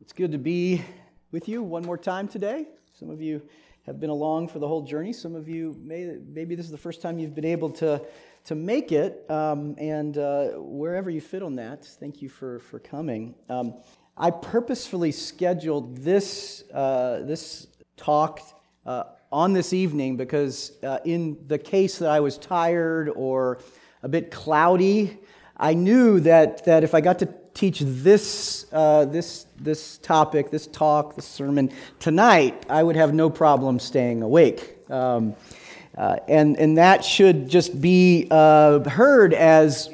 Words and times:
It's 0.00 0.14
good 0.14 0.32
to 0.32 0.38
be 0.38 0.82
with 1.30 1.46
you 1.46 1.62
one 1.62 1.82
more 1.82 1.98
time 1.98 2.26
today. 2.26 2.68
Some 2.98 3.10
of 3.10 3.20
you 3.20 3.42
have 3.84 4.00
been 4.00 4.08
along 4.08 4.48
for 4.48 4.58
the 4.58 4.66
whole 4.66 4.80
journey. 4.80 5.12
Some 5.12 5.34
of 5.34 5.46
you, 5.46 5.76
may, 5.78 6.16
maybe 6.26 6.54
this 6.54 6.64
is 6.64 6.72
the 6.72 6.78
first 6.78 7.02
time 7.02 7.18
you've 7.18 7.34
been 7.34 7.44
able 7.44 7.68
to, 7.72 8.00
to 8.44 8.54
make 8.54 8.92
it. 8.92 9.30
Um, 9.30 9.74
and 9.76 10.16
uh, 10.16 10.52
wherever 10.56 11.10
you 11.10 11.20
fit 11.20 11.42
on 11.42 11.54
that, 11.56 11.84
thank 11.84 12.22
you 12.22 12.30
for, 12.30 12.60
for 12.60 12.78
coming. 12.78 13.34
Um, 13.50 13.74
I 14.16 14.30
purposefully 14.30 15.12
scheduled 15.12 15.98
this, 15.98 16.64
uh, 16.72 17.20
this 17.24 17.66
talk 17.98 18.40
uh, 18.86 19.04
on 19.30 19.52
this 19.52 19.74
evening 19.74 20.16
because, 20.16 20.78
uh, 20.82 21.00
in 21.04 21.36
the 21.46 21.58
case 21.58 21.98
that 21.98 22.08
I 22.08 22.20
was 22.20 22.38
tired 22.38 23.10
or 23.14 23.60
a 24.02 24.08
bit 24.08 24.30
cloudy, 24.30 25.18
I 25.58 25.74
knew 25.74 26.20
that, 26.20 26.64
that 26.64 26.84
if 26.84 26.94
I 26.94 27.02
got 27.02 27.18
to 27.18 27.26
teach 27.54 27.80
this, 27.80 28.66
uh, 28.72 29.04
this, 29.06 29.46
this 29.58 29.98
topic, 29.98 30.50
this 30.50 30.66
talk, 30.68 31.16
this 31.16 31.26
sermon 31.26 31.70
tonight, 31.98 32.66
I 32.68 32.82
would 32.82 32.96
have 32.96 33.12
no 33.14 33.30
problem 33.30 33.78
staying 33.78 34.22
awake. 34.22 34.78
Um, 34.90 35.34
uh, 35.96 36.16
and, 36.28 36.56
and 36.58 36.78
that 36.78 37.04
should 37.04 37.48
just 37.48 37.80
be 37.80 38.28
uh, 38.30 38.88
heard 38.88 39.34
as 39.34 39.90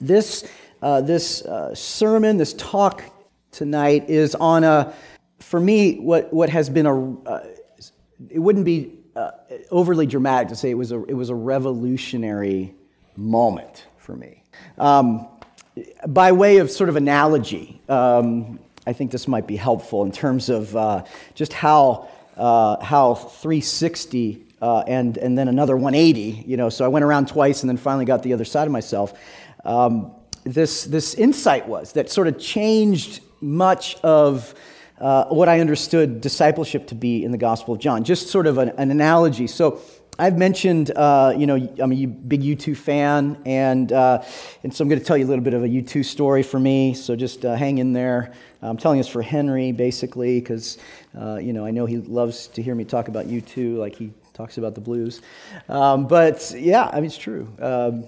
this, 0.00 0.48
uh, 0.80 1.00
this 1.00 1.42
uh, 1.42 1.74
sermon, 1.74 2.36
this 2.36 2.54
talk 2.54 3.02
tonight 3.50 4.08
is 4.08 4.34
on 4.34 4.64
a, 4.64 4.94
for 5.40 5.60
me, 5.60 5.98
what, 5.98 6.32
what 6.32 6.48
has 6.48 6.70
been 6.70 6.86
a, 6.86 7.20
uh, 7.26 7.46
it 8.30 8.38
wouldn't 8.38 8.64
be 8.64 8.98
overly 9.70 10.06
dramatic 10.06 10.48
to 10.48 10.56
say 10.56 10.70
it 10.70 10.74
was 10.74 10.92
a, 10.92 11.04
it 11.04 11.14
was 11.14 11.28
a 11.28 11.34
revolutionary 11.34 12.74
moment 13.16 13.86
for 13.98 14.16
me. 14.16 14.42
Um, 14.78 15.28
by 16.06 16.32
way 16.32 16.58
of 16.58 16.70
sort 16.70 16.88
of 16.88 16.96
analogy, 16.96 17.80
um, 17.88 18.58
I 18.86 18.92
think 18.92 19.10
this 19.10 19.28
might 19.28 19.46
be 19.46 19.56
helpful 19.56 20.02
in 20.04 20.12
terms 20.12 20.48
of 20.48 20.76
uh, 20.76 21.04
just 21.34 21.52
how, 21.52 22.08
uh, 22.36 22.82
how 22.82 23.14
360 23.14 24.44
uh, 24.60 24.84
and, 24.86 25.16
and 25.16 25.36
then 25.36 25.48
another 25.48 25.76
180, 25.76 26.44
you 26.46 26.56
know, 26.56 26.68
so 26.68 26.84
I 26.84 26.88
went 26.88 27.04
around 27.04 27.28
twice 27.28 27.62
and 27.62 27.70
then 27.70 27.76
finally 27.76 28.04
got 28.04 28.22
the 28.22 28.32
other 28.32 28.44
side 28.44 28.66
of 28.66 28.72
myself. 28.72 29.18
Um, 29.64 30.12
this, 30.44 30.84
this 30.84 31.14
insight 31.14 31.66
was 31.68 31.92
that 31.92 32.10
sort 32.10 32.26
of 32.28 32.38
changed 32.38 33.20
much 33.40 33.96
of 34.02 34.54
uh, 34.98 35.24
what 35.26 35.48
I 35.48 35.60
understood 35.60 36.20
discipleship 36.20 36.86
to 36.88 36.94
be 36.94 37.24
in 37.24 37.32
the 37.32 37.38
Gospel 37.38 37.74
of 37.74 37.80
John. 37.80 38.04
Just 38.04 38.28
sort 38.28 38.46
of 38.46 38.58
an, 38.58 38.70
an 38.70 38.90
analogy. 38.90 39.46
So 39.46 39.80
I've 40.18 40.36
mentioned, 40.36 40.90
uh, 40.94 41.32
you 41.34 41.46
know, 41.46 41.54
I'm 41.78 41.90
a 41.90 42.04
big 42.06 42.42
U2 42.42 42.76
fan, 42.76 43.40
and, 43.46 43.90
uh, 43.92 44.22
and 44.62 44.72
so 44.72 44.82
I'm 44.82 44.88
going 44.90 45.00
to 45.00 45.04
tell 45.04 45.16
you 45.16 45.24
a 45.24 45.26
little 45.26 45.42
bit 45.42 45.54
of 45.54 45.64
a 45.64 45.68
U2 45.68 46.04
story 46.04 46.42
for 46.42 46.60
me, 46.60 46.92
so 46.92 47.16
just 47.16 47.46
uh, 47.46 47.54
hang 47.54 47.78
in 47.78 47.94
there. 47.94 48.32
I'm 48.60 48.76
telling 48.76 48.98
this 48.98 49.08
for 49.08 49.22
Henry, 49.22 49.72
basically, 49.72 50.38
because, 50.38 50.76
uh, 51.18 51.36
you 51.36 51.54
know, 51.54 51.64
I 51.64 51.70
know 51.70 51.86
he 51.86 51.96
loves 51.96 52.48
to 52.48 52.62
hear 52.62 52.74
me 52.74 52.84
talk 52.84 53.08
about 53.08 53.26
U2 53.26 53.78
like 53.78 53.96
he 53.96 54.12
talks 54.34 54.58
about 54.58 54.74
the 54.74 54.82
blues. 54.82 55.22
Um, 55.70 56.06
but, 56.06 56.54
yeah, 56.58 56.90
I 56.92 56.96
mean, 56.96 57.06
it's 57.06 57.16
true. 57.16 57.48
Um, 57.58 58.04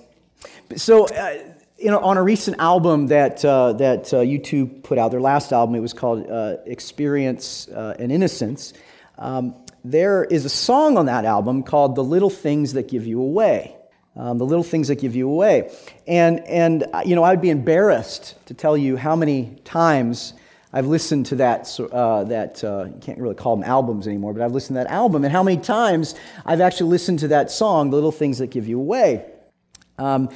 so, 0.77 1.07
uh, 1.07 1.39
you 1.79 1.91
know, 1.91 2.01
on 2.01 2.19
a 2.19 2.23
recent 2.23 2.59
album 2.59 3.07
that, 3.07 3.43
uh, 3.47 3.73
that 3.73 4.05
U2 4.05 4.83
put 4.83 4.99
out, 4.99 5.11
their 5.11 5.23
last 5.23 5.53
album, 5.53 5.75
it 5.75 5.81
was 5.81 5.95
called 5.95 6.27
Experience 6.67 7.67
and 7.69 8.13
Innocence. 8.13 8.75
Um, 9.17 9.55
there 9.85 10.25
is 10.25 10.45
a 10.45 10.49
song 10.49 10.97
on 10.97 11.07
that 11.07 11.25
album 11.25 11.63
called 11.63 11.95
The 11.95 12.03
Little 12.03 12.31
Things 12.31 12.73
That 12.73 12.89
Give 12.89 13.07
You 13.07 13.21
Away. 13.21 13.77
Um, 14.17 14.39
the 14.39 14.47
little 14.47 14.63
things 14.63 14.89
that 14.89 15.01
give 15.01 15.17
you 15.17 15.29
away. 15.29 15.75
And, 16.07 16.39
and, 16.47 16.85
uh, 16.93 17.03
you 17.05 17.17
know, 17.17 17.25
I 17.25 17.31
would 17.31 17.41
be 17.41 17.51
embarrassed 17.51 18.37
to 18.47 18.55
tell 18.55 18.77
you 18.77 18.97
how 18.97 19.17
many 19.17 19.57
times 19.65 20.35
I've 20.73 20.87
listened 20.87 21.27
to 21.27 21.37
that, 21.37 21.81
uh, 21.81 22.23
that 22.25 22.63
uh, 22.63 22.85
you 22.85 23.01
can't 23.01 23.19
really 23.19 23.35
call 23.35 23.57
them 23.57 23.65
albums 23.65 24.07
anymore, 24.07 24.33
but 24.33 24.43
I've 24.43 24.53
listened 24.53 24.77
to 24.77 24.85
that 24.85 24.91
album, 24.91 25.25
and 25.25 25.33
how 25.33 25.43
many 25.43 25.61
times 25.61 26.15
I've 26.47 26.61
actually 26.61 26.91
listened 26.91 27.19
to 27.21 27.29
that 27.29 27.51
song, 27.51 27.91
The 27.91 27.97
Little 27.97 28.13
Things 28.13 28.39
That 28.39 28.53
Give 28.53 28.69
You 28.69 28.79
Away. 28.79 29.27
Um, 29.99 30.29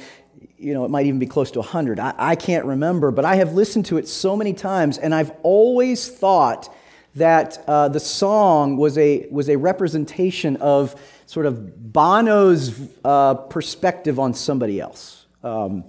you 0.57 0.73
know, 0.73 0.83
it 0.83 0.91
might 0.91 1.05
even 1.05 1.19
be 1.19 1.25
close 1.25 1.51
to 1.51 1.59
100. 1.59 2.01
I, 2.01 2.13
I 2.17 2.35
can't 2.35 2.65
remember, 2.65 3.11
but 3.11 3.23
I 3.23 3.35
have 3.35 3.53
listened 3.53 3.85
to 3.87 3.97
it 3.97 4.09
so 4.09 4.35
many 4.35 4.51
times, 4.51 4.97
and 4.97 5.15
I've 5.15 5.31
always 5.41 6.09
thought 6.09 6.73
that 7.19 7.63
uh, 7.67 7.87
the 7.87 7.99
song 7.99 8.75
was 8.75 8.97
a, 8.97 9.27
was 9.29 9.49
a 9.49 9.57
representation 9.57 10.57
of 10.57 10.99
sort 11.25 11.45
of 11.45 11.93
Bono's 11.93 12.79
uh, 13.05 13.35
perspective 13.35 14.19
on 14.19 14.33
somebody 14.33 14.81
else. 14.81 15.25
Um, 15.43 15.83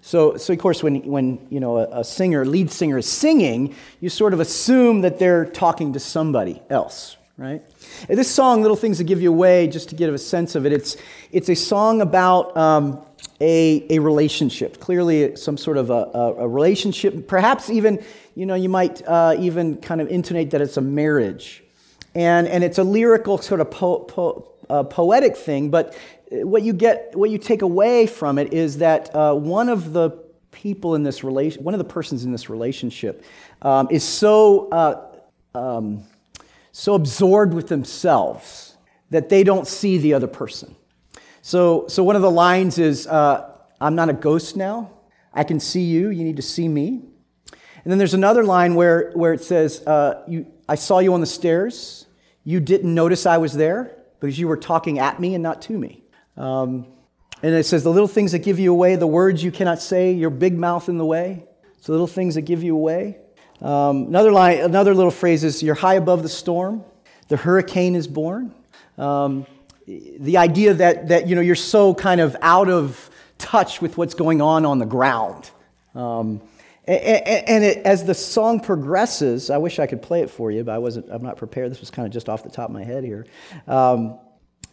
so, 0.00 0.36
so, 0.36 0.52
of 0.52 0.60
course, 0.60 0.84
when, 0.84 1.02
when 1.02 1.44
you 1.50 1.58
know, 1.58 1.78
a, 1.78 2.00
a, 2.00 2.04
singer, 2.04 2.46
lead 2.46 2.70
singer 2.70 2.98
is 2.98 3.08
singing, 3.08 3.74
you 4.00 4.08
sort 4.08 4.32
of 4.32 4.38
assume 4.38 5.00
that 5.00 5.18
they're 5.18 5.44
talking 5.44 5.94
to 5.94 5.98
somebody 5.98 6.62
else, 6.70 7.16
right? 7.36 7.60
And 8.08 8.16
this 8.16 8.32
song, 8.32 8.62
Little 8.62 8.76
Things 8.76 8.98
That 8.98 9.04
Give 9.04 9.20
You 9.20 9.30
Away, 9.30 9.66
just 9.66 9.88
to 9.88 9.96
give 9.96 10.14
a 10.14 10.18
sense 10.18 10.54
of 10.54 10.64
it, 10.64 10.72
it's, 10.72 10.96
it's 11.32 11.48
a 11.48 11.56
song 11.56 12.00
about 12.00 12.56
um, 12.56 13.04
a, 13.40 13.86
a 13.90 13.98
relationship, 13.98 14.80
clearly 14.80 15.36
some 15.36 15.56
sort 15.56 15.76
of 15.76 15.90
a, 15.90 16.10
a, 16.14 16.34
a 16.38 16.48
relationship, 16.48 17.28
perhaps 17.28 17.70
even 17.70 18.02
you 18.36 18.44
know, 18.44 18.54
you 18.54 18.68
might 18.68 19.02
uh, 19.08 19.34
even 19.38 19.78
kind 19.78 20.00
of 20.00 20.08
intonate 20.08 20.50
that 20.50 20.60
it's 20.60 20.76
a 20.76 20.82
marriage. 20.82 21.64
And, 22.14 22.46
and 22.46 22.62
it's 22.62 22.78
a 22.78 22.84
lyrical, 22.84 23.38
sort 23.38 23.60
of 23.60 23.70
po- 23.70 24.00
po- 24.00 24.52
uh, 24.68 24.82
poetic 24.84 25.36
thing, 25.36 25.70
but 25.70 25.96
what 26.30 26.62
you 26.62 26.72
get, 26.72 27.12
what 27.14 27.30
you 27.30 27.38
take 27.38 27.62
away 27.62 28.06
from 28.06 28.38
it 28.38 28.52
is 28.52 28.78
that 28.78 29.14
uh, 29.14 29.34
one 29.34 29.68
of 29.68 29.92
the 29.92 30.10
people 30.50 30.94
in 30.94 31.02
this 31.02 31.24
relation, 31.24 31.64
one 31.64 31.74
of 31.74 31.78
the 31.78 31.84
persons 31.84 32.24
in 32.24 32.32
this 32.32 32.50
relationship, 32.50 33.24
um, 33.62 33.88
is 33.90 34.04
so 34.04 34.68
uh, 34.70 35.06
um, 35.54 36.04
so 36.72 36.94
absorbed 36.94 37.54
with 37.54 37.68
themselves 37.68 38.76
that 39.10 39.28
they 39.28 39.44
don't 39.44 39.66
see 39.66 39.98
the 39.98 40.12
other 40.12 40.26
person. 40.26 40.74
So, 41.46 41.86
so 41.86 42.02
one 42.02 42.16
of 42.16 42.22
the 42.22 42.30
lines 42.30 42.76
is, 42.76 43.06
uh, 43.06 43.52
"I'm 43.80 43.94
not 43.94 44.08
a 44.08 44.12
ghost 44.12 44.56
now. 44.56 44.90
I 45.32 45.44
can 45.44 45.60
see 45.60 45.82
you. 45.82 46.08
You 46.08 46.24
need 46.24 46.38
to 46.38 46.42
see 46.42 46.66
me." 46.66 47.02
And 47.84 47.92
then 47.92 47.98
there's 47.98 48.14
another 48.14 48.42
line 48.42 48.74
where, 48.74 49.12
where 49.12 49.32
it 49.32 49.44
says, 49.44 49.80
uh, 49.86 50.24
you, 50.26 50.46
I 50.68 50.74
saw 50.74 50.98
you 50.98 51.14
on 51.14 51.20
the 51.20 51.26
stairs. 51.26 52.06
You 52.42 52.58
didn't 52.58 52.92
notice 52.92 53.26
I 53.26 53.38
was 53.38 53.52
there 53.52 53.96
because 54.18 54.36
you 54.36 54.48
were 54.48 54.56
talking 54.56 54.98
at 54.98 55.20
me 55.20 55.34
and 55.34 55.42
not 55.44 55.62
to 55.62 55.78
me. 55.78 56.02
Um, 56.36 56.88
and 57.44 57.54
it 57.54 57.64
says, 57.64 57.84
the 57.84 57.92
little 57.92 58.08
things 58.08 58.32
that 58.32 58.40
give 58.40 58.58
you 58.58 58.72
away, 58.72 58.96
the 58.96 59.06
words 59.06 59.40
you 59.44 59.52
cannot 59.52 59.80
say, 59.80 60.10
your 60.10 60.30
big 60.30 60.58
mouth 60.58 60.88
in 60.88 60.98
the 60.98 61.04
way. 61.04 61.44
It's 61.78 61.86
the 61.86 61.92
little 61.92 62.08
things 62.08 62.34
that 62.34 62.42
give 62.42 62.64
you 62.64 62.74
away. 62.74 63.18
Um, 63.62 64.08
another 64.08 64.32
line, 64.32 64.58
another 64.58 64.96
little 64.96 65.12
phrase 65.12 65.44
is, 65.44 65.62
you're 65.62 65.76
high 65.76 65.94
above 65.94 66.24
the 66.24 66.28
storm. 66.28 66.84
The 67.28 67.36
hurricane 67.36 67.94
is 67.94 68.08
born. 68.08 68.52
Um, 68.98 69.46
the 69.86 70.36
idea 70.36 70.74
that, 70.74 71.08
that 71.08 71.28
you 71.28 71.34
know, 71.34 71.40
you're 71.40 71.54
so 71.54 71.94
kind 71.94 72.20
of 72.20 72.36
out 72.42 72.68
of 72.68 73.08
touch 73.38 73.80
with 73.80 73.96
what's 73.96 74.14
going 74.14 74.42
on 74.42 74.66
on 74.66 74.78
the 74.78 74.86
ground. 74.86 75.50
Um, 75.94 76.42
and 76.88 77.64
it, 77.64 77.78
as 77.78 78.04
the 78.04 78.14
song 78.14 78.60
progresses, 78.60 79.50
I 79.50 79.58
wish 79.58 79.80
I 79.80 79.86
could 79.86 80.02
play 80.02 80.22
it 80.22 80.30
for 80.30 80.52
you, 80.52 80.62
but 80.62 80.72
I 80.72 80.78
wasn't, 80.78 81.06
I'm 81.10 81.22
not 81.22 81.36
prepared. 81.36 81.70
This 81.70 81.80
was 81.80 81.90
kind 81.90 82.06
of 82.06 82.12
just 82.12 82.28
off 82.28 82.44
the 82.44 82.50
top 82.50 82.68
of 82.68 82.74
my 82.74 82.84
head 82.84 83.02
here. 83.02 83.26
Um, 83.66 84.18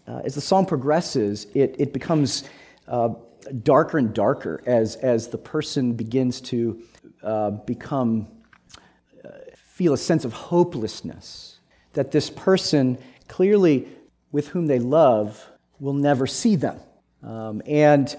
uh, 0.07 0.21
as 0.23 0.35
the 0.35 0.41
song 0.41 0.65
progresses, 0.65 1.47
it, 1.55 1.75
it 1.79 1.93
becomes 1.93 2.43
uh, 2.87 3.09
darker 3.63 3.97
and 3.97 4.13
darker 4.13 4.61
as, 4.67 4.95
as 4.97 5.29
the 5.29 5.37
person 5.39 5.93
begins 5.93 6.39
to 6.41 6.83
uh, 7.23 7.51
become, 7.51 8.27
uh, 9.25 9.29
feel 9.55 9.93
a 9.93 9.97
sense 9.97 10.23
of 10.23 10.33
hopelessness. 10.33 11.59
That 11.93 12.11
this 12.11 12.29
person, 12.29 12.97
clearly 13.27 13.87
with 14.33 14.49
whom 14.49 14.67
they 14.67 14.79
love, 14.79 15.49
will 15.79 15.93
never 15.93 16.27
see 16.27 16.57
them. 16.57 16.77
Um, 17.23 17.61
and 17.65 18.13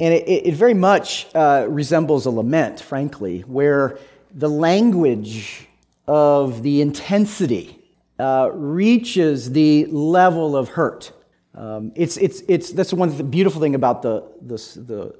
and 0.00 0.14
it, 0.14 0.46
it 0.46 0.54
very 0.54 0.74
much 0.74 1.26
uh, 1.34 1.66
resembles 1.68 2.26
a 2.26 2.30
lament, 2.30 2.80
frankly, 2.80 3.40
where 3.40 3.98
the 4.34 4.48
language 4.48 5.66
of 6.06 6.62
the 6.62 6.80
intensity 6.80 7.78
uh, 8.18 8.50
reaches 8.52 9.50
the 9.52 9.86
level 9.86 10.56
of 10.56 10.68
hurt. 10.70 11.12
Um, 11.54 11.92
it's, 11.96 12.16
it's, 12.16 12.42
it's, 12.46 12.70
that's 12.70 12.92
one 12.92 13.16
the 13.16 13.24
beautiful 13.24 13.60
thing 13.60 13.74
about 13.74 14.02
the, 14.02 14.24
the, 14.40 14.56
the 14.80 15.14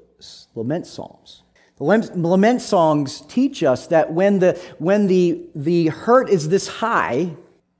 lament 0.55 0.87
psalms. 0.87 1.43
The 1.77 1.83
lament 1.83 2.61
songs 2.61 3.21
teach 3.27 3.63
us 3.63 3.87
that 3.87 4.11
when, 4.11 4.39
the, 4.39 4.53
when 4.79 5.07
the, 5.07 5.41
the 5.55 5.87
hurt 5.87 6.29
is 6.29 6.49
this 6.49 6.67
high, 6.67 7.31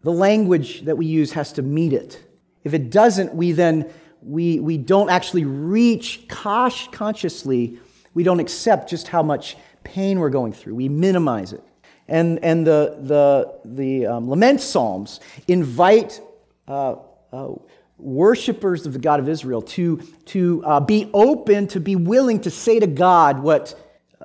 the 0.03 0.11
language 0.11 0.81
that 0.81 0.97
we 0.97 1.05
use 1.05 1.33
has 1.33 1.51
to 1.53 1.61
meet 1.61 1.93
it. 1.93 2.21
If 2.69 2.75
it 2.75 2.91
doesn't, 2.91 3.33
we 3.33 3.51
then 3.51 3.91
we, 4.21 4.59
we 4.59 4.77
don't 4.77 5.09
actually 5.09 5.45
reach 5.45 6.27
consciously, 6.27 7.79
we 8.13 8.21
don't 8.21 8.39
accept 8.39 8.91
just 8.91 9.07
how 9.07 9.23
much 9.23 9.57
pain 9.83 10.19
we're 10.19 10.29
going 10.29 10.53
through. 10.53 10.75
We 10.75 10.87
minimize 10.87 11.51
it. 11.51 11.63
And, 12.07 12.37
and 12.43 12.65
the, 12.65 12.97
the, 13.01 13.59
the 13.65 14.05
um, 14.05 14.29
lament 14.29 14.61
psalms 14.61 15.19
invite 15.47 16.21
uh, 16.67 16.97
uh, 17.33 17.53
worshipers 17.97 18.85
of 18.85 18.93
the 18.93 18.99
God 18.99 19.19
of 19.19 19.27
Israel 19.27 19.63
to, 19.63 19.97
to 20.25 20.63
uh, 20.63 20.79
be 20.79 21.09
open, 21.11 21.65
to 21.69 21.79
be 21.79 21.95
willing 21.95 22.41
to 22.41 22.51
say 22.51 22.79
to 22.79 22.87
God 22.87 23.39
what 23.39 23.73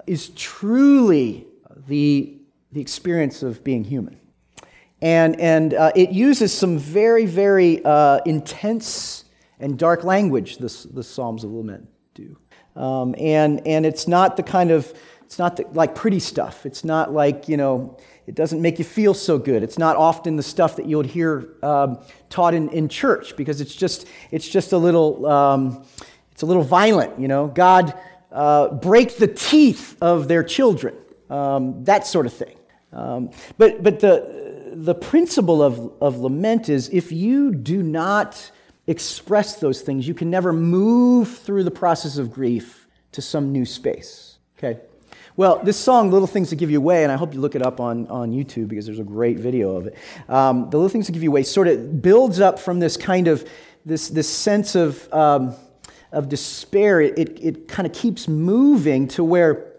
is 0.07 0.29
truly 0.31 1.47
the, 1.89 2.37
the 2.73 2.81
experience 2.83 3.43
of 3.43 3.65
being 3.65 3.85
human. 3.85 4.19
And, 5.03 5.39
and 5.41 5.75
uh, 5.75 5.93
it 5.95 6.11
uses 6.11 6.53
some 6.53 6.79
very, 6.79 7.27
very 7.27 7.85
uh, 7.85 8.21
intense 8.25 9.25
and 9.61 9.79
dark 9.79 10.05
language, 10.05 10.59
this, 10.59 10.85
the 10.85 11.03
Psalms 11.03 11.45
of 11.45 11.51
Lament 11.51 11.89
do. 12.15 12.37
Um, 12.77 13.15
and, 13.19 13.67
and 13.67 13.87
it's 13.87 14.09
not 14.09 14.37
the 14.37 14.43
kind 14.43 14.71
of, 14.71 14.93
it's 15.23 15.39
not 15.39 15.57
the, 15.57 15.67
like 15.73 15.95
pretty 15.95 16.21
stuff. 16.21 16.67
It's 16.67 16.85
not 16.85 17.13
like, 17.13 17.49
you 17.49 17.57
know, 17.57 17.99
it 18.27 18.35
doesn't 18.35 18.63
make 18.63 18.79
you 18.79 18.85
feel 18.85 19.15
so 19.15 19.39
good. 19.39 19.63
It's 19.63 19.79
not 19.79 19.97
often 19.97 20.37
the 20.37 20.43
stuff 20.43 20.77
that 20.77 20.87
you 20.87 20.97
would 20.97 21.07
hear 21.07 21.49
um, 21.63 21.99
taught 22.31 22.55
in, 22.55 22.69
in 22.71 22.89
church 22.89 23.37
because 23.37 23.61
it's 23.61 23.75
just, 23.75 24.07
it's 24.31 24.49
just 24.49 24.73
a 24.73 24.79
little, 24.79 25.27
um, 25.27 25.85
it's 26.33 26.43
a 26.43 26.47
little 26.47 26.63
violent, 26.63 27.21
you 27.21 27.29
know. 27.29 27.47
God 27.49 27.95
uh, 28.33 28.69
break 28.69 29.19
the 29.19 29.29
teeth 29.29 29.97
of 30.01 30.27
their 30.27 30.43
children, 30.43 30.95
um, 31.31 31.85
that 31.85 32.07
sort 32.07 32.27
of 32.27 32.33
thing. 32.33 32.57
Um, 32.93 33.31
but 33.59 33.83
but 33.83 34.01
the, 34.01 34.44
the 34.75 34.95
principle 34.95 35.63
of, 35.63 35.93
of 36.01 36.19
lament 36.19 36.69
is 36.69 36.89
if 36.91 37.13
you 37.13 37.55
do 37.55 37.83
not 37.83 38.51
express 38.87 39.57
those 39.57 39.81
things, 39.81 40.07
you 40.07 40.15
can 40.15 40.31
never 40.31 40.53
move 40.53 41.39
through 41.39 41.65
the 41.65 41.71
process 41.71 42.19
of 42.19 42.31
grief 42.33 42.87
to 43.13 43.23
some 43.23 43.53
new 43.53 43.65
space. 43.65 44.39
Okay? 44.59 44.81
Well, 45.37 45.61
this 45.65 45.77
song, 45.77 46.11
Little 46.11 46.29
Things 46.29 46.51
That 46.51 46.57
Give 46.57 46.71
You 46.71 46.79
Away, 46.79 47.03
and 47.03 47.11
I 47.11 47.17
hope 47.17 47.35
you 47.35 47.41
look 47.41 47.55
it 47.55 47.63
up 47.63 47.81
on, 47.81 48.07
on 48.09 48.31
YouTube 48.31 48.69
because 48.69 48.87
there's 48.87 49.01
a 49.01 49.05
great 49.05 49.39
video 49.39 49.77
of 49.77 49.87
it. 49.87 49.97
Um, 50.29 50.71
the 50.71 50.77
Little 50.77 50.89
Things 50.89 51.07
That 51.07 51.13
Give 51.13 51.23
You 51.23 51.31
Away 51.31 51.43
sort 51.43 51.67
of 51.67 52.03
builds 52.03 52.41
up 52.41 52.59
from 52.59 52.79
this 52.79 52.97
kind 52.97 53.27
of, 53.27 53.49
this, 53.85 54.09
this 54.09 54.29
sense 54.29 54.75
of, 54.75 55.13
um, 55.13 55.55
of 56.13 56.29
despair. 56.29 57.01
It, 57.01 57.19
it, 57.19 57.45
it 57.45 57.69
kind 57.69 57.87
of 57.87 57.93
keeps 57.93 58.29
moving 58.29 59.09
to 59.09 59.25
where 59.25 59.74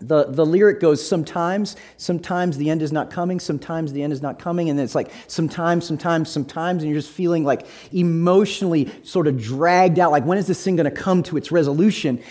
the, 0.00 0.24
the 0.24 0.46
lyric 0.46 0.80
goes 0.80 1.06
sometimes, 1.06 1.76
sometimes 1.96 2.56
the 2.56 2.70
end 2.70 2.82
is 2.82 2.92
not 2.92 3.10
coming, 3.10 3.40
sometimes 3.40 3.92
the 3.92 4.02
end 4.02 4.12
is 4.12 4.22
not 4.22 4.38
coming, 4.38 4.70
and 4.70 4.78
then 4.78 4.84
it's 4.84 4.94
like 4.94 5.10
sometimes, 5.26 5.86
sometimes, 5.86 6.30
sometimes, 6.30 6.82
and 6.82 6.90
you're 6.90 7.00
just 7.00 7.12
feeling 7.12 7.44
like 7.44 7.66
emotionally 7.92 8.90
sort 9.02 9.26
of 9.26 9.40
dragged 9.40 9.98
out. 9.98 10.10
Like, 10.12 10.24
when 10.24 10.38
is 10.38 10.46
this 10.46 10.62
thing 10.62 10.76
going 10.76 10.84
to 10.84 10.90
come 10.90 11.22
to 11.24 11.36
its 11.36 11.50
resolution? 11.50 12.22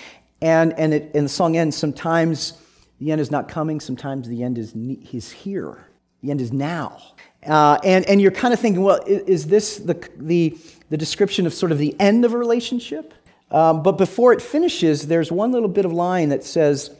And, 0.41 0.73
and, 0.79 0.93
it, 0.93 1.11
and 1.13 1.25
the 1.25 1.29
song 1.29 1.57
ends 1.57 1.75
sometimes 1.75 2.53
the 2.99 3.11
end 3.11 3.21
is 3.21 3.31
not 3.31 3.47
coming, 3.47 3.79
sometimes 3.79 4.27
the 4.27 4.43
end 4.43 4.57
is, 4.57 4.73
is 5.11 5.31
here. 5.31 5.85
The 6.23 6.31
end 6.31 6.41
is 6.41 6.51
now. 6.51 6.97
Uh, 7.45 7.77
and, 7.83 8.05
and 8.05 8.21
you're 8.21 8.31
kind 8.31 8.53
of 8.53 8.59
thinking, 8.59 8.83
well, 8.83 8.99
is, 9.05 9.21
is, 9.23 9.47
this 9.47 9.77
the, 9.77 10.09
the, 10.17 10.57
the 10.89 10.97
description 10.97 11.45
of 11.45 11.53
sort 11.53 11.71
of 11.71 11.77
the 11.77 11.95
end 11.99 12.25
of 12.25 12.33
a 12.33 12.37
relationship? 12.37 13.13
Um, 13.51 13.83
but 13.83 13.93
before 13.93 14.33
it 14.33 14.41
finishes, 14.41 15.07
there's 15.07 15.31
one 15.31 15.51
little 15.51 15.69
bit 15.69 15.85
of 15.85 15.93
line 15.93 16.29
that 16.29 16.43
says, 16.43 16.91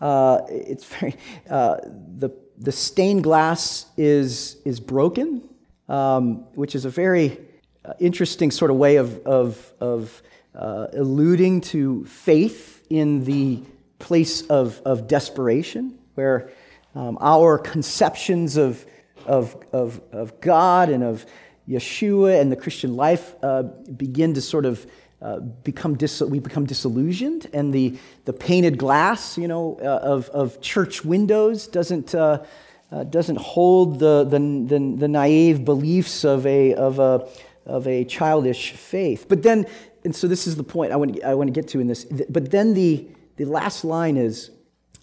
uh, 0.00 0.40
it's 0.48 0.84
very, 0.84 1.16
uh, 1.48 1.76
the, 2.18 2.30
the 2.58 2.72
stained 2.72 3.22
glass 3.22 3.86
is, 3.96 4.56
is 4.64 4.80
broken, 4.80 5.42
um, 5.88 6.44
which 6.54 6.74
is 6.74 6.84
a 6.84 6.90
very 6.90 7.38
uh, 7.84 7.92
interesting 7.98 8.50
sort 8.50 8.70
of 8.70 8.76
way 8.76 8.96
of, 8.96 9.18
of, 9.26 9.72
of 9.80 10.22
uh, 10.54 10.88
alluding 10.92 11.60
to 11.60 12.04
faith 12.06 12.84
in 12.90 13.24
the 13.24 13.62
place 13.98 14.42
of, 14.42 14.80
of 14.84 15.08
desperation, 15.08 15.98
where 16.14 16.50
um, 16.94 17.18
our 17.20 17.58
conceptions 17.58 18.56
of, 18.56 18.84
of, 19.26 19.56
of, 19.72 20.00
of 20.12 20.40
God 20.40 20.88
and 20.88 21.02
of 21.02 21.26
Yeshua 21.68 22.40
and 22.40 22.50
the 22.50 22.56
Christian 22.56 22.96
life 22.96 23.34
uh, 23.42 23.62
begin 23.62 24.34
to 24.34 24.40
sort 24.40 24.64
of 24.64 24.86
uh, 25.26 25.40
become 25.40 25.96
dis- 25.96 26.20
we 26.20 26.38
become 26.38 26.66
disillusioned, 26.66 27.48
and 27.52 27.74
the, 27.74 27.98
the 28.26 28.32
painted 28.32 28.78
glass, 28.78 29.36
you 29.36 29.48
know, 29.48 29.76
uh, 29.82 30.14
of, 30.14 30.28
of 30.28 30.60
church 30.60 31.04
windows 31.04 31.66
doesn't, 31.66 32.14
uh, 32.14 32.44
uh 32.92 33.02
doesn't 33.02 33.40
hold 33.40 33.98
the, 33.98 34.22
the, 34.22 34.38
the, 34.38 34.96
the, 34.98 35.08
naive 35.08 35.64
beliefs 35.64 36.24
of 36.24 36.46
a, 36.46 36.74
of, 36.74 37.00
a, 37.00 37.28
of 37.64 37.88
a 37.88 38.04
childish 38.04 38.70
faith. 38.70 39.26
But 39.28 39.42
then, 39.42 39.66
and 40.04 40.14
so 40.14 40.28
this 40.28 40.46
is 40.46 40.54
the 40.54 40.62
point 40.62 40.92
I 40.92 40.96
want 40.96 41.16
to, 41.16 41.22
I 41.22 41.34
want 41.34 41.48
to 41.48 41.60
get 41.60 41.66
to 41.70 41.80
in 41.80 41.88
this, 41.88 42.04
but 42.28 42.52
then 42.52 42.74
the, 42.74 43.08
the 43.34 43.46
last 43.46 43.84
line 43.84 44.16
is, 44.16 44.52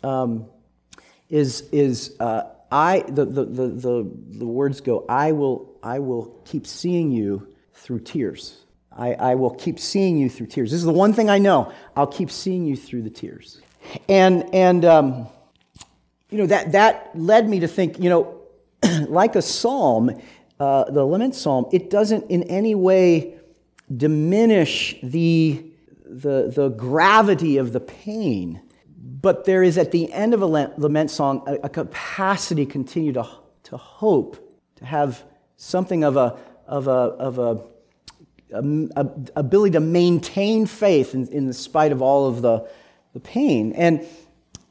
um, 0.04 0.46
is, 1.30 1.68
is 1.74 2.16
uh, 2.22 2.44
I, 2.72 3.04
the, 3.10 3.26
the, 3.26 3.44
the, 3.44 3.68
the, 3.68 4.12
the 4.40 4.48
words 4.48 4.80
go, 4.80 5.06
I 5.10 5.34
will, 5.34 5.78
I 5.84 6.00
will 6.00 6.42
keep 6.46 6.66
seeing 6.66 7.12
you 7.12 7.54
through 7.74 8.00
tears. 8.00 8.63
I, 8.98 9.14
I 9.14 9.36
will 9.36 9.52
keep 9.52 9.80
seeing 9.80 10.18
you 10.18 10.30
through 10.30 10.48
tears. 10.48 10.72
This 10.72 10.80
is 10.80 10.86
the 10.86 10.94
one 10.94 11.14
thing 11.14 11.30
I 11.30 11.40
know. 11.40 11.72
I'll 11.96 12.08
keep 12.08 12.30
seeing 12.30 12.66
you 12.66 12.76
through 12.76 13.04
the 13.04 13.10
tears. 13.10 13.62
And, 14.08 14.54
and 14.54 14.86
um, 14.86 15.28
you 16.30 16.38
know, 16.38 16.46
that, 16.48 16.72
that 16.74 17.12
led 17.16 17.50
me 17.50 17.60
to 17.62 17.68
think, 17.68 18.00
you 18.00 18.10
know, 18.10 18.42
like 19.08 19.36
a 19.36 19.42
psalm, 19.42 20.22
uh, 20.60 20.86
the 20.92 21.04
lament 21.04 21.36
psalm, 21.36 21.66
it 21.72 21.90
doesn't 21.90 22.30
in 22.30 22.44
any 22.44 22.76
way 22.76 23.40
diminish 23.96 24.96
the 25.04 25.66
the, 26.14 26.52
the 26.54 26.70
gravity 26.70 27.58
of 27.58 27.74
the 27.74 27.80
pain, 27.80 28.62
but 28.98 29.46
there 29.46 29.64
is 29.64 29.78
at 29.78 29.92
the 29.92 30.12
end 30.14 30.34
of 30.34 30.42
a 30.42 30.46
lament 30.46 31.10
song 31.10 31.44
a, 31.48 31.54
a 31.64 31.70
capacity 31.70 32.66
continue 32.66 33.12
to, 33.14 33.28
to 33.64 33.78
hope, 33.78 34.38
to 34.76 34.86
have 34.86 35.24
something 35.58 36.04
of 36.04 36.16
a, 36.16 36.38
of 36.68 36.88
a, 36.88 36.92
of 36.92 37.40
a 37.40 37.62
ability 38.54 39.72
to 39.72 39.80
maintain 39.80 40.66
faith 40.66 41.14
in, 41.14 41.28
in 41.28 41.52
spite 41.54 41.92
of 41.92 42.02
all 42.02 42.28
of 42.28 42.42
the, 42.42 42.68
the 43.14 43.20
pain. 43.20 43.74
And, 43.74 44.06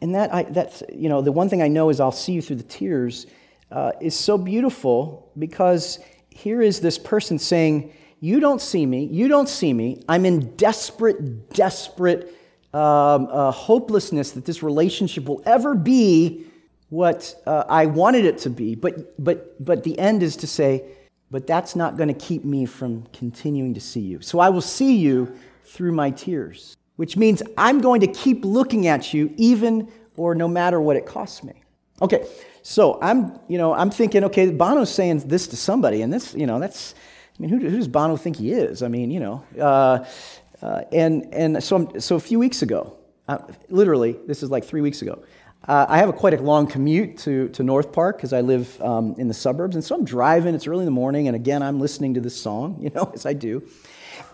and 0.00 0.14
that, 0.14 0.32
I, 0.32 0.42
that's, 0.44 0.82
you 0.92 1.08
know, 1.08 1.20
the 1.20 1.32
one 1.32 1.48
thing 1.48 1.62
I 1.62 1.68
know 1.68 1.90
is 1.90 2.00
I'll 2.00 2.12
see 2.12 2.32
you 2.32 2.42
through 2.42 2.56
the 2.56 2.62
tears 2.62 3.26
uh, 3.70 3.92
is 4.00 4.14
so 4.14 4.38
beautiful 4.38 5.30
because 5.38 5.98
here 6.30 6.62
is 6.62 6.80
this 6.80 6.98
person 6.98 7.38
saying, 7.38 7.92
you 8.20 8.38
don't 8.38 8.60
see 8.60 8.86
me. 8.86 9.04
You 9.04 9.26
don't 9.26 9.48
see 9.48 9.72
me. 9.72 10.02
I'm 10.08 10.24
in 10.24 10.54
desperate, 10.56 11.50
desperate 11.50 12.34
um, 12.72 13.28
uh, 13.30 13.50
hopelessness 13.50 14.30
that 14.32 14.44
this 14.44 14.62
relationship 14.62 15.26
will 15.26 15.42
ever 15.44 15.74
be 15.74 16.46
what 16.88 17.34
uh, 17.46 17.64
I 17.68 17.86
wanted 17.86 18.24
it 18.24 18.38
to 18.38 18.50
be. 18.50 18.74
But, 18.74 19.22
but, 19.22 19.62
but 19.64 19.82
the 19.82 19.98
end 19.98 20.22
is 20.22 20.36
to 20.36 20.46
say, 20.46 20.84
but 21.32 21.46
that's 21.46 21.74
not 21.74 21.96
going 21.96 22.08
to 22.08 22.14
keep 22.14 22.44
me 22.44 22.66
from 22.66 23.04
continuing 23.12 23.74
to 23.74 23.80
see 23.80 24.00
you. 24.00 24.20
So 24.20 24.38
I 24.38 24.50
will 24.50 24.60
see 24.60 24.96
you 24.96 25.34
through 25.64 25.92
my 25.92 26.10
tears, 26.10 26.76
which 26.96 27.16
means 27.16 27.42
I'm 27.56 27.80
going 27.80 28.02
to 28.02 28.06
keep 28.06 28.44
looking 28.44 28.86
at 28.86 29.12
you 29.12 29.32
even 29.36 29.90
or 30.16 30.34
no 30.36 30.46
matter 30.46 30.80
what 30.80 30.96
it 30.96 31.06
costs 31.06 31.42
me. 31.42 31.54
Okay, 32.00 32.26
so 32.62 32.98
I'm, 33.00 33.40
you 33.48 33.58
know, 33.58 33.72
I'm 33.72 33.90
thinking, 33.90 34.24
okay, 34.24 34.50
Bono's 34.50 34.92
saying 34.94 35.20
this 35.26 35.48
to 35.48 35.56
somebody, 35.56 36.02
and 36.02 36.12
this, 36.12 36.34
you 36.34 36.46
know, 36.46 36.60
that's 36.60 36.94
I 37.38 37.42
mean, 37.42 37.50
who, 37.50 37.58
who 37.58 37.76
does 37.76 37.88
Bono 37.88 38.16
think 38.16 38.36
he 38.36 38.52
is? 38.52 38.82
I 38.82 38.88
mean, 38.88 39.10
you 39.10 39.20
know. 39.20 39.44
Uh, 39.58 40.04
uh, 40.60 40.82
and 40.92 41.32
and 41.34 41.64
so, 41.64 41.76
I'm, 41.76 42.00
so 42.00 42.16
a 42.16 42.20
few 42.20 42.38
weeks 42.38 42.62
ago, 42.62 42.96
uh, 43.26 43.38
literally, 43.68 44.18
this 44.26 44.42
is 44.42 44.50
like 44.50 44.64
three 44.64 44.80
weeks 44.82 45.02
ago, 45.02 45.24
uh, 45.68 45.86
I 45.88 45.98
have 45.98 46.08
a 46.08 46.12
quite 46.12 46.34
a 46.34 46.42
long 46.42 46.66
commute 46.66 47.18
to, 47.18 47.48
to 47.50 47.62
North 47.62 47.92
Park 47.92 48.16
because 48.16 48.32
I 48.32 48.40
live 48.40 48.80
um, 48.82 49.14
in 49.18 49.28
the 49.28 49.34
suburbs. 49.34 49.76
And 49.76 49.84
so 49.84 49.94
I'm 49.94 50.04
driving, 50.04 50.54
it's 50.54 50.66
early 50.66 50.80
in 50.80 50.86
the 50.86 50.90
morning, 50.90 51.28
and 51.28 51.36
again, 51.36 51.62
I'm 51.62 51.78
listening 51.78 52.14
to 52.14 52.20
this 52.20 52.40
song, 52.40 52.78
you 52.80 52.90
know, 52.90 53.10
as 53.14 53.26
I 53.26 53.32
do. 53.32 53.68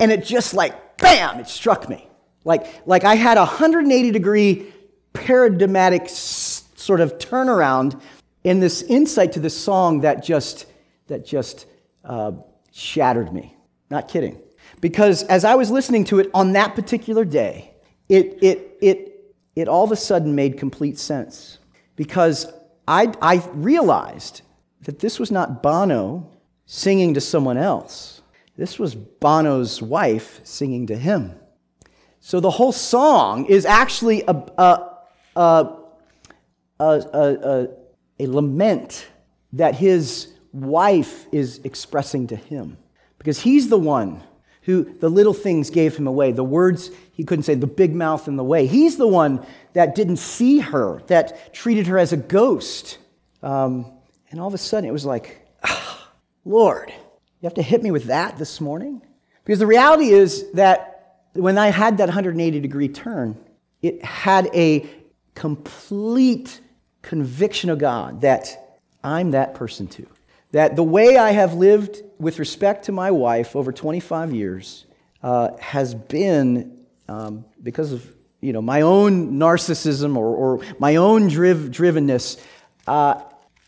And 0.01 0.11
it 0.11 0.25
just 0.25 0.55
like, 0.55 0.97
bam, 0.99 1.39
it 1.41 1.49
struck 1.49 1.89
me. 1.89 2.09
Like, 2.45 2.87
like 2.87 3.05
I 3.05 3.15
had 3.15 3.37
a 3.37 3.45
180 3.45 4.11
degree 4.11 4.73
paradigmatic 5.13 6.09
sort 6.09 7.01
of 7.01 7.19
turnaround 7.19 8.01
in 8.45 8.61
this 8.61 8.83
insight 8.83 9.33
to 9.33 9.41
this 9.41 9.57
song 9.57 10.01
that 10.01 10.25
just, 10.25 10.67
that 11.09 11.27
just 11.27 11.67
uh, 12.05 12.33
shattered 12.73 13.33
me. 13.33 13.55
Not 13.91 14.09
kidding. 14.09 14.41
Because 14.81 15.25
as 15.25 15.45
I 15.45 15.57
was 15.57 15.71
listening 15.71 16.05
to 16.07 16.21
it 16.21 16.31
on 16.33 16.53
that 16.53 16.75
particular 16.75 17.25
day, 17.25 17.75
it, 18.09 18.39
it, 18.43 18.79
it, 18.81 19.18
it 19.59 19.67
all 19.67 19.85
of 19.85 19.91
a 19.91 19.97
sudden 19.97 20.35
made 20.37 20.57
complete 20.57 20.99
sense. 20.99 21.59
Because 21.97 22.47
I, 22.87 23.13
I 23.21 23.43
realized 23.53 24.43
that 24.83 25.01
this 25.01 25.19
was 25.19 25.33
not 25.33 25.63
Bono 25.65 26.31
singing 26.65 27.15
to 27.15 27.21
someone 27.21 27.57
else, 27.59 28.23
this 28.57 28.79
was 28.79 28.95
Bono's 28.95 29.83
wife 29.83 30.41
singing 30.45 30.87
to 30.89 30.97
him. 30.97 31.35
So 32.21 32.41
the 32.41 32.51
whole 32.51 32.73
song 32.73 33.47
is 33.47 33.65
actually 33.65 34.23
a, 34.27 34.33
a, 34.59 34.97
a, 35.37 35.69
a, 36.81 36.85
a, 36.85 37.69
a 38.19 38.27
lament 38.27 39.07
that 39.53 39.77
his 39.77 40.35
wife 40.53 41.27
is 41.33 41.61
expressing 41.65 42.27
to 42.29 42.37
him. 42.37 42.77
Because 43.19 43.41
he's 43.41 43.69
the 43.69 43.79
one 43.79 44.23
who 44.69 44.85
the 44.85 45.09
little 45.09 45.33
things 45.33 45.71
gave 45.71 45.97
him 45.97 46.07
away. 46.07 46.31
The 46.31 46.45
words 46.45 46.91
he 47.13 47.25
couldn't 47.25 47.45
say, 47.45 47.55
the 47.55 47.67
big 47.67 47.95
mouth 47.95 48.29
in 48.29 48.37
the 48.37 48.45
way. 48.45 48.67
He's 48.67 48.99
the 48.99 49.09
one 49.09 49.45
that 49.73 49.95
didn't 49.95 50.19
see 50.19 50.59
her, 50.59 51.01
that 51.07 51.55
treated 51.55 51.87
her 51.87 51.97
as 51.97 52.13
a 52.13 52.19
ghost. 52.19 52.99
Um, 53.43 53.91
and 54.31 54.39
all 54.39 54.47
of 54.47 54.53
a 54.53 54.59
sudden 54.59 54.87
it 54.87 54.93
was 54.93 55.07
like, 55.07 55.41
ah, 55.65 56.11
Lord, 56.45 56.91
you 56.91 57.47
have 57.47 57.55
to 57.55 57.63
hit 57.63 57.83
me 57.83 57.91
with 57.91 58.05
that 58.05 58.37
this 58.37 58.61
morning? 58.61 59.01
Because 59.43 59.59
the 59.59 59.67
reality 59.67 60.11
is 60.11 60.45
that 60.53 61.23
when 61.33 61.57
I 61.57 61.69
had 61.69 61.97
that 61.97 62.09
180 62.09 62.61
degree 62.61 62.89
turn, 62.89 63.39
it 63.81 64.05
had 64.05 64.51
a 64.53 64.87
complete 65.35 66.61
conviction 67.01 67.71
of 67.71 67.79
God 67.79 68.21
that 68.21 68.79
I'm 69.03 69.31
that 69.31 69.55
person 69.55 69.87
too. 69.87 70.09
That 70.53 70.77
the 70.77 70.83
way 70.83 71.17
I 71.17 71.33
have 71.33 71.55
lived 71.55 72.03
with 72.19 72.39
respect 72.39 72.87
to 72.87 72.93
my 72.93 73.11
wife 73.11 73.55
over 73.55 73.73
25 73.73 74.35
years 74.35 74.87
uh, 75.23 75.57
has 75.59 75.95
been 75.95 76.79
um, 77.09 77.45
because 77.63 77.93
of 77.93 78.15
you 78.41 78.53
know 78.53 78.63
my 78.63 78.83
own 78.83 79.33
narcissism 79.33 80.17
or, 80.17 80.35
or 80.35 80.61
my 80.79 80.97
own 80.97 81.29
driv- 81.29 81.71
drivenness. 81.71 82.41
Uh, 82.87 83.23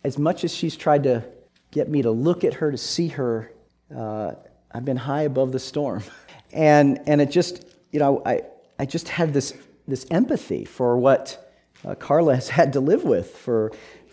as 0.05 0.19
much 0.19 0.45
as 0.45 0.55
she's 0.55 0.77
tried 0.77 1.03
to 1.03 1.25
get 1.71 1.89
me 1.89 2.03
to 2.03 2.11
look 2.11 2.45
at 2.45 2.55
her, 2.55 2.71
to 2.71 2.79
see 2.79 3.09
her, 3.09 3.53
uh, 3.95 4.33
I've 4.73 4.85
been 4.85 4.97
high 4.97 5.23
above 5.23 5.53
the 5.53 5.59
storm. 5.59 6.03
And, 6.53 7.01
and 7.07 7.21
it 7.21 7.31
just, 7.31 7.65
you 7.93 8.01
know, 8.01 8.23
I, 8.27 8.43
I 8.77 8.85
just 8.85 9.09
had 9.09 9.33
this, 9.33 9.55
this 9.87 10.05
empathy 10.11 10.65
for 10.65 10.99
what 10.99 11.55
uh, 11.85 11.95
Carla 11.95 12.35
has 12.35 12.49
had 12.49 12.73
to 12.73 12.81
live 12.81 13.05
with 13.05 13.31
for, 13.31 13.71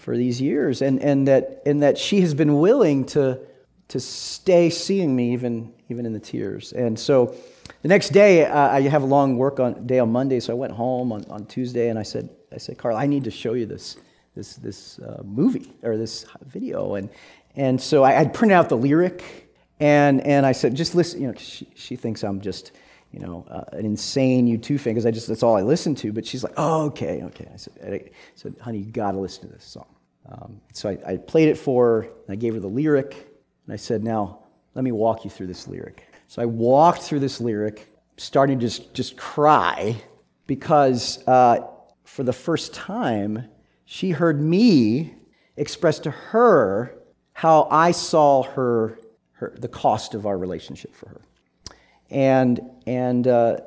for 0.08 0.16
these 0.16 0.40
years, 0.40 0.82
and, 0.82 1.04
and, 1.04 1.28
that, 1.28 1.62
and 1.66 1.84
that 1.84 1.98
she 1.98 2.22
has 2.22 2.34
been 2.34 2.60
willing 2.60 3.04
to, 3.04 3.38
to 3.90 4.00
stay 4.00 4.70
seeing 4.70 5.14
me 5.14 5.34
even, 5.34 5.74
even 5.90 6.06
in 6.06 6.14
the 6.14 6.20
tears. 6.22 6.72
And 6.72 6.98
so 6.98 7.36
the 7.82 7.90
next 7.90 8.12
day, 8.12 8.46
uh, 8.46 8.70
I 8.70 8.84
have 8.84 9.04
a 9.04 9.06
long 9.06 9.36
work 9.36 9.60
on, 9.60 9.86
day 9.86 10.00
on 10.00 10.10
Monday, 10.10 10.40
so 10.40 10.54
I 10.54 10.56
went 10.56 10.72
home 10.72 11.12
on, 11.12 11.26
on 11.26 11.46
Tuesday 11.46 11.90
and 11.90 12.00
I 12.00 12.04
said, 12.04 12.30
I 12.54 12.58
said, 12.58 12.78
Carla, 12.78 12.98
I 13.00 13.06
need 13.06 13.26
to 13.26 13.32
show 13.32 13.52
you 13.52 13.66
this, 13.66 13.98
this, 14.34 14.56
this 14.56 15.00
uh, 15.00 15.24
movie 15.26 15.74
or 15.84 15.98
this 15.98 16.26
video. 16.46 16.96
And, 16.96 17.10
and 17.58 17.82
so 17.82 18.04
I, 18.04 18.22
I'd 18.22 18.34
print 18.34 18.54
out 18.54 18.70
the 18.70 18.78
lyric, 18.78 19.52
and, 19.82 20.26
and 20.26 20.46
I 20.46 20.54
said, 20.54 20.74
just 20.74 20.96
listen, 20.96 21.22
you 21.22 21.28
know, 21.28 21.34
she, 21.38 21.68
she 21.76 21.98
thinks 21.98 22.24
I'm 22.24 22.40
just, 22.40 22.72
you 23.12 23.20
know, 23.20 23.46
uh, 23.52 23.66
an 23.74 23.86
insane 23.86 24.48
U2 24.48 24.80
fan 24.80 24.94
because 24.94 25.06
I 25.06 25.12
just, 25.12 25.28
that's 25.28 25.44
all 25.44 25.58
I 25.58 25.64
listen 25.64 25.96
to. 25.96 26.14
But 26.14 26.26
she's 26.26 26.46
like, 26.46 26.54
oh, 26.56 26.86
okay, 26.86 27.24
okay. 27.24 27.50
I 27.54 27.58
said, 27.58 27.74
I 27.84 28.10
said 28.36 28.56
honey, 28.62 28.78
you 28.78 28.90
got 28.90 29.12
to 29.12 29.20
listen 29.20 29.50
to 29.50 29.54
this 29.54 29.66
song. 29.66 29.88
Um, 30.30 30.62
so 30.74 30.90
I, 30.90 31.14
I 31.14 31.18
played 31.18 31.48
it 31.48 31.58
for 31.58 31.86
her, 31.86 32.02
and 32.02 32.30
I 32.30 32.36
gave 32.36 32.54
her 32.54 32.60
the 32.60 32.68
lyric, 32.68 33.14
and 33.66 33.74
I 33.74 33.78
said, 33.78 34.04
now, 34.04 34.40
let 34.76 34.84
me 34.84 34.92
walk 34.92 35.24
you 35.24 35.32
through 35.32 35.48
this 35.48 35.68
lyric. 35.68 36.08
So 36.28 36.42
I 36.42 36.46
walked 36.46 37.02
through 37.02 37.22
this 37.22 37.40
lyric, 37.40 37.88
starting 38.18 38.60
to 38.60 38.66
just, 38.66 38.94
just 38.94 39.18
cry 39.18 39.96
because 40.46 41.26
uh, 41.28 41.60
for 42.04 42.24
the 42.24 42.34
first 42.34 42.74
time, 42.74 43.46
she 43.86 44.12
heard 44.12 44.42
me 44.42 45.14
express 45.56 46.00
to 46.00 46.12
her 46.12 46.98
how 47.34 47.68
I 47.72 47.92
saw 47.92 48.44
her, 48.44 49.00
her 49.34 49.56
the 49.58 49.68
cost 49.68 50.14
of 50.14 50.26
our 50.26 50.38
relationship 50.38 50.94
for 50.96 51.10
her. 51.10 51.22
And, 52.10 52.60
and, 52.86 53.28
uh, 53.28 53.58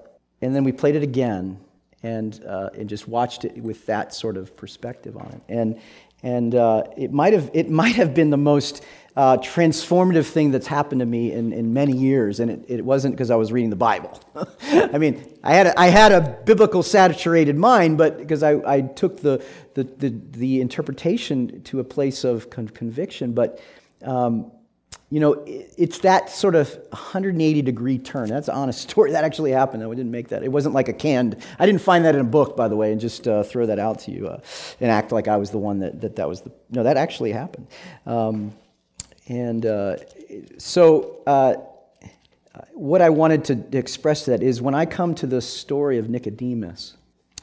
and 0.42 0.54
then 0.54 0.64
we 0.64 0.72
played 0.72 0.96
it 0.96 1.02
again 1.02 1.58
and, 2.02 2.42
uh, 2.46 2.70
and 2.74 2.88
just 2.88 3.08
watched 3.08 3.44
it 3.44 3.56
with 3.58 3.86
that 3.86 4.14
sort 4.14 4.36
of 4.36 4.56
perspective 4.56 5.16
on 5.16 5.26
it. 5.26 5.42
And, 5.48 5.80
and 6.22 6.54
uh, 6.54 6.84
it, 6.96 7.12
might 7.12 7.32
have, 7.32 7.50
it 7.54 7.70
might 7.70 7.96
have 7.96 8.14
been 8.14 8.30
the 8.30 8.36
most 8.36 8.84
uh, 9.16 9.36
transformative 9.38 10.26
thing 10.26 10.50
that's 10.50 10.66
happened 10.66 11.00
to 11.00 11.06
me 11.06 11.32
in, 11.32 11.52
in 11.52 11.74
many 11.74 11.96
years. 11.96 12.40
And 12.40 12.50
it, 12.50 12.64
it 12.68 12.84
wasn't 12.84 13.14
because 13.14 13.30
I 13.30 13.36
was 13.36 13.52
reading 13.52 13.70
the 13.70 13.76
Bible. 13.76 14.20
I 14.62 14.98
mean, 14.98 15.24
I 15.42 15.54
had, 15.54 15.66
a, 15.66 15.80
I 15.80 15.88
had 15.88 16.12
a 16.12 16.38
biblical 16.44 16.82
saturated 16.82 17.56
mind, 17.56 17.98
but 17.98 18.18
because 18.18 18.42
I, 18.42 18.52
I 18.66 18.80
took 18.82 19.20
the, 19.20 19.44
the, 19.74 19.84
the, 19.84 20.14
the 20.30 20.60
interpretation 20.60 21.62
to 21.62 21.80
a 21.80 21.84
place 21.84 22.24
of 22.24 22.50
con- 22.50 22.68
conviction. 22.68 23.32
But, 23.32 23.60
um, 24.02 24.52
you 25.10 25.18
know, 25.18 25.42
it's 25.44 25.98
that 25.98 26.30
sort 26.30 26.54
of 26.54 26.72
180 26.90 27.62
degree 27.62 27.98
turn. 27.98 28.28
That's 28.28 28.46
an 28.46 28.54
honest 28.54 28.80
story. 28.90 29.12
That 29.12 29.24
actually 29.24 29.50
happened. 29.50 29.82
I 29.82 29.88
didn't 29.88 30.12
make 30.12 30.28
that. 30.28 30.44
It 30.44 30.52
wasn't 30.52 30.74
like 30.74 30.88
a 30.88 30.92
canned. 30.92 31.36
I 31.58 31.66
didn't 31.66 31.80
find 31.82 32.04
that 32.04 32.14
in 32.14 32.20
a 32.20 32.24
book, 32.24 32.56
by 32.56 32.68
the 32.68 32.76
way, 32.76 32.92
and 32.92 33.00
just 33.00 33.26
uh, 33.26 33.42
throw 33.42 33.66
that 33.66 33.80
out 33.80 33.98
to 34.00 34.12
you 34.12 34.28
uh, 34.28 34.40
and 34.80 34.90
act 34.90 35.10
like 35.10 35.26
I 35.26 35.36
was 35.36 35.50
the 35.50 35.58
one 35.58 35.80
that 35.80 36.00
that, 36.00 36.16
that 36.16 36.28
was 36.28 36.42
the. 36.42 36.52
No, 36.70 36.84
that 36.84 36.96
actually 36.96 37.32
happened. 37.32 37.66
Um, 38.06 38.52
and 39.28 39.66
uh, 39.66 39.96
so, 40.58 41.18
uh, 41.26 41.54
what 42.72 43.02
I 43.02 43.10
wanted 43.10 43.44
to 43.44 43.78
express 43.78 44.24
to 44.24 44.32
that 44.32 44.42
is 44.42 44.62
when 44.62 44.74
I 44.74 44.86
come 44.86 45.14
to 45.16 45.26
the 45.26 45.40
story 45.40 45.98
of 45.98 46.08
Nicodemus, 46.08 46.96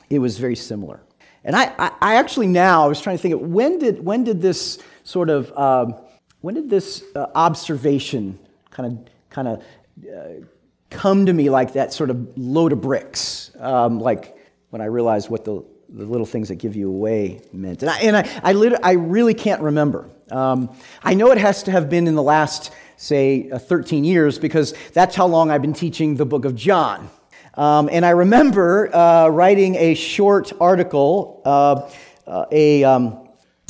it 0.09 0.19
was 0.19 0.37
very 0.37 0.55
similar. 0.55 1.01
And 1.43 1.55
I, 1.55 1.73
I, 1.77 1.91
I 2.01 2.15
actually 2.15 2.47
now, 2.47 2.83
I 2.83 2.87
was 2.87 2.99
trying 2.99 3.17
to 3.17 3.21
think 3.21 3.35
of 3.35 3.41
when 3.41 3.79
did, 3.79 4.03
when 4.03 4.23
did 4.23 4.41
this 4.41 4.79
sort 5.03 5.29
of, 5.29 5.57
um, 5.57 5.95
when 6.41 6.55
did 6.55 6.69
this 6.69 7.03
uh, 7.15 7.27
observation 7.35 8.39
kind 8.71 8.93
of, 8.93 9.13
kind 9.29 9.47
of 9.47 9.63
uh, 10.07 10.45
come 10.89 11.25
to 11.25 11.33
me 11.33 11.49
like 11.49 11.73
that 11.73 11.93
sort 11.93 12.09
of 12.09 12.37
load 12.37 12.73
of 12.73 12.81
bricks? 12.81 13.51
Um, 13.59 13.99
like 13.99 14.37
when 14.69 14.81
I 14.81 14.85
realized 14.85 15.29
what 15.29 15.45
the, 15.45 15.63
the 15.89 16.05
little 16.05 16.25
things 16.25 16.49
that 16.49 16.55
give 16.55 16.75
you 16.75 16.89
away 16.89 17.41
meant. 17.53 17.81
And 17.81 17.89
I, 17.89 17.99
and 17.99 18.17
I, 18.17 18.41
I, 18.43 18.77
I 18.83 18.91
really 18.93 19.33
can't 19.33 19.61
remember. 19.61 20.09
Um, 20.31 20.75
I 21.03 21.13
know 21.13 21.31
it 21.31 21.37
has 21.37 21.63
to 21.63 21.71
have 21.71 21.89
been 21.89 22.07
in 22.07 22.15
the 22.15 22.23
last, 22.23 22.71
say, 22.97 23.49
uh, 23.49 23.57
13 23.57 24.03
years 24.03 24.37
because 24.37 24.73
that's 24.93 25.15
how 25.15 25.25
long 25.25 25.49
I've 25.49 25.61
been 25.61 25.73
teaching 25.73 26.15
the 26.15 26.25
book 26.25 26.45
of 26.45 26.55
John. 26.55 27.09
Um, 27.53 27.89
and 27.91 28.05
I 28.05 28.11
remember 28.11 28.93
uh, 28.95 29.29
writing 29.29 29.75
a 29.75 29.95
short 29.95 30.53
article, 30.59 31.41
uh, 31.43 31.89
uh 32.27 32.45
a 32.51 32.83
um, 32.83 33.26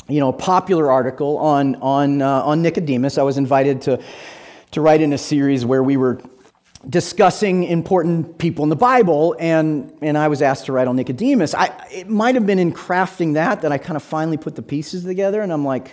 you 0.08 0.20
know 0.20 0.28
a 0.28 0.32
popular 0.32 0.90
article 0.90 1.38
on 1.38 1.76
on 1.76 2.22
uh, 2.22 2.42
on 2.42 2.62
Nicodemus. 2.62 3.18
I 3.18 3.22
was 3.22 3.38
invited 3.38 3.82
to 3.82 4.02
to 4.72 4.80
write 4.80 5.00
in 5.00 5.12
a 5.12 5.18
series 5.18 5.64
where 5.64 5.82
we 5.82 5.96
were 5.96 6.20
discussing 6.88 7.64
important 7.64 8.38
people 8.38 8.62
in 8.62 8.68
the 8.68 8.76
Bible, 8.76 9.34
and, 9.38 9.92
and 10.00 10.16
I 10.16 10.28
was 10.28 10.42
asked 10.42 10.66
to 10.66 10.72
write 10.72 10.86
on 10.86 10.96
Nicodemus. 10.96 11.54
I, 11.54 11.66
it 11.90 12.08
might 12.08 12.34
have 12.34 12.46
been 12.46 12.58
in 12.58 12.72
crafting 12.72 13.34
that 13.34 13.62
that 13.62 13.72
I 13.72 13.78
kind 13.78 13.96
of 13.96 14.02
finally 14.02 14.36
put 14.36 14.54
the 14.54 14.62
pieces 14.62 15.04
together, 15.04 15.40
and 15.40 15.52
I'm 15.52 15.64
like, 15.64 15.90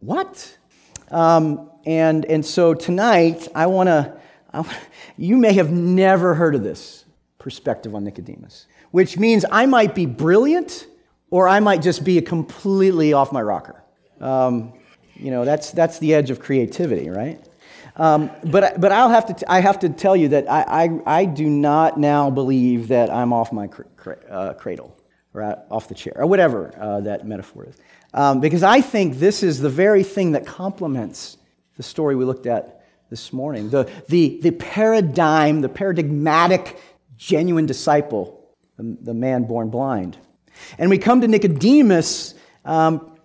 what? 0.00 0.58
Um, 1.10 1.70
and, 1.86 2.24
and 2.26 2.44
so 2.44 2.74
tonight, 2.74 3.48
I 3.54 3.66
want 3.66 3.88
to, 3.88 4.20
you 5.16 5.36
may 5.36 5.54
have 5.54 5.70
never 5.70 6.34
heard 6.34 6.54
of 6.54 6.62
this 6.62 7.04
perspective 7.38 7.94
on 7.94 8.04
Nicodemus, 8.04 8.66
which 8.90 9.16
means 9.16 9.44
I 9.50 9.66
might 9.66 9.94
be 9.94 10.06
brilliant 10.06 10.86
or 11.30 11.48
I 11.48 11.60
might 11.60 11.82
just 11.82 12.04
be 12.04 12.20
completely 12.20 13.12
off 13.12 13.32
my 13.32 13.42
rocker. 13.42 13.82
Um, 14.20 14.72
you 15.14 15.30
know, 15.30 15.44
that's, 15.44 15.72
that's 15.72 15.98
the 15.98 16.14
edge 16.14 16.30
of 16.30 16.40
creativity, 16.40 17.10
right? 17.10 17.44
Um, 17.96 18.30
but 18.44 18.80
but 18.80 18.92
I'll 18.92 19.08
have 19.08 19.26
to 19.26 19.34
t- 19.34 19.46
I 19.48 19.58
have 19.58 19.80
to 19.80 19.88
tell 19.88 20.14
you 20.14 20.28
that 20.28 20.48
I, 20.48 20.84
I, 20.84 21.00
I, 21.20 21.24
do 21.24 21.50
not 21.50 21.98
now 21.98 22.30
believe 22.30 22.88
that 22.88 23.10
I'm 23.10 23.32
off 23.32 23.52
my 23.52 23.66
cr- 23.66 23.82
cr- 23.96 24.12
uh, 24.30 24.54
cradle 24.54 24.96
or 25.34 25.42
off 25.68 25.88
the 25.88 25.96
chair 25.96 26.12
or 26.16 26.26
whatever 26.26 26.72
uh, 26.80 27.00
that 27.00 27.26
metaphor 27.26 27.64
is. 27.64 27.76
Um, 28.14 28.40
because 28.40 28.62
I 28.62 28.80
think 28.82 29.18
this 29.18 29.42
is 29.42 29.58
the 29.58 29.68
very 29.68 30.04
thing 30.04 30.32
that 30.32 30.46
complements 30.46 31.38
the 31.76 31.82
story 31.82 32.14
we 32.14 32.24
looked 32.24 32.46
at 32.46 32.84
this 33.10 33.32
morning 33.32 33.70
the, 33.70 33.90
the, 34.08 34.38
the 34.42 34.52
paradigm, 34.52 35.60
the 35.60 35.68
paradigmatic, 35.68 36.80
genuine 37.16 37.66
disciple, 37.66 38.48
the, 38.76 38.96
the 39.00 39.14
man 39.14 39.44
born 39.44 39.70
blind. 39.70 40.18
And 40.78 40.90
we 40.90 40.98
come 40.98 41.20
to 41.20 41.28
Nicodemus, 41.28 42.34
um, 42.64 43.18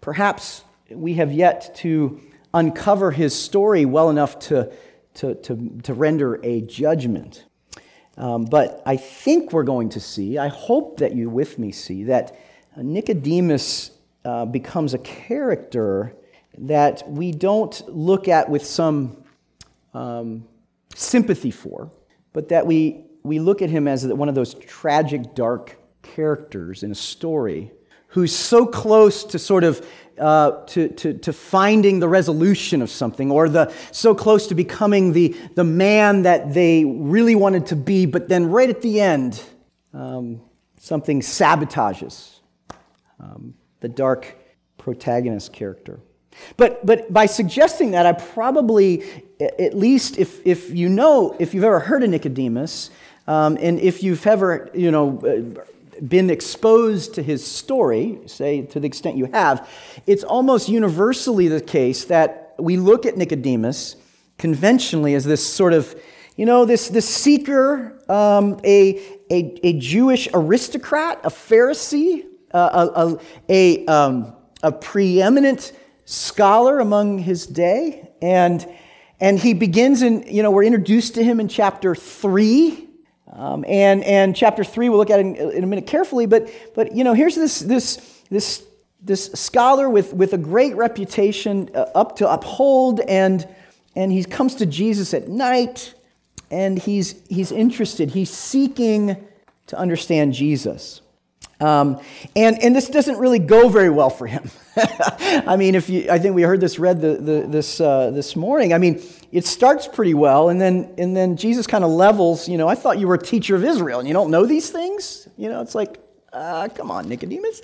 perhaps 0.00 0.64
we 0.90 1.14
have 1.14 1.32
yet 1.32 1.74
to 1.76 2.20
uncover 2.52 3.10
his 3.10 3.34
story 3.34 3.84
well 3.84 4.10
enough 4.10 4.38
to, 4.40 4.72
to, 5.14 5.34
to, 5.36 5.80
to 5.82 5.94
render 5.94 6.40
a 6.44 6.60
judgment. 6.62 7.44
Um, 8.16 8.44
but 8.44 8.82
I 8.84 8.96
think 8.96 9.52
we're 9.52 9.62
going 9.62 9.88
to 9.90 10.00
see, 10.00 10.36
I 10.36 10.48
hope 10.48 10.98
that 10.98 11.14
you 11.14 11.30
with 11.30 11.58
me 11.58 11.72
see, 11.72 12.04
that 12.04 12.36
Nicodemus 12.76 13.92
uh, 14.24 14.44
becomes 14.44 14.94
a 14.94 14.98
character 14.98 16.14
that 16.58 17.08
we 17.08 17.32
don't 17.32 17.88
look 17.88 18.28
at 18.28 18.50
with 18.50 18.64
some 18.64 19.24
um, 19.94 20.44
sympathy 20.94 21.50
for, 21.50 21.90
but 22.32 22.48
that 22.50 22.66
we, 22.66 23.04
we 23.22 23.38
look 23.38 23.62
at 23.62 23.70
him 23.70 23.88
as 23.88 24.06
one 24.06 24.28
of 24.28 24.34
those 24.34 24.54
tragic, 24.54 25.34
dark 25.34 25.76
characters 26.02 26.82
in 26.82 26.90
a 26.90 26.94
story 26.94 27.72
who's 28.08 28.34
so 28.34 28.66
close 28.66 29.24
to 29.24 29.38
sort 29.38 29.64
of 29.64 29.86
uh, 30.18 30.64
to, 30.66 30.88
to, 30.88 31.14
to 31.14 31.32
finding 31.32 31.98
the 31.98 32.08
resolution 32.08 32.82
of 32.82 32.90
something 32.90 33.30
or 33.30 33.48
the 33.48 33.72
so 33.90 34.14
close 34.14 34.48
to 34.48 34.54
becoming 34.54 35.14
the, 35.14 35.34
the 35.54 35.64
man 35.64 36.22
that 36.22 36.52
they 36.52 36.84
really 36.84 37.34
wanted 37.34 37.66
to 37.66 37.76
be 37.76 38.04
but 38.04 38.28
then 38.28 38.50
right 38.50 38.68
at 38.68 38.82
the 38.82 39.00
end 39.00 39.42
um, 39.94 40.42
something 40.78 41.20
sabotages 41.20 42.40
um, 43.20 43.54
the 43.80 43.88
dark 43.88 44.36
protagonist 44.78 45.52
character. 45.52 46.00
But, 46.56 46.84
but 46.86 47.12
by 47.12 47.26
suggesting 47.26 47.90
that, 47.92 48.06
I 48.06 48.12
probably, 48.12 49.04
at 49.40 49.76
least 49.76 50.18
if, 50.18 50.44
if 50.46 50.70
you 50.70 50.88
know, 50.88 51.36
if 51.38 51.54
you've 51.54 51.64
ever 51.64 51.80
heard 51.80 52.02
of 52.02 52.10
Nicodemus, 52.10 52.90
um, 53.26 53.58
and 53.60 53.78
if 53.78 54.02
you've 54.02 54.26
ever, 54.26 54.70
you 54.72 54.90
know, 54.90 55.18
uh, 55.18 55.60
been 56.06 56.30
exposed 56.30 57.14
to 57.14 57.22
his 57.22 57.46
story, 57.46 58.18
say 58.26 58.62
to 58.62 58.80
the 58.80 58.86
extent 58.86 59.16
you 59.16 59.26
have, 59.26 59.68
it's 60.06 60.24
almost 60.24 60.68
universally 60.68 61.48
the 61.48 61.60
case 61.60 62.04
that 62.06 62.54
we 62.58 62.76
look 62.76 63.06
at 63.06 63.16
Nicodemus 63.16 63.96
conventionally 64.38 65.14
as 65.14 65.24
this 65.24 65.46
sort 65.46 65.72
of, 65.72 66.00
you 66.36 66.46
know, 66.46 66.64
this, 66.64 66.88
this 66.88 67.08
seeker, 67.08 67.98
um, 68.08 68.60
a, 68.64 68.98
a, 69.30 69.58
a 69.62 69.78
Jewish 69.78 70.28
aristocrat, 70.32 71.20
a 71.24 71.30
Pharisee, 71.30 72.24
a, 72.52 73.18
a, 73.48 73.86
um, 73.86 74.34
a 74.62 74.72
preeminent 74.72 75.72
scholar 76.04 76.80
among 76.80 77.18
his 77.18 77.46
day. 77.46 78.10
And, 78.20 78.66
and 79.20 79.38
he 79.38 79.54
begins 79.54 80.02
in, 80.02 80.24
you 80.26 80.42
know, 80.42 80.50
we're 80.50 80.64
introduced 80.64 81.14
to 81.14 81.24
him 81.24 81.40
in 81.40 81.48
chapter 81.48 81.94
3. 81.94 82.89
Um, 83.32 83.64
and, 83.68 84.02
and 84.04 84.34
chapter 84.34 84.64
3, 84.64 84.88
we'll 84.88 84.98
look 84.98 85.10
at 85.10 85.20
in, 85.20 85.36
in, 85.36 85.62
a 85.62 85.66
minute 85.66 85.86
carefully. 85.86 86.26
But, 86.26 86.50
but 86.74 86.92
you 86.92 87.04
know, 87.04 87.14
here's 87.14 87.36
this, 87.36 87.60
this, 87.60 88.22
this, 88.30 88.64
this 89.00 89.26
scholar 89.34 89.88
with, 89.88 90.12
with 90.12 90.32
a 90.32 90.38
great 90.38 90.74
reputation 90.76 91.70
uh, 91.74 91.86
up 91.94 92.16
to 92.16 92.30
uphold. 92.30 93.00
And, 93.00 93.46
and 93.94 94.10
he 94.10 94.24
comes 94.24 94.56
to 94.56 94.66
Jesus 94.66 95.14
at 95.14 95.28
night. 95.28 95.94
And 96.50 96.78
he's, 96.78 97.24
he's 97.28 97.52
interested. 97.52 98.10
He's 98.10 98.30
seeking 98.30 99.16
to 99.68 99.78
understand 99.78 100.34
Jesus. 100.34 101.00
Um, 101.60 102.00
and, 102.34 102.62
and 102.62 102.74
this 102.74 102.88
doesn't 102.88 103.18
really 103.18 103.38
go 103.38 103.68
very 103.68 103.90
well 103.90 104.10
for 104.10 104.26
him. 104.26 104.50
I 104.76 105.56
mean, 105.56 105.74
if 105.74 105.90
you, 105.90 106.10
I 106.10 106.18
think 106.18 106.34
we 106.34 106.42
heard 106.42 106.60
this 106.60 106.78
read 106.78 107.00
the, 107.00 107.16
the, 107.16 107.46
this, 107.46 107.80
uh, 107.80 108.10
this 108.10 108.34
morning. 108.34 108.72
I 108.72 108.78
mean, 108.78 109.02
it 109.30 109.44
starts 109.44 109.86
pretty 109.86 110.14
well, 110.14 110.48
and 110.48 110.60
then, 110.60 110.94
and 110.96 111.16
then 111.16 111.36
Jesus 111.36 111.66
kind 111.66 111.84
of 111.84 111.90
levels, 111.90 112.48
you 112.48 112.56
know, 112.56 112.66
I 112.66 112.74
thought 112.74 112.98
you 112.98 113.06
were 113.06 113.14
a 113.14 113.22
teacher 113.22 113.54
of 113.54 113.64
Israel, 113.64 113.98
and 113.98 114.08
you 114.08 114.14
don't 114.14 114.30
know 114.30 114.46
these 114.46 114.70
things? 114.70 115.28
You 115.36 115.50
know, 115.50 115.60
it's 115.60 115.74
like, 115.74 115.98
uh, 116.32 116.68
come 116.68 116.90
on, 116.90 117.08
Nicodemus. 117.08 117.60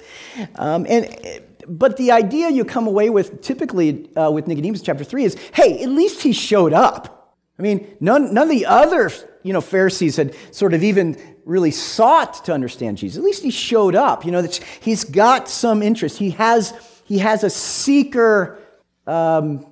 Um, 0.56 0.86
and, 0.88 1.40
but 1.66 1.96
the 1.96 2.12
idea 2.12 2.50
you 2.50 2.64
come 2.64 2.86
away 2.86 3.10
with 3.10 3.40
typically 3.40 4.14
uh, 4.16 4.30
with 4.30 4.46
Nicodemus 4.46 4.82
chapter 4.82 5.04
3 5.04 5.24
is, 5.24 5.36
hey, 5.54 5.82
at 5.82 5.88
least 5.88 6.22
he 6.22 6.32
showed 6.32 6.72
up. 6.72 7.36
I 7.58 7.62
mean, 7.62 7.96
none, 8.00 8.34
none 8.34 8.44
of 8.44 8.50
the 8.50 8.66
other, 8.66 9.10
you 9.42 9.52
know, 9.52 9.60
Pharisees 9.60 10.16
had 10.16 10.34
sort 10.50 10.74
of 10.74 10.82
even 10.84 11.18
really 11.46 11.70
sought 11.70 12.44
to 12.44 12.52
understand 12.52 12.98
Jesus. 12.98 13.16
At 13.16 13.24
least 13.24 13.42
he 13.42 13.50
showed 13.50 13.94
up. 13.94 14.26
You 14.26 14.32
know, 14.32 14.46
he's 14.80 15.04
got 15.04 15.48
some 15.48 15.80
interest. 15.80 16.18
He 16.18 16.30
has, 16.30 16.74
he 17.04 17.18
has 17.18 17.44
a 17.44 17.50
seeker 17.50 18.58
um, 19.06 19.64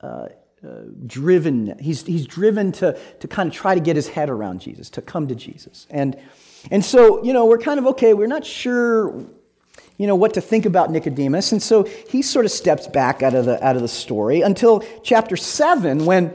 uh, 0.00 0.06
uh, 0.06 0.68
driven. 1.06 1.78
He's, 1.78 2.04
he's 2.04 2.26
driven 2.26 2.72
to, 2.72 2.98
to 3.20 3.28
kind 3.28 3.48
of 3.48 3.54
try 3.54 3.76
to 3.76 3.80
get 3.80 3.94
his 3.94 4.08
head 4.08 4.28
around 4.28 4.60
Jesus, 4.60 4.90
to 4.90 5.02
come 5.02 5.28
to 5.28 5.36
Jesus. 5.36 5.86
And, 5.88 6.18
and 6.70 6.84
so, 6.84 7.22
you 7.22 7.32
know, 7.32 7.46
we're 7.46 7.58
kind 7.58 7.78
of 7.78 7.86
okay, 7.86 8.12
we're 8.12 8.26
not 8.26 8.44
sure 8.44 9.24
you 9.98 10.06
know 10.08 10.16
what 10.16 10.34
to 10.34 10.40
think 10.40 10.64
about 10.66 10.90
nicodemus 10.90 11.52
and 11.52 11.62
so 11.62 11.84
he 12.08 12.22
sort 12.22 12.44
of 12.44 12.50
steps 12.50 12.88
back 12.88 13.22
out 13.22 13.34
of 13.34 13.44
the 13.44 13.62
out 13.64 13.76
of 13.76 13.82
the 13.82 13.88
story 13.88 14.40
until 14.40 14.82
chapter 15.04 15.36
7 15.36 16.06
when 16.06 16.34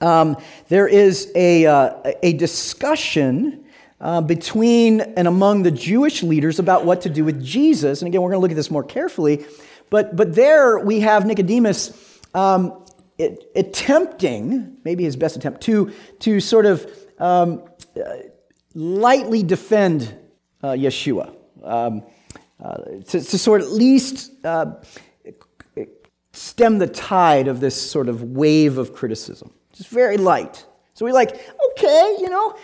um, 0.00 0.36
there 0.68 0.88
is 0.88 1.30
a, 1.34 1.66
uh, 1.66 2.12
a 2.22 2.32
discussion 2.34 3.65
uh, 4.00 4.20
between 4.20 5.00
and 5.00 5.26
among 5.26 5.62
the 5.62 5.70
Jewish 5.70 6.22
leaders 6.22 6.58
about 6.58 6.84
what 6.84 7.02
to 7.02 7.10
do 7.10 7.24
with 7.24 7.42
Jesus. 7.42 8.02
And 8.02 8.08
again, 8.08 8.22
we're 8.22 8.30
going 8.30 8.38
to 8.38 8.42
look 8.42 8.50
at 8.50 8.56
this 8.56 8.70
more 8.70 8.84
carefully. 8.84 9.46
But, 9.90 10.16
but 10.16 10.34
there 10.34 10.78
we 10.78 11.00
have 11.00 11.26
Nicodemus 11.26 12.20
um, 12.34 12.84
attempting, 13.18 14.76
maybe 14.84 15.04
his 15.04 15.16
best 15.16 15.36
attempt, 15.36 15.62
to, 15.62 15.92
to 16.20 16.40
sort 16.40 16.66
of 16.66 16.90
um, 17.18 17.62
uh, 17.96 18.16
lightly 18.74 19.42
defend 19.42 20.14
uh, 20.62 20.68
Yeshua. 20.68 21.34
Um, 21.62 22.02
uh, 22.62 22.76
to, 23.06 23.20
to, 23.20 23.38
sort 23.38 23.60
of 23.60 23.66
at 23.66 23.72
least 23.72 24.32
uh, 24.44 24.76
stem 26.32 26.78
the 26.78 26.86
tide 26.86 27.48
of 27.48 27.60
this 27.60 27.90
sort 27.90 28.08
of 28.08 28.22
wave 28.22 28.78
of 28.78 28.94
criticism. 28.94 29.50
Just 29.74 29.90
very 29.90 30.16
light. 30.16 30.64
So 30.94 31.04
we're 31.04 31.12
like, 31.12 31.34
okay, 31.72 32.16
you 32.18 32.30
know, 32.30 32.56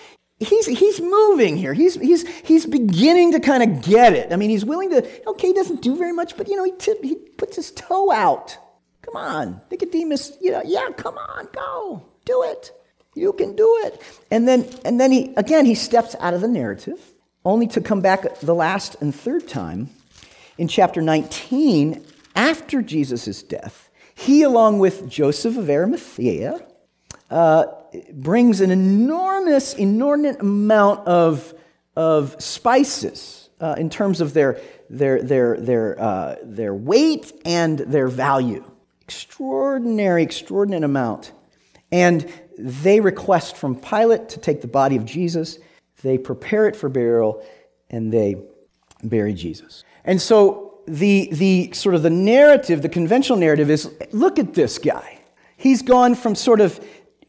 he's, 0.43 0.67
he's 0.67 1.01
moving 1.01 1.57
here. 1.57 1.75
He's, 1.75 1.95
he's, 1.95 2.27
he's 2.39 2.67
beginning 2.67 3.33
to 3.33 3.41
kind 3.41 3.63
of 3.63 3.83
get 3.83 4.13
it. 4.13 4.33
I 4.33 4.37
mean, 4.37 4.51
he's 4.51 4.65
willing 4.65 4.91
to, 4.91 5.29
okay, 5.29 5.49
he 5.49 5.53
doesn't 5.53 5.83
do 5.83 5.97
very 5.97 6.13
much, 6.13 6.37
but, 6.37 6.49
you 6.49 6.57
know, 6.57 6.65
he, 6.65 6.73
he 7.07 7.15
puts 7.15 7.57
his 7.57 7.71
toe 7.73 8.13
out. 8.13 8.57
Come 9.03 9.17
on, 9.17 9.61
Nicodemus, 9.71 10.33
you 10.41 10.53
know, 10.53 10.63
yeah, 10.65 10.89
come 10.97 11.19
on, 11.19 11.49
go, 11.53 12.03
do 12.25 12.43
it. 12.45 12.73
You 13.15 13.33
can 13.33 13.55
do 13.57 13.81
it. 13.85 14.01
And 14.31 14.49
then, 14.49 14.67
and 14.85 14.99
then 14.99 15.13
he, 15.13 15.35
again, 15.37 15.67
he 15.67 15.75
steps 15.75 16.17
out 16.21 16.35
of 16.35 16.41
the 16.41 16.49
narrative, 16.49 17.01
only 17.45 17.67
to 17.69 17.81
come 17.81 18.01
back 18.01 18.41
the 18.41 18.55
last 18.55 18.97
and 19.01 19.15
third 19.15 19.49
time 19.49 19.91
in 20.57 20.69
chapter 20.69 21.03
19 21.03 22.05
after 22.35 22.81
Jesus' 22.81 23.43
death. 23.43 23.91
He, 24.15 24.43
along 24.43 24.79
with 24.79 25.09
Joseph 25.09 25.57
of 25.57 25.69
Arimathea, 25.69 26.65
brings 28.13 28.61
an 28.61 28.71
enormous, 28.71 29.75
inordinate 29.75 30.41
amount 30.41 31.07
of, 31.07 31.55
of 31.97 32.37
spices 32.43 33.51
uh, 33.61 33.75
in 33.79 33.89
terms 33.89 34.21
of 34.21 34.35
their, 34.35 34.61
their, 34.91 35.23
their, 35.23 35.57
their, 35.59 36.01
uh, 36.01 36.37
their 36.43 36.75
weight 36.75 37.33
and 37.45 37.79
their 37.79 38.09
value. 38.09 38.65
Extraordinary, 39.03 40.23
extraordinary 40.23 40.85
amount. 40.85 41.33
And 41.91 42.31
they 42.59 43.01
request 43.01 43.57
from 43.57 43.77
Pilate 43.77 44.29
to 44.31 44.41
take 44.41 44.61
the 44.61 44.69
body 44.69 44.97
of 44.97 45.05
Jesus. 45.05 45.59
They 46.03 46.19
prepare 46.19 46.67
it 46.67 46.77
for 46.77 46.89
burial 46.89 47.45
and 47.91 48.13
they 48.13 48.37
bury 49.05 49.35
Jesus. 49.35 49.85
And 50.05 50.21
so 50.21 50.81
the, 50.87 51.29
the 51.33 51.73
sort 51.73 51.95
of 51.95 52.03
the 52.03 52.11
narrative, 52.11 52.83
the 52.83 52.89
conventional 52.89 53.39
narrative 53.39 53.71
is 53.71 53.91
look 54.13 54.39
at 54.39 54.55
this 54.55 54.79
guy. 54.79 55.21
He's 55.57 55.83
gone 55.83 56.15
from 56.15 56.35
sort 56.35 56.61
of 56.61 56.85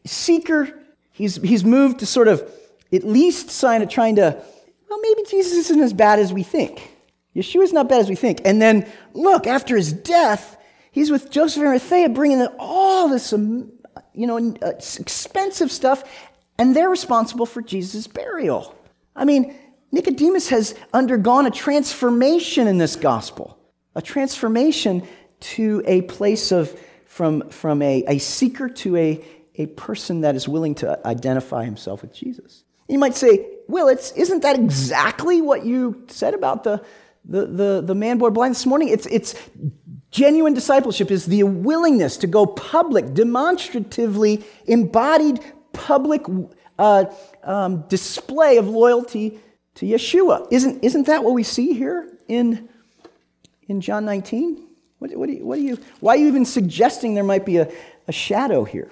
seeker. 0.05 0.79
He's, 1.11 1.35
he's 1.37 1.63
moved 1.63 1.99
to 1.99 2.05
sort 2.05 2.27
of 2.27 2.49
at 2.91 3.03
least 3.03 3.49
sign 3.49 3.81
of 3.81 3.89
trying 3.89 4.15
to, 4.17 4.43
well, 4.89 4.99
maybe 5.01 5.23
Jesus 5.29 5.69
isn't 5.69 5.81
as 5.81 5.93
bad 5.93 6.19
as 6.19 6.31
we 6.31 6.43
think. 6.43 6.91
Yeshua's 7.35 7.73
not 7.73 7.89
bad 7.89 8.01
as 8.01 8.09
we 8.09 8.15
think. 8.15 8.41
And 8.45 8.61
then, 8.61 8.87
look, 9.13 9.47
after 9.47 9.75
his 9.75 9.91
death, 9.91 10.57
he's 10.91 11.09
with 11.09 11.31
Joseph 11.31 11.57
and 11.57 11.67
Arimathea 11.67 12.09
bringing 12.09 12.39
in 12.39 12.49
all 12.59 13.09
this, 13.09 13.33
um, 13.33 13.71
you 14.13 14.27
know, 14.27 14.37
uh, 14.61 14.69
expensive 14.69 15.71
stuff, 15.71 16.03
and 16.59 16.75
they're 16.75 16.89
responsible 16.89 17.47
for 17.47 17.61
Jesus' 17.61 18.05
burial. 18.05 18.75
I 19.15 19.25
mean, 19.25 19.55
Nicodemus 19.91 20.49
has 20.49 20.75
undergone 20.93 21.45
a 21.45 21.51
transformation 21.51 22.67
in 22.67 22.77
this 22.77 22.95
gospel, 22.95 23.57
a 23.95 24.01
transformation 24.01 25.07
to 25.39 25.83
a 25.85 26.01
place 26.03 26.51
of, 26.51 26.79
from, 27.05 27.49
from 27.49 27.81
a, 27.81 28.03
a 28.07 28.17
seeker 28.19 28.69
to 28.69 28.95
a, 28.97 29.25
a 29.55 29.67
person 29.67 30.21
that 30.21 30.35
is 30.35 30.47
willing 30.47 30.75
to 30.75 30.99
identify 31.07 31.65
himself 31.65 32.01
with 32.01 32.13
Jesus. 32.13 32.63
You 32.87 32.99
might 32.99 33.15
say, 33.15 33.47
Will, 33.67 33.87
it's, 33.87 34.11
isn't 34.11 34.41
that 34.41 34.57
exactly 34.57 35.41
what 35.41 35.65
you 35.65 36.03
said 36.07 36.33
about 36.33 36.63
the, 36.63 36.83
the, 37.23 37.45
the, 37.45 37.81
the 37.81 37.95
man 37.95 38.17
born 38.17 38.33
blind 38.33 38.55
this 38.55 38.65
morning? 38.65 38.89
It's, 38.89 39.05
it's 39.05 39.35
genuine 40.11 40.53
discipleship 40.53 41.09
is 41.09 41.25
the 41.25 41.43
willingness 41.43 42.17
to 42.17 42.27
go 42.27 42.45
public, 42.45 43.13
demonstratively 43.13 44.43
embodied 44.65 45.39
public 45.71 46.23
uh, 46.77 47.05
um, 47.43 47.81
display 47.87 48.57
of 48.57 48.67
loyalty 48.67 49.39
to 49.75 49.85
Yeshua. 49.85 50.47
Isn't, 50.51 50.83
isn't 50.83 51.07
that 51.07 51.23
what 51.23 51.33
we 51.33 51.43
see 51.43 51.73
here 51.73 52.07
in, 52.27 52.69
in 53.67 53.81
John 53.81 54.05
19? 54.05 54.67
What, 54.99 55.15
what, 55.15 55.27
do 55.27 55.33
you, 55.33 55.45
what 55.45 55.55
do 55.55 55.61
you, 55.61 55.77
why 55.99 56.13
are 56.13 56.17
you 56.17 56.27
even 56.27 56.45
suggesting 56.45 57.13
there 57.13 57.23
might 57.23 57.45
be 57.45 57.57
a, 57.57 57.71
a 58.07 58.11
shadow 58.11 58.63
here? 58.63 58.91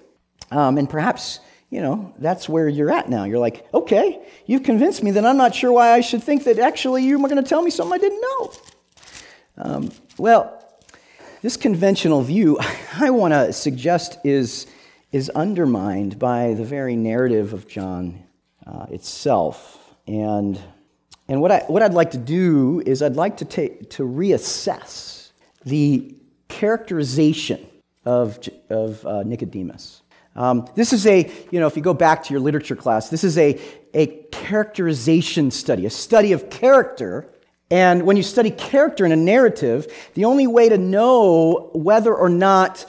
Um, 0.51 0.77
and 0.77 0.89
perhaps, 0.89 1.39
you 1.69 1.81
know, 1.81 2.13
that's 2.19 2.47
where 2.47 2.67
you're 2.67 2.91
at 2.91 3.09
now. 3.09 3.23
You're 3.23 3.39
like, 3.39 3.65
okay, 3.73 4.21
you've 4.45 4.63
convinced 4.63 5.01
me 5.01 5.11
that 5.11 5.25
I'm 5.25 5.37
not 5.37 5.55
sure 5.55 5.71
why 5.71 5.93
I 5.93 6.01
should 6.01 6.21
think 6.21 6.43
that 6.43 6.59
actually 6.59 7.05
you're 7.05 7.19
going 7.19 7.37
to 7.37 7.43
tell 7.43 7.61
me 7.61 7.71
something 7.71 7.93
I 7.93 7.97
didn't 7.97 8.21
know. 8.21 8.51
Um, 9.57 9.91
well, 10.17 10.61
this 11.41 11.57
conventional 11.57 12.21
view, 12.21 12.59
I 12.99 13.09
want 13.09 13.33
to 13.33 13.53
suggest, 13.53 14.19
is, 14.23 14.67
is 15.11 15.29
undermined 15.29 16.19
by 16.19 16.53
the 16.53 16.65
very 16.65 16.95
narrative 16.95 17.53
of 17.53 17.67
John 17.67 18.23
uh, 18.67 18.87
itself. 18.89 19.95
And, 20.07 20.59
and 21.27 21.41
what, 21.41 21.51
I, 21.51 21.59
what 21.67 21.81
I'd 21.81 21.93
like 21.93 22.11
to 22.11 22.17
do 22.17 22.83
is 22.85 23.01
I'd 23.01 23.15
like 23.15 23.37
to, 23.37 23.45
take, 23.45 23.89
to 23.91 24.03
reassess 24.03 25.31
the 25.63 26.15
characterization 26.47 27.65
of, 28.05 28.39
of 28.69 29.05
uh, 29.05 29.23
Nicodemus. 29.23 30.00
Um, 30.35 30.67
this 30.75 30.93
is 30.93 31.05
a, 31.07 31.29
you 31.51 31.59
know, 31.59 31.67
if 31.67 31.75
you 31.75 31.81
go 31.81 31.93
back 31.93 32.23
to 32.23 32.33
your 32.33 32.39
literature 32.39 32.75
class, 32.75 33.09
this 33.09 33.23
is 33.23 33.37
a, 33.37 33.59
a 33.93 34.07
characterization 34.31 35.51
study, 35.51 35.85
a 35.85 35.89
study 35.89 36.31
of 36.31 36.49
character. 36.49 37.27
And 37.69 38.03
when 38.03 38.17
you 38.17 38.23
study 38.23 38.51
character 38.51 39.05
in 39.05 39.11
a 39.11 39.17
narrative, 39.17 39.87
the 40.13 40.25
only 40.25 40.47
way 40.47 40.69
to 40.69 40.77
know 40.77 41.69
whether 41.73 42.13
or 42.13 42.29
not, 42.29 42.85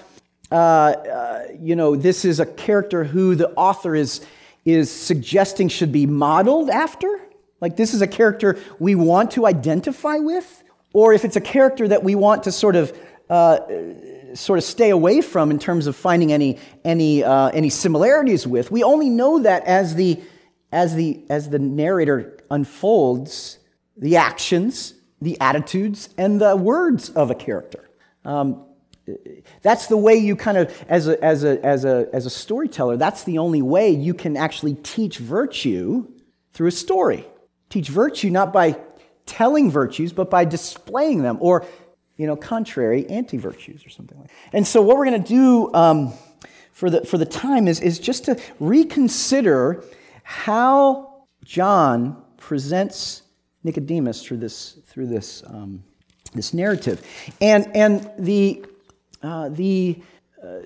uh, 0.50 0.54
uh, 0.54 1.46
you 1.58 1.76
know, 1.76 1.96
this 1.96 2.24
is 2.24 2.40
a 2.40 2.46
character 2.46 3.04
who 3.04 3.34
the 3.34 3.50
author 3.52 3.94
is, 3.94 4.24
is 4.64 4.90
suggesting 4.90 5.68
should 5.68 5.92
be 5.92 6.06
modeled 6.06 6.70
after, 6.70 7.20
like 7.60 7.76
this 7.76 7.94
is 7.94 8.02
a 8.02 8.08
character 8.08 8.58
we 8.78 8.94
want 8.94 9.32
to 9.32 9.46
identify 9.46 10.16
with, 10.16 10.62
or 10.92 11.12
if 11.12 11.24
it's 11.24 11.36
a 11.36 11.40
character 11.40 11.88
that 11.88 12.02
we 12.04 12.14
want 12.14 12.44
to 12.44 12.52
sort 12.52 12.76
of 12.76 12.96
uh, 13.30 13.60
sort 14.34 14.58
of 14.58 14.64
stay 14.64 14.90
away 14.90 15.20
from 15.20 15.50
in 15.50 15.58
terms 15.58 15.86
of 15.86 15.96
finding 15.96 16.32
any, 16.32 16.58
any, 16.84 17.24
uh, 17.24 17.48
any 17.48 17.70
similarities 17.70 18.46
with. 18.46 18.70
We 18.70 18.82
only 18.82 19.08
know 19.08 19.40
that 19.40 19.64
as 19.64 19.94
the, 19.94 20.20
as, 20.70 20.94
the, 20.94 21.24
as 21.28 21.50
the 21.50 21.58
narrator 21.58 22.38
unfolds 22.50 23.58
the 23.96 24.16
actions 24.16 24.94
the 25.22 25.40
attitudes 25.40 26.08
and 26.18 26.40
the 26.40 26.56
words 26.56 27.08
of 27.10 27.30
a 27.30 27.34
character. 27.34 27.88
Um, 28.24 28.64
that's 29.62 29.86
the 29.86 29.96
way 29.96 30.16
you 30.16 30.36
kind 30.36 30.58
of, 30.58 30.84
as 30.88 31.08
a, 31.08 31.22
as, 31.24 31.44
a, 31.44 31.64
as, 31.64 31.84
a, 31.84 32.08
as 32.12 32.26
a 32.26 32.30
storyteller, 32.30 32.96
that's 32.96 33.24
the 33.24 33.38
only 33.38 33.62
way 33.62 33.90
you 33.90 34.14
can 34.14 34.36
actually 34.36 34.74
teach 34.74 35.18
virtue 35.18 36.06
through 36.52 36.68
a 36.68 36.72
story. 36.72 37.26
Teach 37.68 37.88
virtue 37.88 38.30
not 38.30 38.52
by 38.52 38.78
telling 39.26 39.70
virtues, 39.70 40.12
but 40.12 40.30
by 40.30 40.44
displaying 40.44 41.22
them, 41.22 41.38
or, 41.40 41.64
you 42.22 42.28
know, 42.28 42.36
contrary 42.36 43.04
anti 43.10 43.36
virtues 43.36 43.84
or 43.84 43.90
something 43.90 44.16
like 44.16 44.28
that. 44.28 44.34
And 44.52 44.64
so, 44.64 44.80
what 44.80 44.96
we're 44.96 45.06
going 45.06 45.20
to 45.20 45.28
do 45.28 45.74
um, 45.74 46.12
for, 46.70 46.88
the, 46.88 47.04
for 47.04 47.18
the 47.18 47.26
time 47.26 47.66
is, 47.66 47.80
is 47.80 47.98
just 47.98 48.26
to 48.26 48.40
reconsider 48.60 49.82
how 50.22 51.24
John 51.42 52.22
presents 52.36 53.22
Nicodemus 53.64 54.24
through 54.24 54.36
this, 54.36 54.78
through 54.86 55.08
this, 55.08 55.42
um, 55.48 55.82
this 56.32 56.54
narrative. 56.54 57.04
And, 57.40 57.68
and 57.74 58.08
the, 58.16 58.66
uh, 59.20 59.48
the 59.48 59.98
uh, 60.40 60.58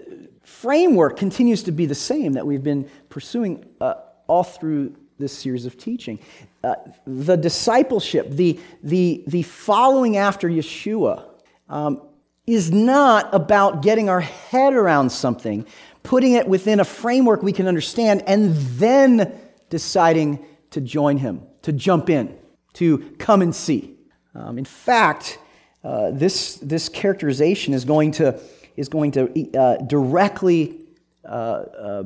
framework 0.44 1.16
continues 1.16 1.62
to 1.62 1.72
be 1.72 1.86
the 1.86 1.94
same 1.94 2.34
that 2.34 2.46
we've 2.46 2.62
been 2.62 2.86
pursuing 3.08 3.64
uh, 3.80 3.94
all 4.26 4.44
through 4.44 4.94
this 5.18 5.32
series 5.32 5.64
of 5.64 5.78
teaching. 5.78 6.18
Uh, 6.62 6.74
the 7.06 7.36
discipleship, 7.36 8.28
the, 8.28 8.60
the, 8.82 9.24
the 9.26 9.42
following 9.42 10.18
after 10.18 10.50
Yeshua, 10.50 11.24
um, 11.68 12.02
is 12.46 12.70
not 12.70 13.34
about 13.34 13.82
getting 13.82 14.08
our 14.08 14.20
head 14.20 14.72
around 14.72 15.10
something, 15.10 15.66
putting 16.02 16.32
it 16.32 16.48
within 16.48 16.80
a 16.80 16.84
framework 16.84 17.42
we 17.42 17.52
can 17.52 17.66
understand, 17.66 18.22
and 18.26 18.54
then 18.54 19.32
deciding 19.68 20.44
to 20.70 20.80
join 20.80 21.18
him, 21.18 21.42
to 21.62 21.72
jump 21.72 22.08
in, 22.08 22.36
to 22.74 22.98
come 23.18 23.42
and 23.42 23.54
see. 23.54 23.96
Um, 24.34 24.58
in 24.58 24.64
fact, 24.64 25.38
uh, 25.82 26.10
this, 26.12 26.56
this 26.56 26.88
characterization 26.88 27.74
is 27.74 27.84
going 27.84 28.12
to, 28.12 28.40
is 28.76 28.88
going 28.88 29.12
to 29.12 29.58
uh, 29.58 29.76
directly 29.78 30.82
uh, 31.24 31.28
uh, 31.28 32.04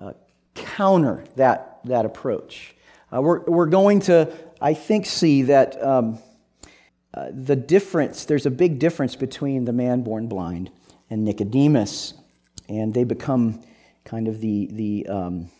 uh 0.00 0.12
counter 0.54 1.24
that, 1.36 1.80
that 1.84 2.06
approach. 2.06 2.74
we're, 3.10 3.40
we're 3.40 3.66
going 3.66 4.00
to, 4.00 4.32
I 4.60 4.72
think, 4.72 5.04
see 5.04 5.42
that 5.42 5.82
um, 5.82 6.18
the 7.32 7.56
difference, 7.56 8.24
there's 8.24 8.46
a 8.46 8.50
big 8.50 8.78
difference 8.78 9.16
between 9.16 9.64
the 9.64 9.72
man 9.72 10.02
born 10.02 10.26
blind 10.26 10.70
and 11.10 11.24
Nicodemus, 11.24 12.14
and 12.68 12.92
they 12.92 13.04
become 13.04 13.62
kind 14.04 14.28
of 14.28 14.40
the, 14.40 14.68
the, 14.72 15.06
um, 15.06 15.50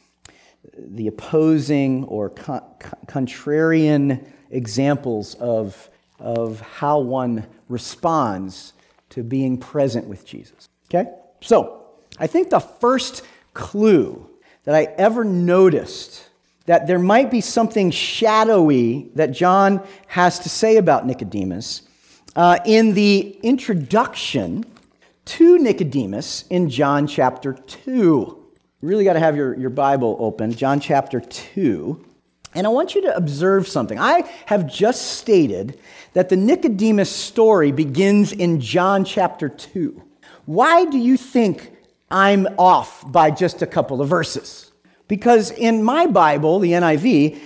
the 0.77 1.07
opposing 1.07 2.05
or 2.05 2.31
con- 2.31 2.62
contrarian 3.07 4.27
examples 4.51 5.35
of 5.37 5.90
of 6.21 6.61
how 6.61 6.99
one 6.99 7.47
responds 7.69 8.73
to 9.11 9.23
being 9.23 9.59
present 9.59 10.07
with 10.07 10.25
Jesus. 10.25 10.69
Okay? 10.88 11.11
So, 11.40 11.87
I 12.19 12.27
think 12.27 12.51
the 12.51 12.61
first 12.61 13.23
clue 13.53 14.29
that 14.64 14.75
I 14.75 14.85
ever 14.97 15.25
noticed 15.25 16.29
that 16.66 16.87
there 16.87 16.98
might 16.98 17.31
be 17.31 17.40
something 17.40 17.90
shadowy 17.90 19.11
that 19.14 19.33
John 19.33 19.87
has 20.07 20.38
to 20.40 20.48
say 20.48 20.77
about 20.77 21.07
Nicodemus 21.07 21.83
uh, 22.37 22.59
in 22.64 22.94
the 22.94 23.38
introduction 23.42 24.64
to 25.27 25.59
Nicodemus 25.59 26.44
in 26.48 26.68
John 26.68 27.07
chapter 27.07 27.53
2. 27.53 27.92
You 27.92 28.88
really 28.88 29.05
got 29.05 29.14
to 29.14 29.20
have 29.20 29.37
your, 29.37 29.59
your 29.59 29.70
Bible 29.70 30.16
open, 30.20 30.53
John 30.53 30.81
chapter 30.81 31.20
2. 31.20 32.05
And 32.55 32.66
I 32.66 32.70
want 32.70 32.94
you 32.94 33.03
to 33.03 33.16
observe 33.16 33.66
something. 33.66 33.98
I 33.98 34.31
have 34.46 34.66
just 34.66 35.18
stated 35.18 35.79
that 36.12 36.29
the 36.29 36.37
Nicodemus 36.37 37.11
story 37.11 37.72
begins 37.72 38.33
in 38.33 38.61
John 38.61 39.05
chapter 39.05 39.48
2. 39.48 40.03
Why 40.46 40.85
do 40.85 40.98
you 40.98 41.16
think 41.16 41.72
I'm 42.11 42.46
off 42.59 43.11
by 43.11 43.31
just 43.31 43.62
a 43.62 43.66
couple 43.66 44.00
of 44.00 44.09
verses? 44.09 44.70
Because 45.09 45.51
in 45.51 45.83
my 45.83 46.07
Bible, 46.07 46.59
the 46.59 46.73
NIV, 46.73 47.38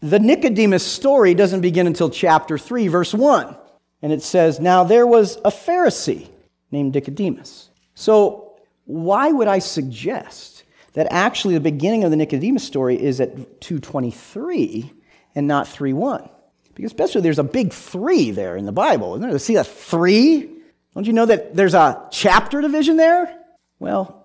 the 0.00 0.18
Nicodemus 0.18 0.86
story 0.86 1.34
doesn't 1.34 1.60
begin 1.60 1.86
until 1.86 2.10
chapter 2.10 2.56
3, 2.56 2.88
verse 2.88 3.12
1. 3.12 3.56
And 4.02 4.12
it 4.12 4.22
says, 4.22 4.60
Now 4.60 4.84
there 4.84 5.06
was 5.06 5.36
a 5.38 5.50
Pharisee 5.50 6.28
named 6.70 6.94
Nicodemus. 6.94 7.70
So, 7.94 8.54
why 8.86 9.30
would 9.30 9.48
I 9.48 9.58
suggest 9.58 10.64
that 10.94 11.06
actually 11.10 11.54
the 11.54 11.60
beginning 11.60 12.04
of 12.04 12.10
the 12.10 12.16
Nicodemus 12.16 12.64
story 12.64 13.00
is 13.00 13.20
at 13.20 13.60
223 13.60 14.92
and 15.34 15.46
not 15.46 15.66
3:1. 15.66 16.28
Because 16.74 16.92
especially 16.92 17.20
there's 17.20 17.38
a 17.38 17.44
big 17.44 17.72
3 17.72 18.30
there 18.30 18.56
in 18.56 18.64
the 18.64 18.72
Bible, 18.72 19.14
isn't 19.14 19.28
there? 19.28 19.38
See 19.38 19.56
a 19.56 19.64
3? 19.64 20.48
Don't 20.94 21.06
you 21.06 21.12
know 21.12 21.26
that 21.26 21.54
there's 21.54 21.74
a 21.74 22.08
chapter 22.10 22.60
division 22.60 22.96
there? 22.96 23.36
Well, 23.78 24.19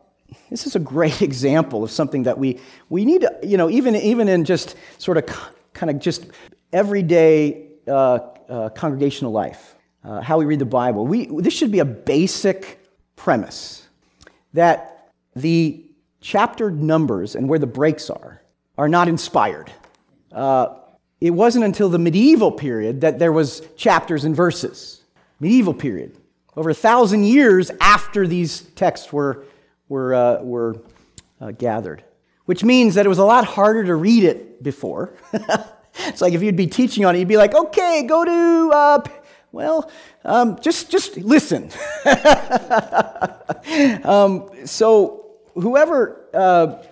this 0.49 0.65
is 0.65 0.75
a 0.75 0.79
great 0.79 1.21
example 1.29 1.83
of 1.83 1.91
something 1.91 2.23
that 2.23 2.37
we, 2.37 2.59
we 2.89 3.05
need 3.05 3.21
to, 3.21 3.39
you 3.43 3.57
know, 3.57 3.69
even, 3.69 3.95
even 3.95 4.27
in 4.27 4.45
just 4.45 4.75
sort 4.97 5.17
of 5.17 5.25
kind 5.73 5.89
of 5.89 5.99
just 5.99 6.27
everyday 6.73 7.67
uh, 7.87 8.19
uh, 8.49 8.69
congregational 8.69 9.31
life, 9.31 9.75
uh, 10.03 10.21
how 10.21 10.37
we 10.37 10.45
read 10.45 10.59
the 10.59 10.65
Bible. 10.65 11.05
We, 11.05 11.27
this 11.27 11.53
should 11.53 11.71
be 11.71 11.79
a 11.79 11.85
basic 11.85 12.79
premise 13.15 13.87
that 14.53 15.11
the 15.35 15.83
chapter 16.21 16.71
numbers 16.71 17.35
and 17.35 17.47
where 17.47 17.59
the 17.59 17.67
breaks 17.67 18.09
are 18.09 18.41
are 18.77 18.89
not 18.89 19.07
inspired. 19.07 19.71
Uh, 20.31 20.75
it 21.21 21.31
wasn't 21.31 21.63
until 21.63 21.89
the 21.89 21.99
medieval 21.99 22.51
period 22.51 23.01
that 23.01 23.19
there 23.19 23.31
was 23.31 23.61
chapters 23.77 24.25
and 24.25 24.35
verses. 24.35 25.03
Medieval 25.39 25.73
period, 25.73 26.17
over 26.55 26.69
a 26.69 26.73
thousand 26.73 27.23
years 27.25 27.71
after 27.81 28.27
these 28.27 28.61
texts 28.75 29.11
were, 29.11 29.45
were, 29.89 30.13
uh, 30.13 30.41
were 30.41 30.81
uh, 31.39 31.51
gathered, 31.51 32.03
which 32.45 32.63
means 32.63 32.95
that 32.95 33.05
it 33.05 33.09
was 33.09 33.17
a 33.17 33.25
lot 33.25 33.45
harder 33.45 33.83
to 33.83 33.95
read 33.95 34.23
it 34.23 34.63
before. 34.63 35.13
it's 35.99 36.21
like 36.21 36.33
if 36.33 36.41
you'd 36.41 36.55
be 36.55 36.67
teaching 36.67 37.05
on 37.05 37.15
it, 37.15 37.19
you'd 37.19 37.27
be 37.27 37.37
like, 37.37 37.53
okay, 37.53 38.03
go 38.07 38.25
to, 38.25 38.75
uh, 38.75 39.01
well, 39.51 39.91
um, 40.23 40.57
just, 40.59 40.89
just 40.89 41.17
listen. 41.17 41.69
um, 44.03 44.49
so 44.65 45.35
whoever 45.53 46.27
uh, 46.33 46.83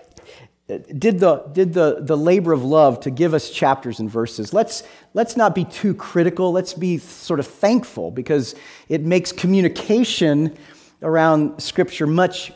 did, 0.67 1.19
the, 1.19 1.43
did 1.51 1.73
the, 1.73 1.99
the 2.01 2.15
labor 2.15 2.53
of 2.53 2.63
love 2.63 3.01
to 3.01 3.11
give 3.11 3.33
us 3.33 3.49
chapters 3.49 3.99
and 3.99 4.09
verses, 4.09 4.53
let's, 4.53 4.83
let's 5.13 5.35
not 5.35 5.55
be 5.55 5.65
too 5.65 5.93
critical. 5.93 6.51
Let's 6.51 6.73
be 6.73 6.99
sort 6.99 7.39
of 7.39 7.47
thankful 7.47 8.11
because 8.11 8.55
it 8.87 9.01
makes 9.01 9.31
communication 9.31 10.57
around 11.01 11.61
Scripture 11.61 12.07
much 12.07 12.53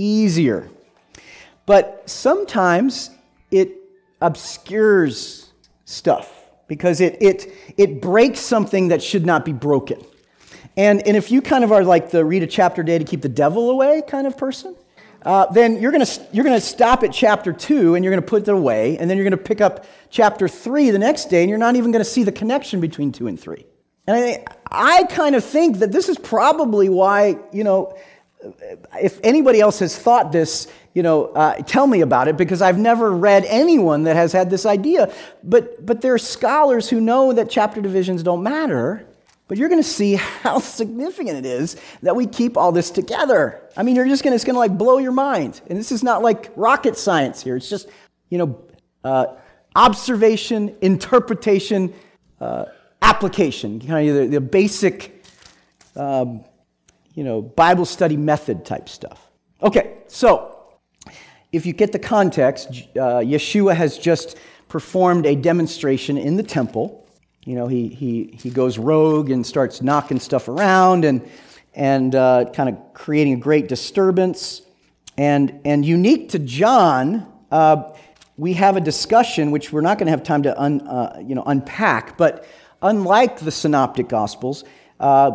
easier. 0.00 0.68
But 1.66 2.08
sometimes 2.08 3.10
it 3.50 3.76
obscures 4.20 5.50
stuff 5.84 6.32
because 6.66 7.00
it, 7.00 7.18
it, 7.20 7.52
it 7.76 8.00
breaks 8.00 8.40
something 8.40 8.88
that 8.88 9.02
should 9.02 9.26
not 9.26 9.44
be 9.44 9.52
broken. 9.52 10.04
And, 10.76 11.06
and 11.06 11.16
if 11.16 11.30
you 11.30 11.42
kind 11.42 11.64
of 11.64 11.72
are 11.72 11.84
like 11.84 12.10
the 12.10 12.24
read 12.24 12.42
a 12.42 12.46
chapter 12.46 12.82
a 12.82 12.86
day 12.86 12.98
to 12.98 13.04
keep 13.04 13.22
the 13.22 13.28
devil 13.28 13.70
away 13.70 14.02
kind 14.06 14.26
of 14.26 14.38
person, 14.38 14.76
uh, 15.22 15.46
then 15.52 15.80
you're 15.80 15.92
going 15.92 16.06
you're 16.32 16.44
gonna 16.44 16.60
stop 16.60 17.02
at 17.02 17.12
chapter 17.12 17.52
2 17.52 17.94
and 17.94 18.04
you're 18.04 18.12
going 18.12 18.22
to 18.22 18.26
put 18.26 18.42
it 18.42 18.48
away, 18.48 18.96
and 18.96 19.10
then 19.10 19.18
you're 19.18 19.24
going 19.28 19.36
to 19.36 19.44
pick 19.44 19.60
up 19.60 19.84
chapter 20.08 20.48
3 20.48 20.90
the 20.90 20.98
next 20.98 21.26
day, 21.26 21.42
and 21.42 21.50
you're 21.50 21.58
not 21.58 21.76
even 21.76 21.90
going 21.90 22.02
to 22.02 22.10
see 22.10 22.22
the 22.22 22.32
connection 22.32 22.80
between 22.80 23.12
2 23.12 23.26
and 23.26 23.38
3. 23.38 23.66
And 24.06 24.16
I, 24.16 24.44
I 24.70 25.04
kind 25.04 25.34
of 25.34 25.44
think 25.44 25.78
that 25.80 25.92
this 25.92 26.08
is 26.08 26.16
probably 26.18 26.88
why, 26.88 27.36
you 27.52 27.64
know, 27.64 27.96
if 29.00 29.20
anybody 29.22 29.60
else 29.60 29.78
has 29.80 29.96
thought 29.96 30.32
this, 30.32 30.66
you 30.94 31.02
know, 31.02 31.26
uh, 31.26 31.54
tell 31.62 31.86
me 31.86 32.00
about 32.00 32.28
it 32.28 32.36
because 32.36 32.62
I've 32.62 32.78
never 32.78 33.10
read 33.10 33.44
anyone 33.46 34.04
that 34.04 34.16
has 34.16 34.32
had 34.32 34.50
this 34.50 34.66
idea. 34.66 35.12
But, 35.42 35.84
but 35.84 36.00
there 36.00 36.14
are 36.14 36.18
scholars 36.18 36.88
who 36.88 37.00
know 37.00 37.32
that 37.32 37.50
chapter 37.50 37.80
divisions 37.80 38.22
don't 38.22 38.42
matter 38.42 39.06
but 39.50 39.58
you're 39.58 39.68
going 39.68 39.82
to 39.82 39.88
see 39.88 40.14
how 40.14 40.58
significant 40.60 41.38
it 41.38 41.44
is 41.44 41.76
that 42.02 42.14
we 42.14 42.24
keep 42.24 42.56
all 42.56 42.70
this 42.70 42.88
together. 42.88 43.60
I 43.76 43.82
mean, 43.82 43.96
you're 43.96 44.06
just 44.06 44.22
going 44.22 44.30
to, 44.30 44.36
it's 44.36 44.44
going 44.44 44.54
to 44.54 44.60
like 44.60 44.78
blow 44.78 44.98
your 44.98 45.10
mind. 45.10 45.60
And 45.66 45.76
this 45.76 45.90
is 45.90 46.04
not 46.04 46.22
like 46.22 46.52
rocket 46.54 46.96
science 46.96 47.42
here. 47.42 47.56
It's 47.56 47.68
just, 47.68 47.88
you 48.28 48.38
know, 48.38 48.64
uh, 49.02 49.26
observation, 49.74 50.76
interpretation, 50.82 51.92
uh, 52.40 52.66
application, 53.02 53.80
kind 53.80 54.08
of 54.08 54.14
the, 54.14 54.26
the 54.26 54.40
basic, 54.40 55.26
um, 55.96 56.44
you 57.14 57.24
know, 57.24 57.42
Bible 57.42 57.84
study 57.84 58.16
method 58.16 58.64
type 58.64 58.88
stuff. 58.88 59.30
Okay, 59.62 59.98
so 60.06 60.68
if 61.52 61.66
you 61.66 61.72
get 61.72 61.92
the 61.92 61.98
context, 61.98 62.68
uh, 62.68 63.20
Yeshua 63.20 63.74
has 63.74 63.98
just 63.98 64.36
performed 64.68 65.26
a 65.26 65.34
demonstration 65.34 66.16
in 66.16 66.36
the 66.36 66.42
temple 66.42 67.00
you 67.44 67.54
know, 67.54 67.66
he, 67.66 67.88
he, 67.88 68.36
he 68.38 68.50
goes 68.50 68.78
rogue 68.78 69.30
and 69.30 69.46
starts 69.46 69.80
knocking 69.80 70.20
stuff 70.20 70.48
around 70.48 71.04
and, 71.04 71.26
and 71.74 72.14
uh, 72.14 72.44
kind 72.52 72.68
of 72.68 72.92
creating 72.92 73.34
a 73.34 73.36
great 73.38 73.66
disturbance. 73.66 74.62
And, 75.16 75.60
and 75.64 75.84
unique 75.84 76.30
to 76.30 76.38
John, 76.38 77.26
uh, 77.50 77.92
we 78.36 78.52
have 78.54 78.76
a 78.76 78.80
discussion 78.80 79.50
which 79.50 79.72
we're 79.72 79.80
not 79.80 79.98
going 79.98 80.06
to 80.06 80.10
have 80.10 80.22
time 80.22 80.42
to 80.42 80.60
un, 80.60 80.82
uh, 80.82 81.22
you 81.26 81.34
know, 81.34 81.42
unpack, 81.46 82.18
but 82.18 82.46
unlike 82.82 83.40
the 83.40 83.50
synoptic 83.50 84.08
gospels, 84.08 84.64
uh, 85.00 85.30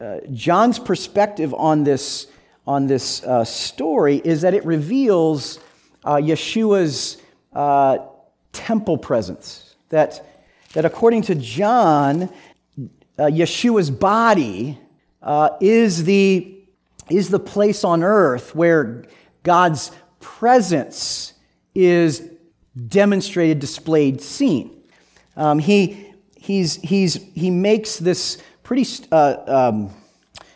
uh, 0.00 0.18
John's 0.32 0.78
perspective 0.78 1.54
on 1.54 1.84
this, 1.84 2.26
on 2.66 2.86
this 2.86 3.22
uh, 3.22 3.44
story 3.44 4.20
is 4.24 4.42
that 4.42 4.54
it 4.54 4.64
reveals 4.64 5.60
uh, 6.04 6.16
Yeshua's 6.16 7.18
uh, 7.52 7.98
temple 8.52 8.98
presence. 8.98 9.76
That, 9.90 10.26
that 10.72 10.84
according 10.84 11.22
to 11.22 11.34
John, 11.34 12.28
Yeshua's 13.18 13.90
body 13.90 14.78
is, 15.60 16.04
the, 16.04 16.64
is 17.08 17.28
the 17.28 17.38
place 17.38 17.84
on 17.84 18.02
earth 18.02 18.54
where 18.54 19.04
God's 19.44 19.92
presence 20.18 21.34
is 21.74 22.28
demonstrated, 22.88 23.60
displayed, 23.60 24.20
seen. 24.20 24.82
Um, 25.36 25.58
he, 25.58 26.12
he's, 26.36 26.76
he's, 26.76 27.14
he 27.34 27.50
makes 27.50 27.98
this 27.98 28.42
pretty 28.64 28.86
uh, 29.12 29.36
um, 29.46 29.90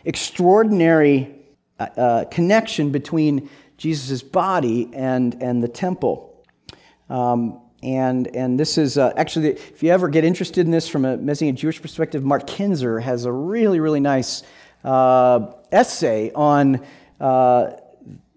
extraordinary 0.05 1.37
uh, 1.79 1.87
uh, 1.97 2.25
connection 2.25 2.90
between 2.90 3.49
Jesus' 3.77 4.23
body 4.23 4.90
and, 4.94 5.40
and 5.42 5.62
the 5.62 5.68
temple. 5.68 6.44
Um, 7.09 7.61
and, 7.83 8.27
and 8.35 8.59
this 8.59 8.77
is 8.79 8.99
uh, 8.99 9.12
actually, 9.16 9.51
if 9.51 9.83
you 9.83 9.90
ever 9.90 10.09
get 10.09 10.25
interested 10.25 10.64
in 10.66 10.73
this 10.73 10.88
from 10.88 11.05
a 11.05 11.16
Messianic 11.18 11.55
Jewish 11.57 11.81
perspective, 11.81 12.25
Mark 12.25 12.47
Kinzer 12.47 12.99
has 12.99 13.27
a 13.27 13.31
really, 13.31 13.79
really 13.79 14.01
nice 14.01 14.42
uh, 14.83 15.53
essay 15.71 16.33
on 16.35 16.85
uh, 17.21 17.73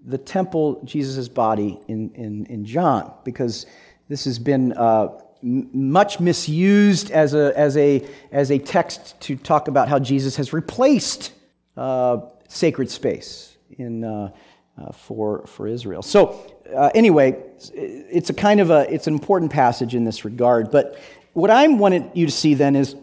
the 0.06 0.18
temple, 0.18 0.82
Jesus' 0.84 1.30
body 1.30 1.80
in, 1.88 2.12
in, 2.14 2.46
in 2.48 2.66
John, 2.66 3.14
because 3.24 3.66
this 4.10 4.26
has 4.26 4.38
been 4.38 4.74
uh, 4.74 5.08
much 5.42 6.20
misused 6.20 7.12
as 7.12 7.34
a, 7.34 7.58
as, 7.58 7.78
a, 7.78 8.08
as 8.32 8.52
a 8.52 8.60
text 8.60 9.20
to 9.22 9.36
talk 9.36 9.68
about 9.68 9.88
how 9.88 10.00
Jesus 10.00 10.36
has 10.36 10.54
replaced 10.54 11.34
uh, 11.78 12.20
sacred 12.48 12.90
space 12.90 13.58
in, 13.78 14.04
uh, 14.04 14.32
uh, 14.78 14.92
for, 14.92 15.46
for 15.48 15.68
Israel. 15.68 16.02
So, 16.02 16.46
uh, 16.76 16.92
anyway, 16.94 17.44
it's 17.74 18.30
a 18.30 18.34
kind 18.34 18.60
of 18.60 18.70
a, 18.70 18.92
it's 18.94 19.08
an 19.08 19.14
important 19.14 19.52
passage 19.52 19.96
in 19.96 20.04
this 20.04 20.24
regard. 20.26 20.72
But 20.72 21.00
what 21.34 21.50
I 21.50 21.68
wanted 21.68 22.12
you 22.14 22.26
to 22.26 22.32
see 22.32 22.54
then 22.54 22.76
is 22.76 22.96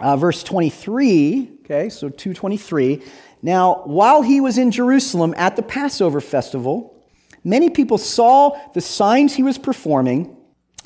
uh, 0.00 0.16
verse 0.16 0.42
23, 0.42 1.58
okay, 1.64 1.88
so 1.88 2.08
223. 2.08 3.02
Now, 3.42 3.82
while 3.84 4.22
he 4.22 4.40
was 4.40 4.58
in 4.58 4.70
Jerusalem 4.70 5.34
at 5.36 5.56
the 5.56 5.62
Passover 5.62 6.20
festival, 6.20 7.02
many 7.44 7.70
people 7.70 7.98
saw 7.98 8.58
the 8.72 8.80
signs 8.80 9.34
he 9.34 9.42
was 9.42 9.56
performing 9.56 10.36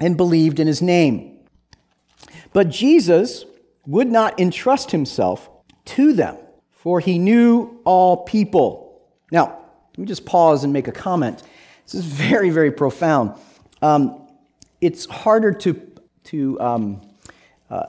and 0.00 0.16
believed 0.16 0.58
in 0.58 0.66
his 0.66 0.82
name. 0.82 1.38
But 2.52 2.68
Jesus 2.68 3.44
would 3.86 4.08
not 4.08 4.40
entrust 4.40 4.90
himself 4.90 5.48
to 5.84 6.12
them, 6.12 6.36
for 6.72 7.00
he 7.00 7.18
knew 7.18 7.80
all 7.84 8.24
people. 8.24 9.02
Now, 9.30 9.58
let 9.92 9.98
me 9.98 10.06
just 10.06 10.24
pause 10.24 10.64
and 10.64 10.72
make 10.72 10.88
a 10.88 10.92
comment. 10.92 11.42
This 11.84 11.94
is 11.94 12.04
very, 12.04 12.50
very 12.50 12.70
profound. 12.72 13.34
Um, 13.82 14.28
it's 14.80 15.06
harder 15.06 15.52
to, 15.52 15.80
to 16.24 16.60
um, 16.60 17.00
uh, 17.68 17.86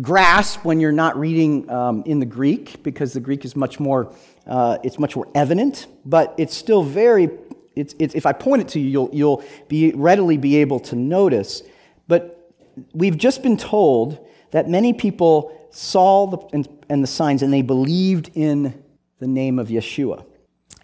grasp 0.00 0.64
when 0.64 0.80
you're 0.80 0.92
not 0.92 1.18
reading 1.18 1.68
um, 1.70 2.02
in 2.06 2.18
the 2.18 2.26
Greek 2.26 2.82
because 2.82 3.12
the 3.12 3.20
Greek 3.20 3.44
is 3.44 3.54
much 3.54 3.78
more, 3.78 4.12
uh, 4.46 4.78
it's 4.82 4.98
much 4.98 5.16
more 5.16 5.28
evident, 5.34 5.86
but 6.04 6.34
it's 6.38 6.56
still 6.56 6.82
very, 6.82 7.30
it's, 7.76 7.94
it's, 7.98 8.14
if 8.14 8.26
I 8.26 8.32
point 8.32 8.62
it 8.62 8.68
to 8.68 8.80
you, 8.80 8.88
you'll, 8.88 9.10
you'll 9.12 9.44
be 9.68 9.92
readily 9.94 10.36
be 10.36 10.56
able 10.56 10.80
to 10.80 10.96
notice. 10.96 11.62
But 12.08 12.50
we've 12.92 13.16
just 13.16 13.42
been 13.42 13.56
told 13.56 14.26
that 14.50 14.68
many 14.68 14.92
people 14.92 15.58
saw 15.70 16.26
the, 16.26 16.38
and, 16.52 16.68
and 16.88 17.02
the 17.02 17.06
signs 17.06 17.42
and 17.42 17.52
they 17.52 17.62
believed 17.62 18.30
in 18.34 18.82
the 19.18 19.26
name 19.26 19.58
of 19.58 19.68
Yeshua. 19.68 20.24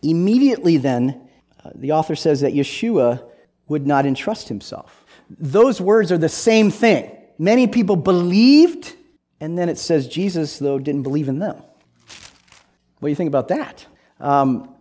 Immediately 0.02 0.78
then, 0.78 1.28
uh, 1.64 1.70
the 1.74 1.92
author 1.92 2.14
says 2.14 2.40
that 2.40 2.54
Yeshua 2.54 3.22
would 3.66 3.86
not 3.86 4.06
entrust 4.06 4.48
himself. 4.48 5.04
Those 5.28 5.80
words 5.80 6.10
are 6.10 6.18
the 6.18 6.28
same 6.28 6.70
thing. 6.70 7.14
Many 7.38 7.66
people 7.66 7.96
believed 7.96 8.94
and 9.40 9.56
then 9.56 9.68
it 9.68 9.78
says 9.78 10.08
Jesus, 10.08 10.58
though, 10.58 10.78
didn't 10.78 11.02
believe 11.02 11.28
in 11.28 11.38
them. 11.38 11.56
What 12.98 13.06
do 13.06 13.08
you 13.08 13.14
think 13.14 13.28
about 13.28 13.48
that? 13.48 13.86
Um, 14.18 14.74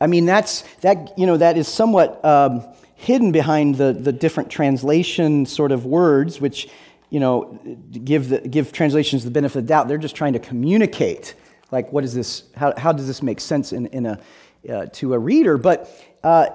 I 0.00 0.06
mean, 0.06 0.26
that's, 0.26 0.62
that, 0.80 1.18
you 1.18 1.26
know, 1.26 1.36
that 1.36 1.56
is 1.56 1.68
somewhat 1.68 2.24
um, 2.24 2.62
hidden 2.94 3.32
behind 3.32 3.76
the, 3.76 3.92
the 3.92 4.12
different 4.12 4.50
translation 4.50 5.46
sort 5.46 5.72
of 5.72 5.84
words, 5.84 6.40
which, 6.40 6.68
you 7.10 7.20
know, 7.20 7.58
give, 8.04 8.28
the, 8.28 8.40
give 8.40 8.72
translations 8.72 9.24
the 9.24 9.30
benefit 9.30 9.58
of 9.58 9.64
the 9.64 9.68
doubt. 9.68 9.88
They're 9.88 9.98
just 9.98 10.16
trying 10.16 10.32
to 10.32 10.38
communicate, 10.38 11.34
like, 11.70 11.92
what 11.92 12.04
is 12.04 12.14
this, 12.14 12.44
how, 12.56 12.72
how 12.76 12.92
does 12.92 13.06
this 13.06 13.22
make 13.22 13.40
sense 13.40 13.72
in, 13.72 13.86
in 13.86 14.06
a, 14.06 14.20
uh, 14.68 14.86
to 14.94 15.14
a 15.14 15.18
reader? 15.18 15.58
But 15.58 15.90
uh, 16.22 16.48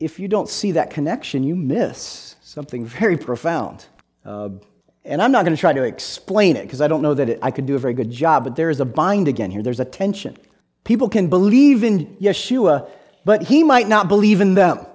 if 0.00 0.18
you 0.18 0.28
don't 0.28 0.48
see 0.48 0.72
that 0.72 0.90
connection, 0.90 1.44
you 1.44 1.54
miss 1.54 2.36
something 2.42 2.84
very 2.84 3.16
profound. 3.16 3.86
Uh, 4.24 4.50
and 5.04 5.20
I'm 5.20 5.32
not 5.32 5.44
going 5.44 5.54
to 5.54 5.60
try 5.60 5.72
to 5.72 5.82
explain 5.82 6.56
it 6.56 6.62
because 6.62 6.80
I 6.80 6.88
don't 6.88 7.02
know 7.02 7.14
that 7.14 7.28
it, 7.28 7.38
I 7.42 7.50
could 7.50 7.66
do 7.66 7.74
a 7.74 7.78
very 7.78 7.94
good 7.94 8.10
job, 8.10 8.44
but 8.44 8.56
there 8.56 8.70
is 8.70 8.80
a 8.80 8.84
bind 8.84 9.26
again 9.26 9.50
here. 9.50 9.62
There's 9.62 9.80
a 9.80 9.84
tension. 9.84 10.36
People 10.84 11.08
can 11.08 11.28
believe 11.28 11.84
in 11.84 12.16
Yeshua, 12.16 12.88
but 13.24 13.44
he 13.44 13.62
might 13.62 13.88
not 13.88 14.08
believe 14.08 14.40
in 14.40 14.54
them. 14.54 14.86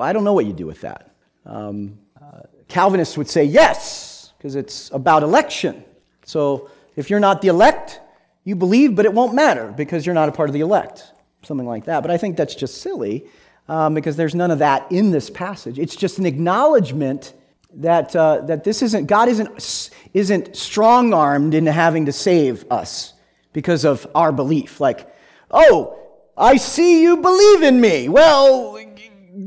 I 0.00 0.12
don't 0.12 0.24
know 0.24 0.32
what 0.32 0.46
you 0.46 0.52
do 0.52 0.66
with 0.66 0.80
that. 0.82 1.14
Um, 1.46 1.98
uh, 2.20 2.42
Calvinists 2.68 3.16
would 3.16 3.28
say 3.28 3.44
yes, 3.44 4.32
because 4.36 4.56
it's 4.56 4.90
about 4.90 5.22
election. 5.22 5.84
So 6.24 6.70
if 6.96 7.10
you're 7.10 7.20
not 7.20 7.40
the 7.40 7.48
elect, 7.48 8.00
you 8.44 8.56
believe, 8.56 8.96
but 8.96 9.04
it 9.04 9.12
won't 9.12 9.34
matter 9.34 9.72
because 9.76 10.04
you're 10.04 10.14
not 10.14 10.28
a 10.28 10.32
part 10.32 10.48
of 10.48 10.52
the 10.52 10.60
elect. 10.60 11.12
Something 11.42 11.66
like 11.66 11.84
that. 11.84 12.00
But 12.02 12.10
I 12.10 12.18
think 12.18 12.36
that's 12.36 12.54
just 12.54 12.82
silly 12.82 13.26
um, 13.68 13.94
because 13.94 14.16
there's 14.16 14.34
none 14.34 14.50
of 14.50 14.58
that 14.58 14.90
in 14.90 15.10
this 15.10 15.30
passage. 15.30 15.78
It's 15.78 15.96
just 15.96 16.18
an 16.18 16.26
acknowledgement 16.26 17.34
that, 17.74 18.14
uh, 18.14 18.42
that 18.42 18.64
this 18.64 18.82
isn't, 18.82 19.06
God 19.06 19.28
isn't, 19.28 19.90
isn't 20.12 20.56
strong 20.56 21.14
armed 21.14 21.54
into 21.54 21.72
having 21.72 22.06
to 22.06 22.12
save 22.12 22.64
us 22.70 23.14
because 23.52 23.84
of 23.84 24.06
our 24.14 24.32
belief. 24.32 24.80
Like, 24.80 25.08
oh, 25.52 25.98
I 26.36 26.56
see 26.56 27.02
you 27.02 27.18
believe 27.18 27.62
in 27.62 27.80
me. 27.80 28.08
Well, 28.08 28.78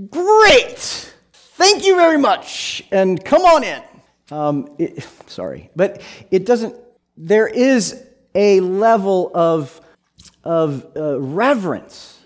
great. 0.10 1.14
Thank 1.34 1.86
you 1.86 1.96
very 1.96 2.18
much. 2.18 2.84
And 2.92 3.24
come 3.24 3.44
on 3.44 3.64
in. 3.64 3.82
Um, 4.32 4.76
it, 4.78 5.08
sorry, 5.28 5.70
but 5.76 6.02
it 6.32 6.46
doesn't, 6.46 6.76
there 7.16 7.48
is 7.48 8.04
a 8.34 8.60
level 8.60 9.32
of, 9.34 9.80
of 10.44 10.86
uh, 10.96 11.20
reverence 11.20 12.20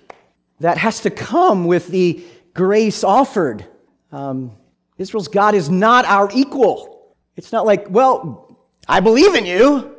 that 0.60 0.78
has 0.78 1.02
to 1.02 1.10
come 1.10 1.66
with 1.66 1.88
the 1.88 2.24
grace 2.54 3.04
offered. 3.04 3.66
Um, 4.12 4.52
Israel's 4.98 5.28
God 5.28 5.56
is 5.56 5.70
not 5.70 6.06
our 6.06 6.30
equal. 6.34 7.16
It's 7.36 7.52
not 7.52 7.66
like, 7.66 7.90
well, 7.90 8.58
I 8.88 9.00
believe 9.00 9.36
in 9.36 9.46
you. 9.46 9.96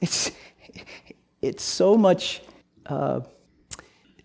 It's, 0.00 0.30
it's 1.42 1.62
so 1.62 1.96
much, 1.96 2.42
uh, 2.86 3.20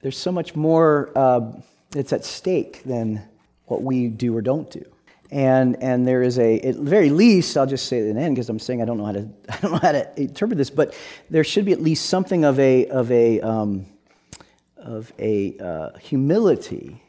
there's 0.01 0.17
so 0.17 0.31
much 0.31 0.55
more 0.55 1.11
uh, 1.15 1.51
that's 1.91 2.13
at 2.13 2.25
stake 2.25 2.83
than 2.83 3.21
what 3.65 3.83
we 3.83 4.07
do 4.07 4.35
or 4.35 4.41
don't 4.41 4.69
do. 4.69 4.85
And, 5.31 5.81
and 5.81 6.05
there 6.05 6.21
is 6.21 6.37
a, 6.39 6.59
at 6.59 6.75
very 6.75 7.09
least, 7.09 7.55
I'll 7.55 7.65
just 7.65 7.87
say 7.87 7.99
it 7.99 8.07
in 8.07 8.15
the 8.17 8.21
end 8.21 8.35
because 8.35 8.49
I'm 8.49 8.59
saying 8.59 8.81
I 8.81 8.85
don't 8.85 8.97
know 8.97 9.05
how 9.05 9.13
to, 9.13 9.29
I 9.49 9.57
don't 9.59 9.71
know 9.71 9.77
how 9.77 9.93
to 9.93 10.21
interpret 10.21 10.57
this, 10.57 10.69
but 10.69 10.93
there 11.29 11.43
should 11.43 11.65
be 11.65 11.71
at 11.71 11.81
least 11.81 12.07
something 12.07 12.43
of 12.43 12.59
a, 12.59 12.87
of 12.87 13.09
a, 13.11 13.39
um, 13.39 13.85
of 14.75 15.13
a 15.19 15.57
uh, 15.57 15.97
humility 15.99 17.01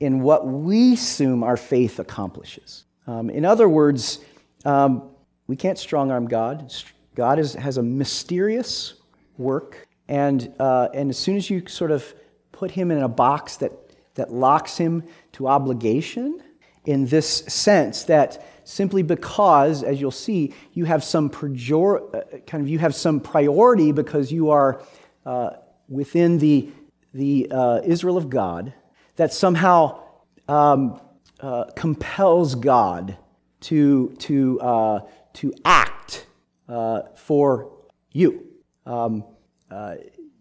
in 0.00 0.20
what 0.20 0.46
we 0.46 0.94
assume 0.94 1.42
our 1.42 1.56
faith 1.56 1.98
accomplishes. 1.98 2.84
Um, 3.06 3.28
in 3.28 3.44
other 3.44 3.68
words, 3.68 4.20
um, 4.64 5.10
we 5.46 5.56
can't 5.56 5.78
strong 5.78 6.10
arm 6.10 6.28
God. 6.28 6.72
God 7.14 7.38
is, 7.38 7.54
has 7.54 7.76
a 7.76 7.82
mysterious 7.82 8.94
work, 9.38 9.86
and, 10.08 10.52
uh, 10.58 10.88
and 10.92 11.10
as 11.10 11.18
soon 11.18 11.36
as 11.36 11.48
you 11.48 11.66
sort 11.66 11.90
of 11.90 12.14
put 12.52 12.70
him 12.72 12.90
in 12.90 12.98
a 12.98 13.08
box 13.08 13.56
that, 13.56 13.72
that 14.14 14.32
locks 14.32 14.76
him 14.76 15.04
to 15.32 15.46
obligation, 15.48 16.42
in 16.84 17.06
this 17.06 17.28
sense 17.28 18.04
that 18.04 18.46
simply 18.64 19.02
because, 19.02 19.82
as 19.82 20.00
you'll 20.00 20.10
see, 20.10 20.54
you 20.72 20.86
have 20.86 21.04
some 21.04 21.28
projor- 21.28 22.14
uh, 22.14 22.38
kind 22.46 22.62
of 22.62 22.68
you 22.68 22.78
have 22.78 22.94
some 22.94 23.20
priority 23.20 23.92
because 23.92 24.32
you 24.32 24.50
are 24.50 24.82
uh, 25.26 25.50
within 25.88 26.38
the, 26.38 26.70
the 27.12 27.46
uh, 27.50 27.80
Israel 27.84 28.16
of 28.16 28.30
God, 28.30 28.72
that 29.16 29.34
somehow 29.34 30.02
um, 30.48 30.98
uh, 31.40 31.64
compels 31.76 32.54
God 32.54 33.18
to, 33.60 34.14
to, 34.20 34.60
uh, 34.60 35.00
to 35.34 35.52
act 35.66 36.26
uh, 36.68 37.02
for 37.16 37.70
you. 38.12 38.47
Um, 38.88 39.24
uh, 39.70 39.96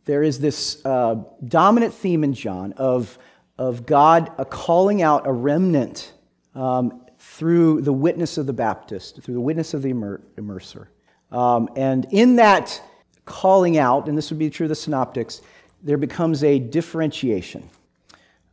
there 0.06 0.24
is 0.24 0.40
this 0.40 0.84
uh, 0.86 1.16
dominant 1.46 1.94
theme 1.94 2.24
in 2.24 2.34
John 2.34 2.72
of, 2.78 3.20
of 3.58 3.86
God 3.86 4.32
calling 4.50 5.02
out 5.02 5.28
a 5.28 5.32
remnant 5.34 6.14
um, 6.56 7.06
through 7.20 7.82
the 7.82 7.92
witness 7.92 8.38
of 8.38 8.46
the 8.46 8.54
Baptist, 8.54 9.22
through 9.22 9.34
the 9.34 9.42
witness 9.42 9.74
of 9.74 9.82
the 9.82 9.90
immer- 9.90 10.22
immerser. 10.38 10.88
Um, 11.30 11.68
and 11.76 12.08
in 12.12 12.38
that 12.38 12.82
calling 13.26 13.78
out, 13.78 14.08
and 14.08 14.18
this 14.18 14.30
would 14.30 14.40
be 14.40 14.50
true 14.50 14.64
of 14.66 14.70
the 14.70 14.76
synoptics, 14.76 15.42
there 15.84 15.98
becomes 15.98 16.42
a 16.42 16.58
differentiation. 16.58 17.70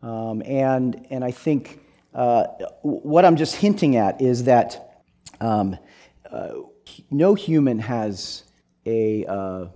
Um, 0.02 0.42
and, 0.44 1.06
and 1.10 1.24
I 1.24 1.30
think 1.30 1.78
uh, 2.12 2.46
what 2.82 3.24
I'm 3.24 3.36
just 3.36 3.54
hinting 3.54 3.94
at 3.94 4.20
is 4.20 4.42
that 4.44 5.04
um, 5.40 5.78
uh, 6.28 6.50
no 7.12 7.34
human 7.34 7.78
has 7.78 8.42
a, 8.86 9.24
uh, 9.26 9.66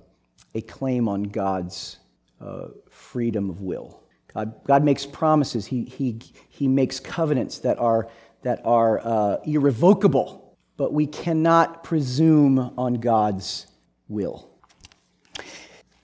a 0.55 0.61
claim 0.61 1.09
on 1.09 1.25
God's 1.25 1.99
uh, 2.41 2.69
freedom 2.91 3.51
of 3.51 3.61
will. 3.61 4.03
God, 4.33 4.55
God 4.65 4.85
makes 4.85 5.07
promises, 5.07 5.67
he, 5.67 5.85
he, 5.85 6.21
he 6.49 6.69
makes 6.69 7.01
covenants 7.01 7.59
that 7.61 7.79
are, 7.79 8.09
that 8.43 8.61
are 8.65 9.01
uh, 9.01 9.37
irrevocable, 9.45 10.57
but 10.77 10.93
we 10.93 11.07
cannot 11.07 11.83
presume 11.83 12.73
on 12.77 12.95
God's 12.95 13.67
will. 14.07 14.49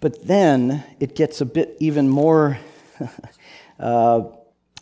But 0.01 0.27
then 0.27 0.85
it 1.01 1.15
gets 1.15 1.41
a 1.41 1.47
bit 1.47 1.77
even 1.81 2.09
more 2.09 2.59
uh, 3.79 4.23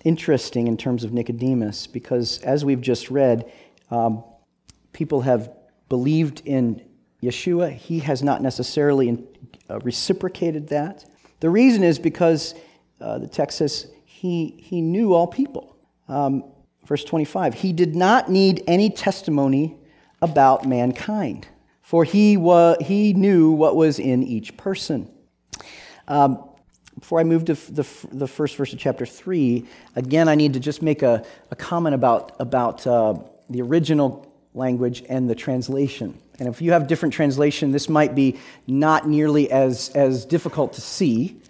interesting 0.04 0.66
in 0.66 0.76
terms 0.76 1.04
of 1.04 1.12
Nicodemus, 1.12 1.86
because 1.86 2.40
as 2.40 2.64
we've 2.64 2.80
just 2.80 3.10
read, 3.10 3.50
um, 3.90 4.24
people 4.92 5.20
have 5.22 5.50
believed 5.88 6.42
in 6.44 6.82
Yeshua. 7.22 7.72
He 7.72 8.00
has 8.00 8.22
not 8.22 8.42
necessarily 8.42 9.08
uh, 9.72 9.78
reciprocated 9.80 10.68
that. 10.68 11.04
The 11.40 11.50
reason 11.50 11.82
is 11.82 11.98
because 11.98 12.54
uh, 13.00 13.18
the 13.18 13.26
text 13.26 13.58
says 13.58 13.88
he, 14.04 14.54
he 14.58 14.80
knew 14.80 15.14
all 15.14 15.26
people. 15.26 15.76
Um, 16.08 16.44
verse 16.86 17.04
25, 17.04 17.54
he 17.54 17.72
did 17.72 17.96
not 17.96 18.30
need 18.30 18.62
any 18.66 18.90
testimony 18.90 19.76
about 20.20 20.66
mankind, 20.68 21.48
for 21.80 22.04
he, 22.04 22.36
wa- 22.36 22.76
he 22.80 23.12
knew 23.12 23.50
what 23.50 23.74
was 23.74 23.98
in 23.98 24.22
each 24.22 24.56
person. 24.56 25.10
Um, 26.06 26.44
before 26.98 27.18
I 27.18 27.24
move 27.24 27.46
to 27.46 27.54
the, 27.54 27.86
the 28.12 28.28
first 28.28 28.56
verse 28.56 28.72
of 28.72 28.78
chapter 28.78 29.06
3, 29.06 29.66
again, 29.96 30.28
I 30.28 30.34
need 30.34 30.52
to 30.52 30.60
just 30.60 30.82
make 30.82 31.02
a, 31.02 31.24
a 31.50 31.56
comment 31.56 31.94
about, 31.94 32.36
about 32.38 32.86
uh, 32.86 33.14
the 33.48 33.62
original 33.62 34.31
language 34.54 35.02
and 35.08 35.28
the 35.28 35.34
translation. 35.34 36.18
And 36.38 36.48
if 36.48 36.60
you 36.60 36.72
have 36.72 36.86
different 36.86 37.14
translation, 37.14 37.72
this 37.72 37.88
might 37.88 38.14
be 38.14 38.38
not 38.66 39.08
nearly 39.08 39.50
as, 39.50 39.90
as 39.90 40.24
difficult 40.24 40.74
to 40.74 40.80
see. 40.80 41.40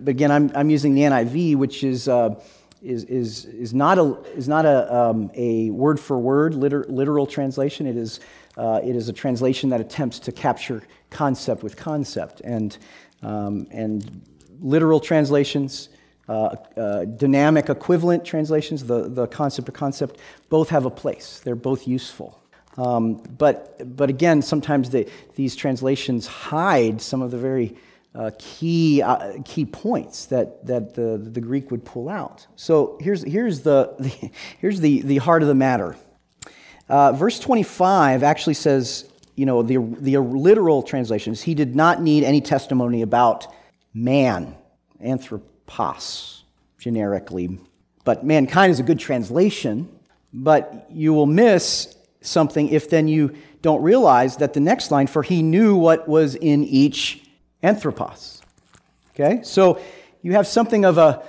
But 0.00 0.08
again, 0.08 0.30
I'm, 0.30 0.50
I'm 0.54 0.70
using 0.70 0.94
the 0.94 1.02
NIV, 1.02 1.56
which 1.56 1.84
is, 1.84 2.08
uh, 2.08 2.40
is, 2.82 3.04
is, 3.04 3.44
is 3.44 3.74
not 3.74 3.98
a, 3.98 4.14
is 4.34 4.48
not 4.48 4.66
a, 4.66 4.94
um, 4.94 5.30
a 5.34 5.70
word 5.70 6.00
for 6.00 6.18
word 6.18 6.54
liter, 6.54 6.84
literal 6.88 7.26
translation. 7.26 7.86
It 7.86 7.96
is, 7.96 8.20
uh, 8.56 8.80
it 8.82 8.96
is 8.96 9.08
a 9.08 9.12
translation 9.12 9.70
that 9.70 9.80
attempts 9.80 10.18
to 10.20 10.32
capture 10.32 10.82
concept 11.10 11.62
with 11.62 11.76
concept. 11.76 12.40
And, 12.42 12.76
um, 13.22 13.66
and 13.70 14.22
literal 14.60 15.00
translations, 15.00 15.88
dynamic 16.26 17.68
equivalent 17.68 18.24
translations, 18.24 18.84
the, 18.84 19.08
the 19.08 19.26
concept 19.26 19.68
or 19.68 19.72
concept, 19.72 20.18
both 20.48 20.70
have 20.70 20.86
a 20.86 20.90
place. 20.90 21.40
They're 21.44 21.54
both 21.54 21.86
useful. 21.86 22.40
Um, 22.76 23.16
but, 23.38 23.96
but 23.96 24.10
again, 24.10 24.42
sometimes 24.42 24.90
these 25.34 25.56
translations 25.56 26.26
hide 26.26 27.00
some 27.00 27.22
of 27.22 27.30
the 27.30 27.38
very 27.38 27.76
uh, 28.14 28.30
key, 28.38 29.02
uh, 29.02 29.38
key 29.44 29.64
points 29.64 30.26
that, 30.26 30.64
that 30.66 30.94
the, 30.94 31.18
the 31.18 31.40
Greek 31.40 31.70
would 31.70 31.84
pull 31.84 32.08
out. 32.08 32.46
So 32.56 32.96
here's, 33.00 33.22
here's, 33.22 33.60
the, 33.60 33.94
the 33.98 34.30
here's 34.60 34.80
the, 34.80 35.02
the 35.02 35.18
heart 35.18 35.42
of 35.42 35.48
the 35.48 35.54
matter. 35.54 35.96
Uh, 36.88 37.12
verse 37.12 37.40
25 37.40 38.22
actually 38.22 38.54
says, 38.54 39.08
you 39.36 39.46
know, 39.46 39.62
the, 39.62 39.78
the 39.78 40.18
literal 40.18 40.82
translations, 40.82 41.42
he 41.42 41.54
did 41.54 41.74
not 41.74 42.00
need 42.02 42.24
any 42.24 42.40
testimony 42.40 43.02
about 43.02 43.46
man, 43.92 44.54
anthropos, 45.66 46.44
generically. 46.78 47.58
But 48.04 48.24
mankind 48.24 48.70
is 48.70 48.80
a 48.80 48.82
good 48.82 48.98
translation, 48.98 49.88
but 50.32 50.86
you 50.90 51.12
will 51.12 51.26
miss 51.26 51.96
something 52.20 52.68
if 52.68 52.90
then 52.90 53.08
you 53.08 53.34
don't 53.62 53.82
realize 53.82 54.36
that 54.38 54.52
the 54.52 54.60
next 54.60 54.90
line, 54.90 55.06
for 55.06 55.22
he 55.22 55.42
knew 55.42 55.76
what 55.76 56.06
was 56.08 56.34
in 56.34 56.64
each 56.64 57.22
anthropos. 57.62 58.42
Okay? 59.14 59.42
So 59.42 59.80
you 60.22 60.32
have 60.32 60.46
something 60.46 60.84
of 60.84 60.98
a, 60.98 61.22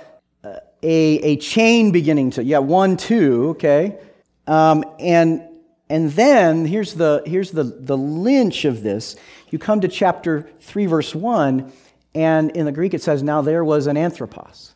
a, 0.44 0.58
a 0.82 1.36
chain 1.36 1.92
beginning 1.92 2.32
to, 2.32 2.44
yeah, 2.44 2.58
one, 2.58 2.96
two, 2.96 3.50
okay? 3.50 3.98
Um, 4.46 4.84
and, 4.98 5.42
and 5.88 6.10
then 6.12 6.66
here's, 6.66 6.94
the, 6.94 7.22
here's 7.24 7.52
the, 7.52 7.64
the 7.64 7.96
lynch 7.96 8.64
of 8.64 8.82
this. 8.82 9.16
You 9.50 9.58
come 9.58 9.80
to 9.80 9.88
chapter 9.88 10.50
3, 10.60 10.86
verse 10.86 11.14
1, 11.14 11.72
and 12.16 12.50
in 12.52 12.64
the 12.64 12.72
Greek 12.72 12.94
it 12.94 13.02
says, 13.02 13.22
Now 13.22 13.42
there 13.42 13.62
was 13.62 13.86
an 13.86 13.96
anthropos 13.96 14.74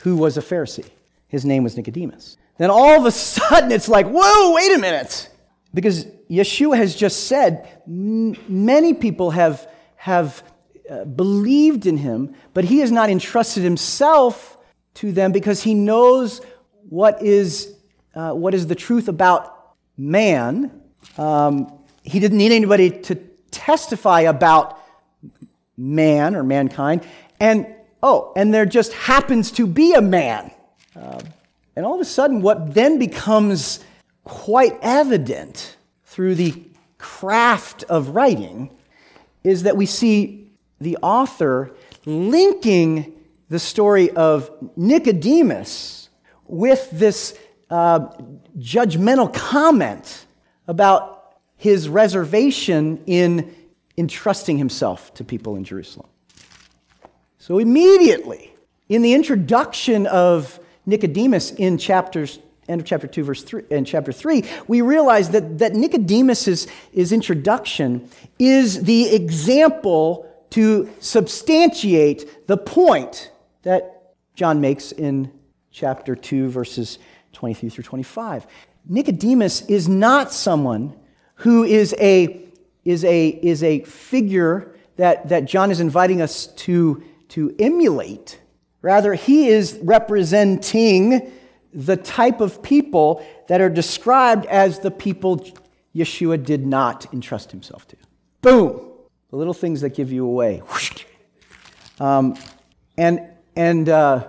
who 0.00 0.16
was 0.16 0.38
a 0.38 0.40
Pharisee. 0.40 0.88
His 1.28 1.44
name 1.44 1.62
was 1.62 1.76
Nicodemus. 1.76 2.38
Then 2.56 2.70
all 2.70 2.98
of 2.98 3.04
a 3.04 3.10
sudden 3.10 3.70
it's 3.70 3.88
like, 3.88 4.06
whoa, 4.08 4.54
wait 4.54 4.74
a 4.74 4.78
minute. 4.78 5.28
Because 5.74 6.06
Yeshua 6.30 6.78
has 6.78 6.96
just 6.96 7.26
said, 7.26 7.82
many 7.86 8.94
people 8.94 9.30
have, 9.32 9.70
have 9.96 10.42
uh, 10.90 11.04
believed 11.04 11.84
in 11.84 11.98
him, 11.98 12.34
but 12.54 12.64
he 12.64 12.78
has 12.78 12.90
not 12.90 13.10
entrusted 13.10 13.62
himself 13.62 14.56
to 14.94 15.12
them 15.12 15.32
because 15.32 15.62
he 15.62 15.74
knows 15.74 16.40
what 16.88 17.22
is, 17.22 17.74
uh, 18.14 18.32
what 18.32 18.54
is 18.54 18.66
the 18.66 18.74
truth 18.74 19.08
about 19.08 19.74
man. 19.98 20.80
Um, 21.18 21.80
he 22.02 22.18
didn't 22.18 22.38
need 22.38 22.52
anybody 22.52 22.90
to 22.90 23.16
testify 23.50 24.20
about 24.22 24.80
man 25.76 26.34
or 26.34 26.42
mankind. 26.42 27.06
And 27.40 27.66
oh, 28.02 28.32
and 28.36 28.52
there 28.52 28.66
just 28.66 28.92
happens 28.92 29.50
to 29.52 29.66
be 29.66 29.94
a 29.94 30.02
man. 30.02 30.50
Uh, 30.94 31.20
and 31.74 31.84
all 31.84 31.94
of 31.94 32.00
a 32.00 32.04
sudden, 32.04 32.40
what 32.40 32.74
then 32.74 32.98
becomes 32.98 33.80
quite 34.24 34.78
evident 34.82 35.76
through 36.04 36.34
the 36.34 36.62
craft 36.98 37.84
of 37.84 38.10
writing 38.10 38.70
is 39.44 39.64
that 39.64 39.76
we 39.76 39.86
see 39.86 40.50
the 40.80 40.96
author 41.02 41.74
linking 42.04 43.12
the 43.48 43.58
story 43.58 44.10
of 44.10 44.50
Nicodemus 44.76 46.08
with 46.46 46.90
this 46.90 47.38
uh, 47.70 48.08
judgmental 48.58 49.32
comment 49.32 50.26
about 50.66 51.36
his 51.56 51.88
reservation 51.88 53.02
in 53.06 53.54
entrusting 53.98 54.58
himself 54.58 55.12
to 55.14 55.24
people 55.24 55.56
in 55.56 55.64
Jerusalem. 55.64 56.08
So, 57.38 57.58
immediately, 57.58 58.54
in 58.88 59.02
the 59.02 59.14
introduction 59.14 60.06
of 60.06 60.58
Nicodemus 60.84 61.52
in 61.52 61.78
chapters 61.78 62.38
end 62.68 62.80
of 62.80 62.86
chapter 62.86 63.06
2 63.06 63.22
verse 63.22 63.44
3 63.44 63.62
and 63.70 63.86
chapter 63.86 64.10
3 64.10 64.42
we 64.66 64.80
realize 64.80 65.30
that, 65.30 65.58
that 65.58 65.72
nicodemus's 65.72 66.66
his 66.92 67.12
introduction 67.12 68.10
is 68.40 68.82
the 68.82 69.14
example 69.14 70.28
to 70.50 70.90
substantiate 70.98 72.48
the 72.48 72.56
point 72.56 73.30
that 73.62 74.14
John 74.34 74.60
makes 74.60 74.92
in 74.92 75.32
chapter 75.70 76.14
2, 76.14 76.48
verses 76.48 76.98
23 77.32 77.68
through 77.68 77.84
25. 77.84 78.46
Nicodemus 78.88 79.62
is 79.62 79.88
not 79.88 80.32
someone 80.32 80.94
who 81.36 81.64
is 81.64 81.94
a, 81.98 82.45
is 82.86 83.04
a, 83.04 83.28
is 83.28 83.62
a 83.62 83.80
figure 83.84 84.74
that, 84.96 85.28
that 85.28 85.44
John 85.44 85.70
is 85.70 85.80
inviting 85.80 86.22
us 86.22 86.46
to, 86.46 87.02
to 87.28 87.54
emulate. 87.58 88.40
Rather, 88.82 89.14
he 89.14 89.48
is 89.48 89.78
representing 89.82 91.32
the 91.74 91.96
type 91.96 92.40
of 92.40 92.62
people 92.62 93.26
that 93.48 93.60
are 93.60 93.68
described 93.68 94.46
as 94.46 94.78
the 94.78 94.90
people 94.90 95.46
Yeshua 95.94 96.42
did 96.42 96.66
not 96.66 97.12
entrust 97.12 97.50
himself 97.50 97.86
to. 97.88 97.96
Boom! 98.40 98.86
the 99.30 99.36
little 99.36 99.54
things 99.54 99.80
that 99.80 99.90
give 99.90 100.12
you 100.12 100.24
away. 100.24 100.62
Um, 101.98 102.36
and 102.98 103.26
and 103.56 103.88
uh, 103.88 104.28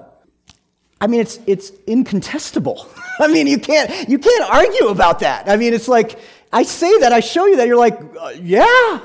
I 1.01 1.07
mean, 1.07 1.19
it's 1.19 1.37
it's 1.45 1.71
incontestable. 1.85 2.87
I 3.19 3.27
mean, 3.27 3.45
you 3.45 3.59
can't 3.59 4.07
you 4.07 4.17
can't 4.17 4.49
argue 4.49 4.87
about 4.87 5.19
that. 5.19 5.49
I 5.49 5.57
mean, 5.57 5.73
it's 5.73 5.89
like 5.89 6.17
I 6.51 6.63
say 6.63 6.99
that, 6.99 7.11
I 7.11 7.19
show 7.19 7.45
you 7.45 7.57
that, 7.57 7.67
you're 7.67 7.77
like, 7.77 7.99
uh, 8.19 8.33
yeah, 8.41 9.01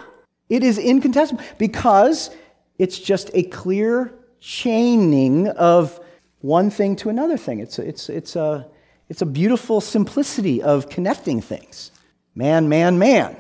it 0.49 0.63
is 0.63 0.79
incontestable 0.79 1.43
because 1.59 2.31
it's 2.79 2.99
just 2.99 3.31
a 3.35 3.45
clear 3.45 4.13
chaining 4.41 5.49
of 5.49 5.99
one 6.41 6.71
thing 6.71 6.97
to 6.97 7.09
another 7.09 7.37
thing. 7.37 7.61
It's 7.61 7.79
it's 7.79 8.09
it's 8.09 8.37
a 8.37 8.67
it's 9.09 9.23
a 9.23 9.27
beautiful 9.27 9.81
simplicity 9.81 10.63
of 10.63 10.89
connecting 10.89 11.41
things. 11.41 11.91
Man, 12.35 12.69
man, 12.69 12.99
man. 12.99 13.37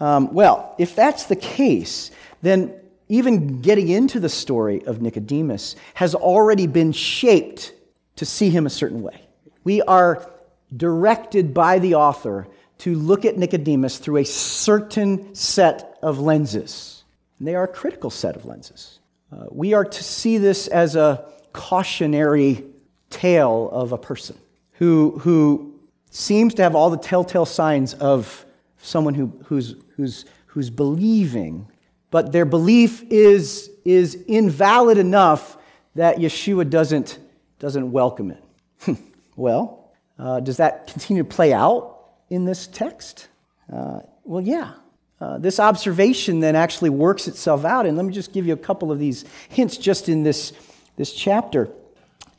Um, 0.00 0.32
well, 0.32 0.74
if 0.78 0.94
that's 0.94 1.24
the 1.24 1.36
case, 1.36 2.10
then 2.42 2.74
even 3.08 3.60
getting 3.60 3.88
into 3.88 4.20
the 4.20 4.28
story 4.28 4.84
of 4.86 5.02
Nicodemus 5.02 5.76
has 5.94 6.14
already 6.14 6.66
been 6.66 6.92
shaped 6.92 7.72
to 8.16 8.24
see 8.24 8.50
him 8.50 8.66
a 8.66 8.70
certain 8.70 9.02
way. 9.02 9.20
We 9.64 9.82
are 9.82 10.30
directed 10.76 11.54
by 11.54 11.78
the 11.78 11.94
author 11.94 12.46
to 12.78 12.94
look 12.94 13.24
at 13.24 13.36
Nicodemus 13.36 13.98
through 13.98 14.18
a 14.18 14.24
certain 14.24 15.34
set 15.34 15.98
of 16.02 16.18
lenses. 16.18 17.04
And 17.38 17.48
they 17.48 17.54
are 17.54 17.64
a 17.64 17.68
critical 17.68 18.10
set 18.10 18.36
of 18.36 18.44
lenses. 18.44 18.98
Uh, 19.32 19.46
we 19.50 19.72
are 19.74 19.84
to 19.84 20.04
see 20.04 20.38
this 20.38 20.68
as 20.68 20.96
a 20.96 21.24
cautionary 21.52 22.64
tale 23.10 23.68
of 23.72 23.92
a 23.92 23.98
person 23.98 24.36
who, 24.72 25.18
who 25.20 25.74
seems 26.10 26.54
to 26.54 26.62
have 26.62 26.74
all 26.74 26.90
the 26.90 26.98
telltale 26.98 27.46
signs 27.46 27.94
of 27.94 28.44
someone 28.78 29.14
who, 29.14 29.32
who's, 29.46 29.76
who's, 29.96 30.24
who's 30.46 30.70
believing, 30.70 31.66
but 32.10 32.32
their 32.32 32.44
belief 32.44 33.02
is, 33.10 33.70
is 33.84 34.14
invalid 34.26 34.98
enough 34.98 35.56
that 35.94 36.16
Yeshua 36.16 36.68
doesn't, 36.68 37.18
doesn't 37.58 37.90
welcome 37.90 38.30
it. 38.30 38.98
well, 39.36 39.92
uh, 40.18 40.40
does 40.40 40.58
that 40.58 40.86
continue 40.86 41.22
to 41.22 41.28
play 41.28 41.52
out 41.52 41.93
in 42.30 42.44
this 42.44 42.66
text? 42.66 43.28
Uh, 43.72 44.00
well, 44.24 44.42
yeah. 44.42 44.72
Uh, 45.20 45.38
this 45.38 45.60
observation 45.60 46.40
then 46.40 46.56
actually 46.56 46.90
works 46.90 47.28
itself 47.28 47.64
out. 47.64 47.86
And 47.86 47.96
let 47.96 48.04
me 48.04 48.12
just 48.12 48.32
give 48.32 48.46
you 48.46 48.52
a 48.52 48.58
couple 48.58 48.90
of 48.90 48.98
these 48.98 49.24
hints 49.48 49.76
just 49.76 50.08
in 50.08 50.22
this, 50.22 50.52
this 50.96 51.12
chapter. 51.12 51.70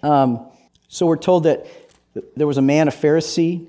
Um, 0.03 0.45
so 0.87 1.05
we're 1.05 1.17
told 1.17 1.43
that 1.43 1.65
there 2.35 2.47
was 2.47 2.57
a 2.57 2.61
man, 2.61 2.87
a 2.87 2.91
Pharisee, 2.91 3.65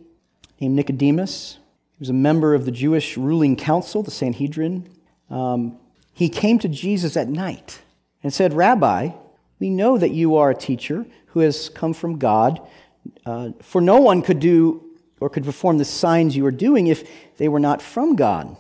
named 0.60 0.74
Nicodemus. 0.74 1.58
He 1.98 2.02
was 2.02 2.10
a 2.10 2.14
member 2.14 2.54
of 2.54 2.64
the 2.64 2.70
Jewish 2.70 3.16
ruling 3.16 3.56
council, 3.56 4.02
the 4.02 4.10
Sanhedrin. 4.10 4.88
Um, 5.30 5.78
he 6.12 6.28
came 6.28 6.58
to 6.60 6.68
Jesus 6.68 7.16
at 7.16 7.28
night 7.28 7.80
and 8.22 8.32
said, 8.32 8.52
Rabbi, 8.52 9.10
we 9.58 9.70
know 9.70 9.98
that 9.98 10.10
you 10.10 10.36
are 10.36 10.50
a 10.50 10.54
teacher 10.54 11.06
who 11.28 11.40
has 11.40 11.68
come 11.68 11.92
from 11.92 12.18
God, 12.18 12.60
uh, 13.24 13.50
for 13.60 13.80
no 13.80 14.00
one 14.00 14.22
could 14.22 14.40
do 14.40 14.86
or 15.20 15.30
could 15.30 15.44
perform 15.44 15.78
the 15.78 15.84
signs 15.84 16.36
you 16.36 16.44
are 16.46 16.50
doing 16.50 16.86
if 16.88 17.08
they 17.36 17.48
were 17.48 17.60
not 17.60 17.80
from 17.80 18.16
God. 18.16 18.56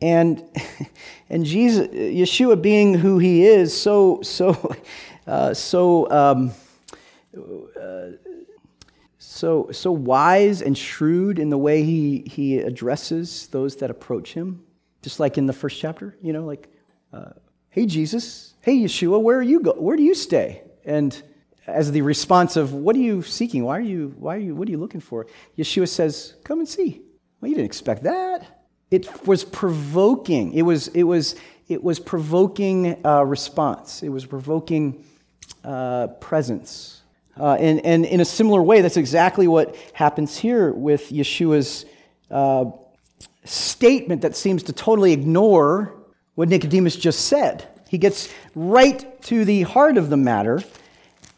And, 0.00 0.42
and 1.30 1.44
Jesus, 1.44 1.88
Yeshua 1.88 2.60
being 2.60 2.94
who 2.94 3.18
he 3.18 3.44
is, 3.44 3.78
so, 3.78 4.20
so, 4.22 4.76
uh, 5.26 5.54
so, 5.54 6.10
um, 6.10 6.52
uh, 7.80 8.10
so, 9.18 9.70
so 9.72 9.92
wise 9.92 10.62
and 10.62 10.76
shrewd 10.76 11.38
in 11.38 11.50
the 11.50 11.58
way 11.58 11.82
he, 11.82 12.24
he 12.26 12.58
addresses 12.58 13.46
those 13.48 13.76
that 13.76 13.90
approach 13.90 14.34
him, 14.34 14.62
just 15.02 15.20
like 15.20 15.38
in 15.38 15.46
the 15.46 15.52
first 15.52 15.80
chapter, 15.80 16.16
you 16.22 16.32
know, 16.32 16.44
like, 16.44 16.68
uh, 17.12 17.30
hey, 17.70 17.86
Jesus, 17.86 18.54
hey, 18.62 18.76
Yeshua, 18.76 19.20
where 19.20 19.38
are 19.38 19.42
you 19.42 19.60
go? 19.60 19.72
Where 19.72 19.96
do 19.96 20.02
you 20.02 20.14
stay? 20.14 20.62
And 20.84 21.20
as 21.68 21.92
the 21.92 22.02
response 22.02 22.56
of, 22.56 22.72
what 22.72 22.96
are 22.96 23.00
you 23.00 23.22
seeking? 23.22 23.64
Why 23.64 23.78
are 23.78 23.82
you, 23.82 24.14
why 24.18 24.36
are 24.36 24.40
you, 24.40 24.54
what 24.54 24.66
are 24.68 24.70
you 24.70 24.78
looking 24.78 25.00
for? 25.00 25.26
Yeshua 25.56 25.88
says, 25.88 26.34
come 26.44 26.58
and 26.60 26.68
see. 26.68 27.02
Well, 27.40 27.48
you 27.48 27.54
didn't 27.54 27.66
expect 27.66 28.02
that. 28.04 28.46
It 28.90 29.26
was 29.26 29.44
provoking. 29.44 30.54
It 30.54 30.62
was, 30.62 30.88
it 30.88 31.02
was, 31.02 31.36
it 31.68 31.84
was 31.84 32.00
provoking 32.00 33.04
uh, 33.04 33.24
response. 33.24 34.02
It 34.02 34.08
was 34.08 34.24
provoking 34.24 35.04
uh, 35.62 36.08
presence. 36.20 37.02
Uh, 37.38 37.54
and, 37.54 37.84
and 37.84 38.04
in 38.06 38.20
a 38.20 38.24
similar 38.24 38.62
way, 38.62 38.80
that's 38.80 38.96
exactly 38.96 39.46
what 39.46 39.76
happens 39.92 40.38
here 40.38 40.72
with 40.72 41.10
Yeshua's 41.10 41.84
uh, 42.30 42.64
statement 43.44 44.22
that 44.22 44.36
seems 44.36 44.62
to 44.64 44.72
totally 44.72 45.12
ignore 45.12 45.94
what 46.34 46.48
Nicodemus 46.48 46.96
just 46.96 47.26
said. 47.26 47.68
He 47.88 47.98
gets 47.98 48.32
right 48.54 49.20
to 49.22 49.44
the 49.44 49.62
heart 49.62 49.96
of 49.96 50.10
the 50.10 50.16
matter 50.16 50.62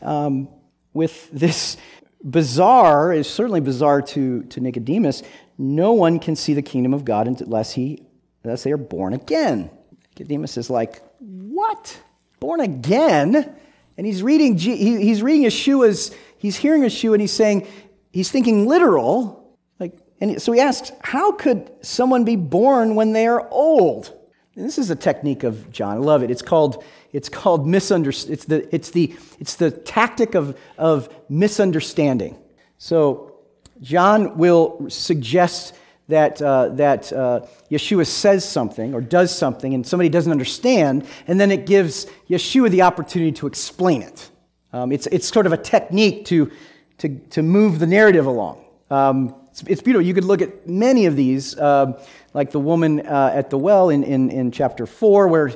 um, 0.03 0.49
with 0.93 1.31
this 1.31 1.77
bizarre, 2.23 3.13
is 3.13 3.29
certainly 3.29 3.61
bizarre 3.61 4.03
to, 4.03 4.43
to 4.45 4.61
Nicodemus, 4.61 5.23
no 5.59 5.93
one 5.93 6.19
can 6.19 6.37
see 6.37 6.55
the 6.55 6.63
kingdom 6.63 6.95
of 6.95 7.05
God 7.05 7.27
unless, 7.27 7.73
he, 7.73 8.03
unless 8.45 8.63
they 8.63 8.73
are 8.73 8.77
born 8.77 9.13
again. 9.15 9.71
Nicodemus 10.11 10.57
is 10.57 10.71
like, 10.71 11.03
what? 11.19 11.99
Born 12.41 12.61
again? 12.61 13.55
And 13.97 14.07
he's 14.07 14.23
reading, 14.23 14.57
he's 14.57 15.23
reading 15.23 15.45
Yeshua's, 15.45 16.15
he's 16.39 16.57
hearing 16.57 16.83
Yeshua 16.83 17.13
and 17.13 17.21
he's 17.21 17.33
saying, 17.33 17.67
he's 18.13 18.31
thinking 18.31 18.67
literal. 18.67 19.59
Like, 19.79 19.99
and 20.21 20.41
so 20.41 20.53
he 20.53 20.61
asks, 20.61 20.93
how 21.03 21.33
could 21.33 21.71
someone 21.83 22.25
be 22.25 22.37
born 22.37 22.95
when 22.95 23.13
they 23.13 23.27
are 23.27 23.47
old? 23.51 24.17
And 24.61 24.69
this 24.69 24.77
is 24.77 24.91
a 24.91 24.95
technique 24.95 25.43
of 25.43 25.73
John. 25.73 25.97
I 25.97 26.01
love 26.01 26.23
it. 26.23 26.31
It's 26.31 26.43
called, 26.43 26.85
it's 27.15 27.31
called 27.31 27.67
misunderstanding. 27.67 28.35
It's 28.35 28.45
the, 28.45 28.75
it's, 28.75 28.91
the, 28.91 29.17
it's 29.39 29.55
the 29.57 29.71
tactic 29.71 30.35
of, 30.35 30.55
of 30.77 31.09
misunderstanding. 31.31 32.37
So 32.77 33.39
John 33.81 34.37
will 34.37 34.91
suggest 34.91 35.75
that, 36.09 36.43
uh, 36.43 36.69
that 36.75 37.11
uh, 37.11 37.47
Yeshua 37.71 38.07
says 38.07 38.47
something 38.47 38.93
or 38.93 39.01
does 39.01 39.35
something 39.35 39.73
and 39.73 39.87
somebody 39.87 40.11
doesn't 40.11 40.31
understand, 40.31 41.07
and 41.27 41.41
then 41.41 41.51
it 41.51 41.65
gives 41.65 42.05
Yeshua 42.29 42.71
the 42.71 42.83
opportunity 42.83 43.33
to 43.33 43.47
explain 43.47 44.03
it. 44.03 44.31
Um, 44.75 44.93
it's, 44.93 45.07
it's 45.07 45.27
sort 45.27 45.47
of 45.47 45.55
a 45.55 45.57
technique 45.57 46.27
to, 46.27 46.51
to, 46.99 47.19
to 47.31 47.43
move 47.43 47.79
the 47.79 47.87
narrative 47.87 48.27
along. 48.27 48.63
Um, 48.91 49.35
it's, 49.61 49.71
it's, 49.71 49.83
beautiful. 49.83 50.07
You 50.07 50.15
could 50.15 50.25
look 50.25 50.43
at 50.43 50.69
many 50.69 51.07
of 51.07 51.17
these, 51.17 51.57
uh, 51.57 52.03
like 52.35 52.51
the 52.51 52.61
woman 52.61 53.07
uh, 53.07 53.33
at 53.35 53.51
the 53.51 53.59
well 53.59 53.91
in, 53.91 54.03
in, 54.03 54.31
in 54.31 54.51
chapter 54.51 54.87
4, 54.87 55.29
where 55.29 55.53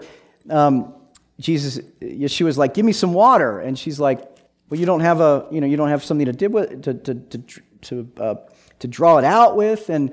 um, 0.50 0.94
Jesus, 1.40 1.78
Yeshua's 2.00 2.58
like, 2.58 2.74
give 2.74 2.84
me 2.84 2.92
some 2.92 3.12
water. 3.12 3.60
And 3.60 3.78
she's 3.78 3.98
like, 3.98 4.20
well, 4.68 4.78
you 4.78 4.86
don't 4.86 5.00
have 5.00 5.20
a, 5.20 5.46
you 5.50 5.60
know, 5.60 5.66
you 5.66 5.76
don't 5.76 5.88
have 5.88 6.04
something 6.04 6.26
to 6.26 6.32
dip 6.32 6.52
with, 6.52 6.82
to, 6.82 6.94
to, 6.94 7.14
to, 7.14 7.38
to, 7.82 8.12
uh, 8.18 8.34
to 8.78 8.88
draw 8.88 9.18
it 9.18 9.24
out 9.24 9.56
with. 9.56 9.88
And, 9.90 10.12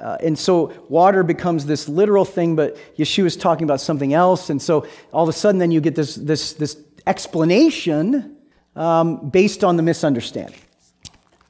uh, 0.00 0.16
and 0.20 0.38
so 0.38 0.72
water 0.88 1.22
becomes 1.22 1.66
this 1.66 1.88
literal 1.88 2.24
thing, 2.24 2.56
but 2.56 2.76
Yeshua's 2.96 3.36
talking 3.36 3.64
about 3.64 3.80
something 3.80 4.14
else. 4.14 4.50
And 4.50 4.60
so 4.60 4.86
all 5.12 5.22
of 5.22 5.28
a 5.28 5.32
sudden 5.32 5.58
then 5.58 5.70
you 5.70 5.80
get 5.80 5.94
this, 5.94 6.14
this, 6.14 6.54
this 6.54 6.76
explanation 7.06 8.36
um, 8.74 9.30
based 9.30 9.64
on 9.64 9.76
the 9.76 9.82
misunderstanding. 9.82 10.58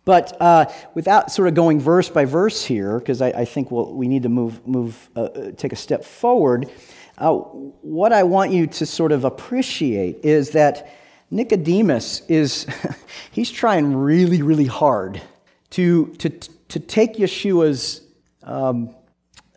But 0.05 0.37
uh, 0.41 0.67
without 0.95 1.31
sort 1.31 1.49
of 1.49 1.55
going 1.55 1.79
verse 1.79 2.09
by 2.09 2.25
verse 2.25 2.65
here, 2.65 2.99
because 2.99 3.23
I, 3.23 3.29
I, 3.29 3.45
think 3.45 3.71
we'll, 3.71 3.95
we 3.95 4.09
need 4.09 4.25
to 4.25 4.29
move, 4.29 4.67
move 4.67 5.11
uh, 5.15 5.29
take 5.57 5.73
a 5.73 5.77
step 5.77 6.05
forward, 6.05 6.71
uh, 7.19 7.33
what 7.33 8.13
I 8.13 8.25
want 8.25 8.51
you 8.51 8.67
to 8.67 8.87
sort 8.87 9.13
of 9.13 9.25
appreciate 9.25 10.25
is 10.25 10.51
that 10.51 10.93
Nicodemus 11.31 12.23
is, 12.29 12.67
he's 13.31 13.51
trying 13.51 13.95
really, 13.95 14.43
really 14.43 14.67
hard 14.67 15.23
to, 15.71 16.07
to, 16.19 16.31
to 16.31 16.81
take 16.81 17.15
Yeshua's 17.15 18.01
um, 18.43 18.95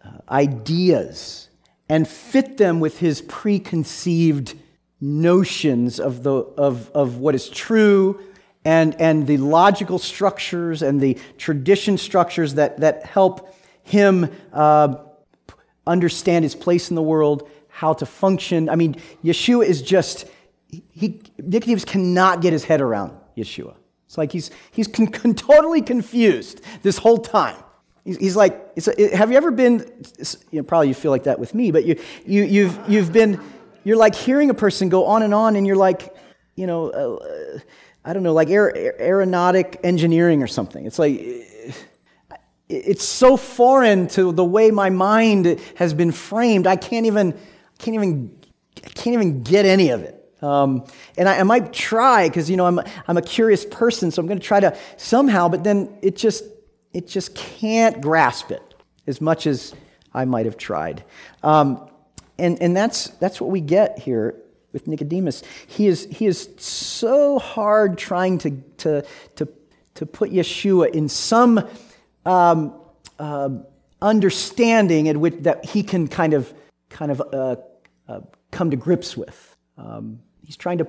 uh, 0.03 0.09
ideas 0.29 1.49
and 1.89 2.07
fit 2.07 2.57
them 2.57 2.79
with 2.79 2.99
his 2.99 3.21
preconceived 3.23 4.55
notions 5.01 5.99
of, 5.99 6.21
the, 6.21 6.33
of, 6.33 6.91
of 6.91 7.17
what 7.17 7.33
is 7.33 7.49
true 7.49 8.19
and, 8.65 8.99
and 8.99 9.27
the 9.27 9.37
logical 9.37 9.99
structures 9.99 10.81
and 10.81 10.99
the 10.99 11.17
tradition 11.37 11.97
structures 11.97 12.55
that, 12.55 12.79
that 12.79 13.05
help 13.05 13.55
him 13.83 14.29
uh, 14.51 14.95
understand 15.85 16.43
his 16.43 16.55
place 16.55 16.89
in 16.89 16.95
the 16.95 17.01
world 17.03 17.47
how 17.69 17.93
to 17.93 18.05
function. 18.05 18.69
I 18.69 18.75
mean, 18.75 18.95
Yeshua 19.23 19.65
is 19.65 19.81
just, 19.81 20.25
he, 20.69 21.21
Nicodemus 21.37 21.85
cannot 21.85 22.41
get 22.41 22.51
his 22.51 22.63
head 22.63 22.81
around 22.81 23.13
Yeshua. 23.37 23.75
It's 24.07 24.17
like 24.17 24.31
he's, 24.31 24.49
he's 24.71 24.87
con- 24.87 25.07
con- 25.07 25.35
totally 25.35 25.81
confused 25.81 26.61
this 26.81 26.97
whole 26.97 27.17
time. 27.19 27.57
He's, 28.05 28.35
like, 28.35 28.77
have 29.13 29.31
you 29.31 29.37
ever 29.37 29.49
been, 29.49 29.79
you 30.51 30.59
know, 30.59 30.63
probably 30.63 30.89
you 30.89 30.93
feel 30.93 31.09
like 31.09 31.23
that 31.23 31.39
with 31.39 31.55
me, 31.55 31.71
but 31.71 31.85
you, 31.85 31.99
you, 32.25 32.43
you've, 32.43 32.79
you've 32.87 33.11
been, 33.11 33.41
you're 33.83 33.97
like 33.97 34.13
hearing 34.13 34.51
a 34.51 34.53
person 34.53 34.89
go 34.89 35.05
on 35.05 35.23
and 35.23 35.33
on, 35.33 35.55
and 35.55 35.65
you're 35.65 35.75
like, 35.75 36.15
you 36.55 36.67
know, 36.67 36.89
uh, 36.91 37.59
I 38.05 38.13
don't 38.13 38.21
know, 38.21 38.33
like 38.33 38.49
aer- 38.49 39.01
aeronautic 39.01 39.79
engineering 39.83 40.43
or 40.43 40.47
something. 40.47 40.85
It's 40.85 40.99
like, 40.99 41.19
it's 42.69 43.03
so 43.03 43.35
foreign 43.35 44.07
to 44.09 44.31
the 44.31 44.45
way 44.45 44.69
my 44.69 44.91
mind 44.91 45.59
has 45.75 45.95
been 45.95 46.11
framed. 46.11 46.67
I 46.67 46.75
can't 46.75 47.07
even, 47.07 47.33
can't 47.79 47.95
even, 47.95 48.39
I 48.85 48.89
can't 48.89 49.15
even 49.15 49.41
get 49.41 49.65
any 49.65 49.89
of 49.89 50.03
it. 50.03 50.21
Um, 50.41 50.85
and 51.17 51.27
I, 51.27 51.39
I, 51.39 51.43
might 51.43 51.73
try 51.73 52.27
because 52.27 52.49
you 52.49 52.57
know 52.57 52.67
I'm, 52.67 52.79
I'm 53.07 53.17
a 53.17 53.21
curious 53.21 53.65
person, 53.65 54.11
so 54.11 54.19
I'm 54.19 54.27
going 54.27 54.39
to 54.39 54.45
try 54.45 54.59
to 54.59 54.77
somehow, 54.97 55.49
but 55.49 55.63
then 55.63 55.97
it 56.03 56.15
just 56.15 56.43
it 56.93 57.07
just 57.07 57.33
can't 57.33 57.99
grasp 57.99 58.51
it 58.51 58.75
as 59.07 59.21
much 59.21 59.47
as 59.47 59.73
I 60.13 60.25
might 60.25 60.45
have 60.45 60.57
tried. 60.57 61.03
Um, 61.41 61.89
and 62.37 62.61
and 62.61 62.77
that's 62.77 63.07
that's 63.11 63.41
what 63.41 63.49
we 63.49 63.61
get 63.61 63.97
here 63.97 64.35
with 64.75 64.87
Nicodemus. 64.87 65.41
He 65.65 65.87
is 65.87 66.07
he 66.11 66.27
is 66.27 66.49
so 66.57 67.39
hard 67.39 67.97
trying 67.97 68.37
to 68.39 68.51
to 68.77 69.05
to 69.37 69.47
to 69.95 70.05
put 70.05 70.31
Yeshua 70.31 70.93
in 70.93 71.09
some 71.09 71.67
um, 72.25 72.75
uh, 73.17 73.49
understanding 74.01 75.07
at 75.07 75.17
which 75.17 75.35
that 75.39 75.65
he 75.65 75.81
can 75.81 76.07
kind 76.07 76.33
of 76.33 76.53
kind 76.89 77.11
of 77.11 77.21
uh, 77.21 77.55
uh, 78.07 78.19
come 78.51 78.71
to 78.71 78.77
grips 78.77 79.17
with. 79.17 79.55
Um, 79.77 80.19
he's 80.43 80.57
trying 80.57 80.77
to 80.79 80.87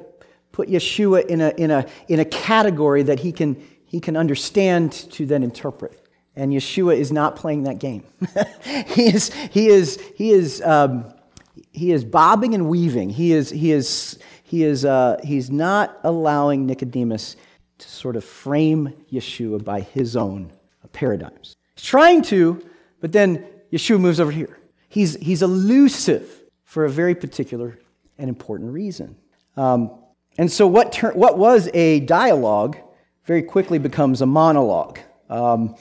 put 0.52 0.68
Yeshua 0.68 1.26
in 1.26 1.40
a, 1.40 1.50
in, 1.56 1.70
a, 1.70 1.86
in 2.08 2.20
a 2.20 2.24
category 2.24 3.02
that 3.02 3.20
he 3.20 3.32
can, 3.32 3.62
he 3.84 4.00
can 4.00 4.16
understand 4.16 4.92
to 4.92 5.26
then 5.26 5.42
interpret. 5.42 6.00
And 6.34 6.52
Yeshua 6.52 6.96
is 6.96 7.10
not 7.12 7.36
playing 7.36 7.64
that 7.64 7.78
game. 7.78 8.04
he 8.86 9.06
is, 9.06 9.32
he 9.32 9.68
is, 9.68 10.00
he 10.16 10.30
is, 10.30 10.62
um, 10.62 11.12
he 11.76 11.92
is 11.92 12.04
bobbing 12.04 12.54
and 12.54 12.70
weaving. 12.70 13.10
He 13.10 13.32
is, 13.32 13.50
he 13.50 13.70
is, 13.70 14.18
he 14.42 14.64
is, 14.64 14.86
uh, 14.86 15.20
he's 15.22 15.50
not 15.50 15.98
allowing 16.04 16.64
Nicodemus 16.64 17.36
to 17.78 17.88
sort 17.88 18.16
of 18.16 18.24
frame 18.24 18.94
Yeshua 19.12 19.62
by 19.62 19.82
his 19.82 20.16
own 20.16 20.50
paradigms. 20.94 21.54
He's 21.74 21.84
trying 21.84 22.22
to, 22.22 22.66
but 23.02 23.12
then 23.12 23.44
Yeshua 23.70 24.00
moves 24.00 24.20
over 24.20 24.30
here. 24.30 24.58
He's, 24.88 25.16
he's 25.16 25.42
elusive 25.42 26.44
for 26.64 26.86
a 26.86 26.90
very 26.90 27.14
particular 27.14 27.78
and 28.16 28.30
important 28.30 28.72
reason. 28.72 29.14
Um, 29.58 29.90
and 30.38 30.50
so, 30.50 30.66
what, 30.66 30.92
ter- 30.92 31.12
what 31.12 31.36
was 31.36 31.68
a 31.74 32.00
dialogue 32.00 32.78
very 33.24 33.42
quickly 33.42 33.78
becomes 33.78 34.22
a 34.22 34.26
monologue. 34.26 34.98
Um, 35.28 35.76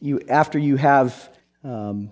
you, 0.00 0.20
after 0.28 0.58
you 0.58 0.76
have 0.76 1.30
um, 1.64 2.10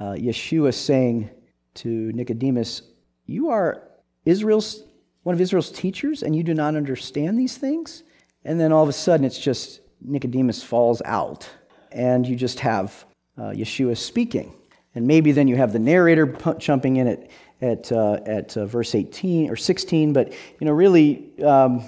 uh, 0.00 0.14
Yeshua 0.14 0.74
saying 0.74 1.30
to 1.74 2.12
Nicodemus, 2.12 2.82
You 3.26 3.50
are 3.50 3.82
Israel's, 4.24 4.82
one 5.22 5.34
of 5.34 5.40
Israel's 5.40 5.70
teachers, 5.70 6.22
and 6.22 6.34
you 6.34 6.42
do 6.42 6.54
not 6.54 6.76
understand 6.76 7.38
these 7.38 7.56
things? 7.56 8.02
And 8.44 8.60
then 8.60 8.72
all 8.72 8.82
of 8.82 8.88
a 8.88 8.92
sudden, 8.92 9.24
it's 9.24 9.38
just 9.38 9.80
Nicodemus 10.00 10.62
falls 10.62 11.02
out, 11.04 11.48
and 11.92 12.26
you 12.26 12.36
just 12.36 12.60
have 12.60 13.04
uh, 13.38 13.50
Yeshua 13.50 13.96
speaking. 13.96 14.54
And 14.94 15.06
maybe 15.06 15.32
then 15.32 15.48
you 15.48 15.56
have 15.56 15.72
the 15.72 15.78
narrator 15.78 16.26
jumping 16.58 16.96
in 16.96 17.08
at, 17.08 17.30
at, 17.60 17.90
uh, 17.90 18.20
at 18.26 18.56
uh, 18.56 18.66
verse 18.66 18.94
18 18.94 19.50
or 19.50 19.56
16, 19.56 20.12
but 20.12 20.32
you 20.32 20.66
know, 20.66 20.72
really, 20.72 21.30
um, 21.42 21.82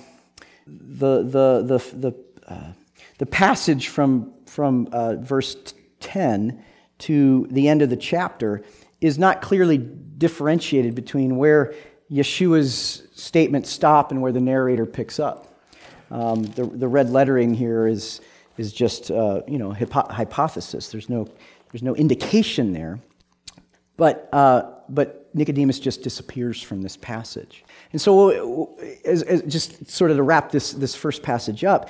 the, 0.67 1.23
the, 1.23 1.63
the, 1.63 1.97
the, 1.97 2.53
uh, 2.53 2.73
the 3.19 3.27
passage 3.27 3.89
from, 3.89 4.33
from 4.47 4.89
uh, 4.93 5.15
verse 5.17 5.57
10 6.01 6.65
to 6.99 7.47
the 7.51 7.69
end 7.69 7.83
of 7.83 7.91
the 7.91 7.97
chapter 7.97 8.65
is 9.01 9.19
not 9.19 9.43
clearly 9.43 9.79
differentiated 9.79 10.95
between 10.95 11.37
where 11.37 11.75
Yeshua's 12.11 13.03
statements 13.15 13.71
stop 13.71 14.11
and 14.11 14.23
where 14.23 14.33
the 14.33 14.41
narrator 14.41 14.87
picks 14.87 15.19
up. 15.19 15.53
Um, 16.11 16.43
the, 16.43 16.65
the 16.65 16.89
red 16.89 17.11
lettering 17.11 17.55
here 17.55 17.87
is, 17.87 18.21
is 18.57 18.73
just 18.73 19.11
uh, 19.11 19.43
you 19.47 19.59
know 19.59 19.73
hypo- 19.73 20.09
hypothesis. 20.09 20.89
There's 20.91 21.09
no, 21.09 21.29
there's 21.73 21.83
no 21.83 21.95
indication 21.97 22.73
there. 22.73 23.01
But, 23.97 24.29
uh, 24.33 24.73
but 24.89 25.31
Nicodemus 25.35 25.81
just 25.81 26.03
disappears 26.03 26.63
from 26.63 26.83
this 26.83 26.97
passage. 26.97 27.65
And 27.93 28.01
so, 28.01 28.77
as, 29.05 29.23
as 29.23 29.43
just 29.43 29.91
sort 29.91 30.11
of 30.11 30.19
to 30.19 30.23
wrap 30.23 30.51
this, 30.51 30.73
this 30.73 30.95
first 30.95 31.23
passage 31.23 31.65
up, 31.65 31.89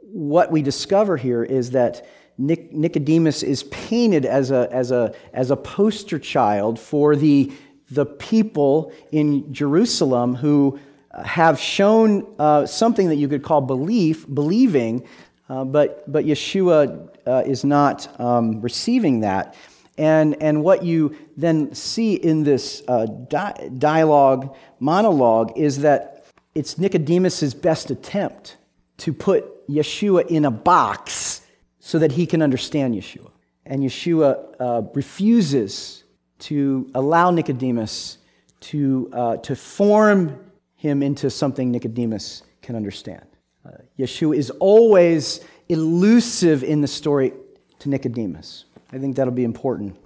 what 0.00 0.50
we 0.50 0.62
discover 0.62 1.16
here 1.16 1.42
is 1.42 1.70
that 1.70 2.06
Nicodemus 2.38 3.42
is 3.42 3.64
painted 3.64 4.24
as 4.24 4.50
a, 4.50 4.68
as 4.72 4.90
a, 4.90 5.14
as 5.32 5.50
a 5.50 5.56
poster 5.56 6.18
child 6.18 6.78
for 6.78 7.14
the, 7.14 7.52
the 7.90 8.06
people 8.06 8.92
in 9.10 9.52
Jerusalem 9.52 10.34
who 10.34 10.78
have 11.24 11.58
shown 11.58 12.26
uh, 12.38 12.66
something 12.66 13.08
that 13.08 13.16
you 13.16 13.28
could 13.28 13.42
call 13.42 13.60
belief, 13.60 14.26
believing, 14.32 15.06
uh, 15.48 15.64
but, 15.64 16.10
but 16.10 16.24
Yeshua 16.24 17.08
uh, 17.26 17.42
is 17.46 17.64
not 17.64 18.08
um, 18.18 18.60
receiving 18.60 19.20
that. 19.20 19.54
And, 19.98 20.42
and 20.42 20.64
what 20.64 20.82
you 20.84 21.14
then 21.36 21.74
see 21.74 22.14
in 22.14 22.44
this 22.44 22.82
uh, 22.88 23.04
di- 23.06 23.70
dialogue, 23.78 24.56
monologue, 24.80 25.52
is 25.56 25.80
that 25.80 26.24
it's 26.54 26.78
Nicodemus' 26.78 27.52
best 27.52 27.90
attempt 27.90 28.56
to 28.98 29.12
put 29.12 29.68
Yeshua 29.68 30.26
in 30.28 30.46
a 30.46 30.50
box 30.50 31.41
so 31.84 31.98
that 31.98 32.12
he 32.12 32.26
can 32.26 32.40
understand 32.40 32.94
Yeshua. 32.94 33.28
And 33.66 33.82
Yeshua 33.82 34.54
uh, 34.60 34.82
refuses 34.94 36.04
to 36.38 36.88
allow 36.94 37.32
Nicodemus 37.32 38.18
to, 38.60 39.10
uh, 39.12 39.36
to 39.38 39.56
form 39.56 40.38
him 40.76 41.02
into 41.02 41.28
something 41.28 41.72
Nicodemus 41.72 42.44
can 42.62 42.76
understand. 42.76 43.26
Uh, 43.66 43.70
Yeshua 43.98 44.36
is 44.36 44.50
always 44.50 45.40
elusive 45.68 46.62
in 46.62 46.80
the 46.80 46.88
story 46.88 47.32
to 47.80 47.88
Nicodemus. 47.88 48.66
I 48.92 48.98
think 48.98 49.16
that'll 49.16 49.34
be 49.34 49.44
important. 49.44 49.96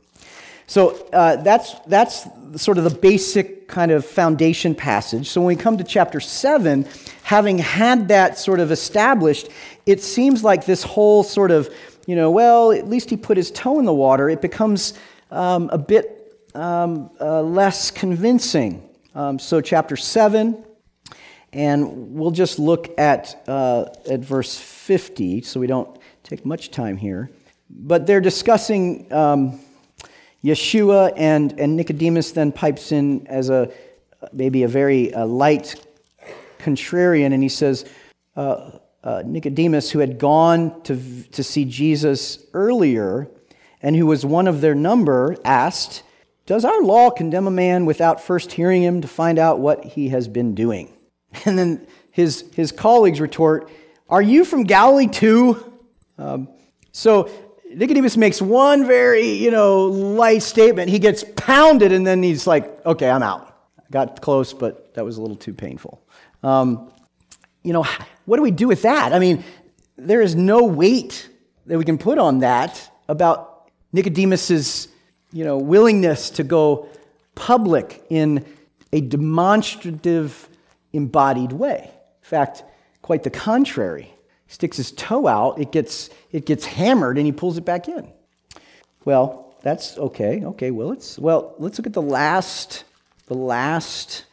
So 0.66 1.08
uh, 1.12 1.36
that's, 1.36 1.74
that's 1.86 2.26
sort 2.56 2.78
of 2.78 2.84
the 2.84 2.90
basic 2.90 3.68
kind 3.68 3.90
of 3.92 4.04
foundation 4.04 4.74
passage. 4.74 5.28
So 5.28 5.40
when 5.40 5.56
we 5.56 5.56
come 5.56 5.78
to 5.78 5.84
chapter 5.84 6.20
7, 6.20 6.86
having 7.22 7.58
had 7.58 8.08
that 8.08 8.38
sort 8.38 8.60
of 8.60 8.70
established, 8.72 9.48
it 9.84 10.02
seems 10.02 10.42
like 10.42 10.66
this 10.66 10.82
whole 10.82 11.22
sort 11.22 11.50
of, 11.50 11.72
you 12.06 12.16
know, 12.16 12.30
well, 12.30 12.72
at 12.72 12.88
least 12.88 13.10
he 13.10 13.16
put 13.16 13.36
his 13.36 13.50
toe 13.50 13.78
in 13.78 13.84
the 13.84 13.94
water, 13.94 14.28
it 14.28 14.40
becomes 14.40 14.94
um, 15.30 15.68
a 15.72 15.78
bit 15.78 16.16
um, 16.54 17.10
uh, 17.20 17.42
less 17.42 17.90
convincing. 17.90 18.88
Um, 19.14 19.38
so, 19.38 19.60
chapter 19.60 19.96
7, 19.96 20.62
and 21.52 22.14
we'll 22.14 22.30
just 22.32 22.58
look 22.58 22.98
at, 22.98 23.42
uh, 23.48 23.86
at 24.10 24.20
verse 24.20 24.58
50, 24.58 25.42
so 25.42 25.58
we 25.58 25.66
don't 25.66 25.98
take 26.22 26.44
much 26.44 26.70
time 26.70 26.96
here. 26.96 27.30
But 27.70 28.06
they're 28.06 28.20
discussing 28.20 29.10
um, 29.12 29.58
Yeshua, 30.46 31.12
and, 31.16 31.58
and 31.58 31.76
Nicodemus 31.76 32.30
then 32.30 32.52
pipes 32.52 32.92
in 32.92 33.26
as 33.26 33.50
a 33.50 33.68
maybe 34.32 34.62
a 34.62 34.68
very 34.68 35.12
uh, 35.12 35.26
light 35.26 35.74
contrarian, 36.58 37.32
and 37.32 37.42
he 37.42 37.48
says, 37.48 37.84
uh, 38.36 38.70
uh, 39.02 39.22
Nicodemus, 39.24 39.90
who 39.90 39.98
had 39.98 40.18
gone 40.18 40.82
to, 40.82 40.96
to 41.32 41.42
see 41.42 41.64
Jesus 41.64 42.44
earlier 42.54 43.28
and 43.82 43.94
who 43.94 44.06
was 44.06 44.24
one 44.24 44.48
of 44.48 44.60
their 44.60 44.74
number, 44.74 45.36
asked, 45.44 46.02
Does 46.44 46.64
our 46.64 46.82
law 46.82 47.10
condemn 47.10 47.46
a 47.46 47.52
man 47.52 47.86
without 47.86 48.20
first 48.20 48.52
hearing 48.52 48.82
him 48.82 49.00
to 49.00 49.08
find 49.08 49.38
out 49.38 49.60
what 49.60 49.84
he 49.84 50.08
has 50.08 50.28
been 50.28 50.54
doing? 50.54 50.92
And 51.44 51.58
then 51.58 51.86
his, 52.10 52.44
his 52.54 52.72
colleagues 52.72 53.20
retort, 53.20 53.70
Are 54.08 54.22
you 54.22 54.44
from 54.44 54.64
Galilee 54.64 55.06
too? 55.06 55.72
Um, 56.18 56.48
so 56.92 57.30
Nicodemus 57.76 58.16
makes 58.16 58.40
one 58.40 58.86
very, 58.86 59.32
you 59.32 59.50
know, 59.50 59.84
light 59.84 60.42
statement. 60.42 60.88
He 60.88 60.98
gets 60.98 61.22
pounded, 61.36 61.92
and 61.92 62.06
then 62.06 62.22
he's 62.22 62.46
like, 62.46 62.84
okay, 62.86 63.10
I'm 63.10 63.22
out. 63.22 63.54
I 63.78 63.82
got 63.90 64.22
close, 64.22 64.54
but 64.54 64.94
that 64.94 65.04
was 65.04 65.18
a 65.18 65.20
little 65.20 65.36
too 65.36 65.52
painful. 65.52 66.02
Um, 66.42 66.90
you 67.62 67.74
know, 67.74 67.84
what 68.24 68.38
do 68.38 68.42
we 68.42 68.50
do 68.50 68.66
with 68.66 68.80
that? 68.82 69.12
I 69.12 69.18
mean, 69.18 69.44
there 69.98 70.22
is 70.22 70.34
no 70.34 70.64
weight 70.64 71.28
that 71.66 71.76
we 71.76 71.84
can 71.84 71.98
put 71.98 72.16
on 72.16 72.38
that 72.38 72.90
about 73.10 73.70
Nicodemus's, 73.92 74.88
you 75.30 75.44
know, 75.44 75.58
willingness 75.58 76.30
to 76.30 76.44
go 76.44 76.88
public 77.34 78.06
in 78.08 78.42
a 78.90 79.02
demonstrative, 79.02 80.48
embodied 80.94 81.52
way. 81.52 81.90
In 81.90 82.28
fact, 82.28 82.64
quite 83.02 83.22
the 83.22 83.30
contrary 83.30 84.15
sticks 84.48 84.76
his 84.76 84.92
toe 84.92 85.26
out, 85.26 85.58
it 85.58 85.72
gets, 85.72 86.10
it 86.32 86.46
gets 86.46 86.64
hammered, 86.64 87.18
and 87.18 87.26
he 87.26 87.32
pulls 87.32 87.58
it 87.58 87.64
back 87.64 87.88
in. 87.88 88.10
Well, 89.04 89.54
that's 89.62 89.98
okay. 89.98 90.44
Okay, 90.44 90.70
well, 90.70 90.88
let's, 90.88 91.18
well, 91.18 91.54
let's 91.58 91.78
look 91.78 91.86
at 91.86 91.92
the 91.92 92.02
last, 92.02 92.84
the 93.26 93.34
last 93.34 94.24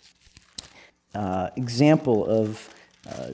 uh, 1.16 1.50
example 1.56 2.26
of, 2.26 2.70
uh, 3.08 3.32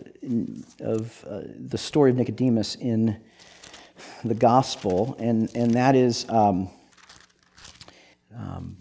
of 0.80 1.26
uh, 1.30 1.42
the 1.58 1.78
story 1.78 2.12
of 2.12 2.18
Nicodemus 2.18 2.76
in 2.76 3.22
the 4.24 4.36
gospel, 4.36 5.16
and, 5.20 5.54
and 5.56 5.74
that 5.74 5.96
is 5.96 6.28
um, 6.30 6.70
um, 8.36 8.78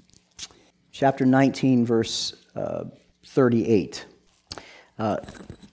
chapter 0.93 1.27
19, 1.27 1.85
verse 1.87 2.35
uh, 2.55 2.85
38. 3.25 4.07
Uh, 4.99 5.17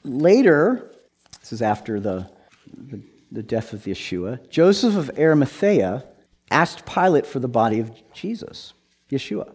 later, 0.03 0.91
this 1.45 1.53
is 1.53 1.61
after 1.61 1.99
the, 1.99 2.27
the, 2.75 2.99
the 3.31 3.43
death 3.43 3.71
of 3.71 3.81
Yeshua. 3.83 4.49
Joseph 4.49 4.95
of 4.95 5.11
Arimathea 5.15 6.03
asked 6.49 6.87
Pilate 6.87 7.27
for 7.27 7.37
the 7.37 7.47
body 7.47 7.79
of 7.79 7.91
Jesus, 8.13 8.73
Yeshua. 9.11 9.53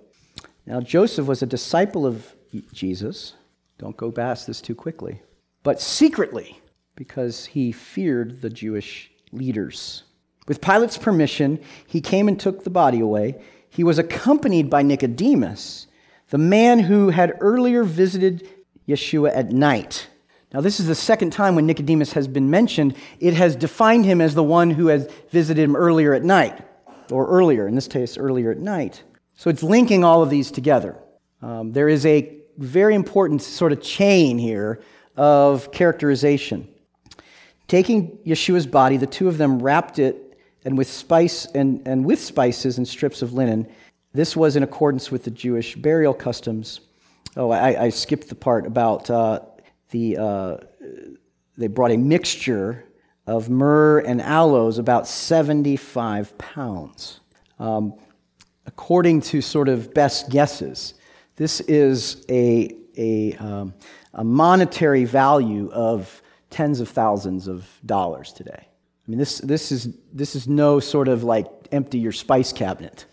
Now, 0.66 0.80
Joseph 0.80 1.26
was 1.26 1.42
a 1.42 1.46
disciple 1.46 2.06
of 2.06 2.32
Jesus. 2.72 3.34
Don't 3.78 3.96
go 3.96 4.12
past 4.12 4.46
this 4.46 4.60
too 4.60 4.76
quickly. 4.76 5.20
But 5.64 5.80
secretly, 5.80 6.60
because 6.94 7.46
he 7.46 7.72
feared 7.72 8.40
the 8.40 8.50
Jewish 8.50 9.10
leaders. 9.32 10.04
With 10.46 10.60
Pilate's 10.60 10.96
permission, 10.96 11.58
he 11.88 12.00
came 12.00 12.28
and 12.28 12.38
took 12.38 12.62
the 12.62 12.70
body 12.70 13.00
away. 13.00 13.42
He 13.68 13.82
was 13.82 13.98
accompanied 13.98 14.70
by 14.70 14.82
Nicodemus, 14.82 15.88
the 16.28 16.38
man 16.38 16.78
who 16.78 17.08
had 17.08 17.36
earlier 17.40 17.82
visited 17.82 18.48
Yeshua 18.86 19.34
at 19.34 19.50
night. 19.50 20.06
Now, 20.52 20.60
this 20.60 20.80
is 20.80 20.86
the 20.86 20.94
second 20.94 21.32
time 21.32 21.54
when 21.54 21.66
Nicodemus 21.66 22.12
has 22.14 22.26
been 22.26 22.50
mentioned. 22.50 22.96
It 23.20 23.34
has 23.34 23.54
defined 23.54 24.04
him 24.04 24.20
as 24.20 24.34
the 24.34 24.42
one 24.42 24.70
who 24.70 24.88
has 24.88 25.08
visited 25.30 25.62
him 25.62 25.76
earlier 25.76 26.12
at 26.12 26.24
night, 26.24 26.60
or 27.10 27.28
earlier, 27.28 27.68
in 27.68 27.76
this 27.76 27.86
case, 27.86 28.18
earlier 28.18 28.50
at 28.50 28.58
night. 28.58 29.02
So 29.36 29.48
it's 29.48 29.62
linking 29.62 30.02
all 30.02 30.22
of 30.22 30.30
these 30.30 30.50
together. 30.50 30.96
Um, 31.40 31.72
there 31.72 31.88
is 31.88 32.04
a 32.04 32.36
very 32.58 32.94
important 32.94 33.42
sort 33.42 33.72
of 33.72 33.80
chain 33.80 34.38
here 34.38 34.80
of 35.16 35.70
characterization. 35.70 36.68
Taking 37.68 38.18
Yeshua's 38.26 38.66
body, 38.66 38.96
the 38.96 39.06
two 39.06 39.28
of 39.28 39.38
them 39.38 39.62
wrapped 39.62 40.00
it 40.00 40.38
and 40.64 40.76
with 40.76 40.90
spice 40.90 41.46
and, 41.46 41.86
and 41.86 42.04
with 42.04 42.20
spices 42.20 42.76
and 42.76 42.86
strips 42.86 43.22
of 43.22 43.32
linen. 43.32 43.68
This 44.12 44.36
was 44.36 44.56
in 44.56 44.64
accordance 44.64 45.10
with 45.10 45.22
the 45.24 45.30
Jewish 45.30 45.76
burial 45.76 46.12
customs. 46.12 46.80
Oh, 47.36 47.50
I, 47.50 47.84
I 47.84 47.88
skipped 47.90 48.28
the 48.28 48.34
part 48.34 48.66
about 48.66 49.08
uh, 49.08 49.40
the. 49.90 50.16
Uh, 50.16 50.56
they 51.60 51.66
brought 51.66 51.90
a 51.90 51.96
mixture 51.96 52.84
of 53.26 53.50
myrrh 53.50 53.98
and 54.00 54.20
aloes, 54.20 54.78
about 54.78 55.06
75 55.06 56.36
pounds. 56.38 57.20
Um, 57.58 57.94
according 58.66 59.20
to 59.20 59.42
sort 59.42 59.68
of 59.68 59.92
best 59.92 60.30
guesses, 60.30 60.94
this 61.36 61.60
is 61.60 62.24
a, 62.30 62.74
a, 62.96 63.34
um, 63.34 63.74
a 64.14 64.24
monetary 64.24 65.04
value 65.04 65.70
of 65.70 66.22
tens 66.48 66.80
of 66.80 66.88
thousands 66.88 67.46
of 67.46 67.68
dollars 67.84 68.32
today. 68.32 68.66
I 68.66 69.10
mean, 69.10 69.18
this, 69.18 69.38
this, 69.38 69.70
is, 69.70 69.94
this 70.12 70.34
is 70.34 70.48
no 70.48 70.80
sort 70.80 71.08
of 71.08 71.24
like 71.24 71.46
empty 71.72 71.98
your 71.98 72.12
spice 72.12 72.52
cabinet. 72.52 73.04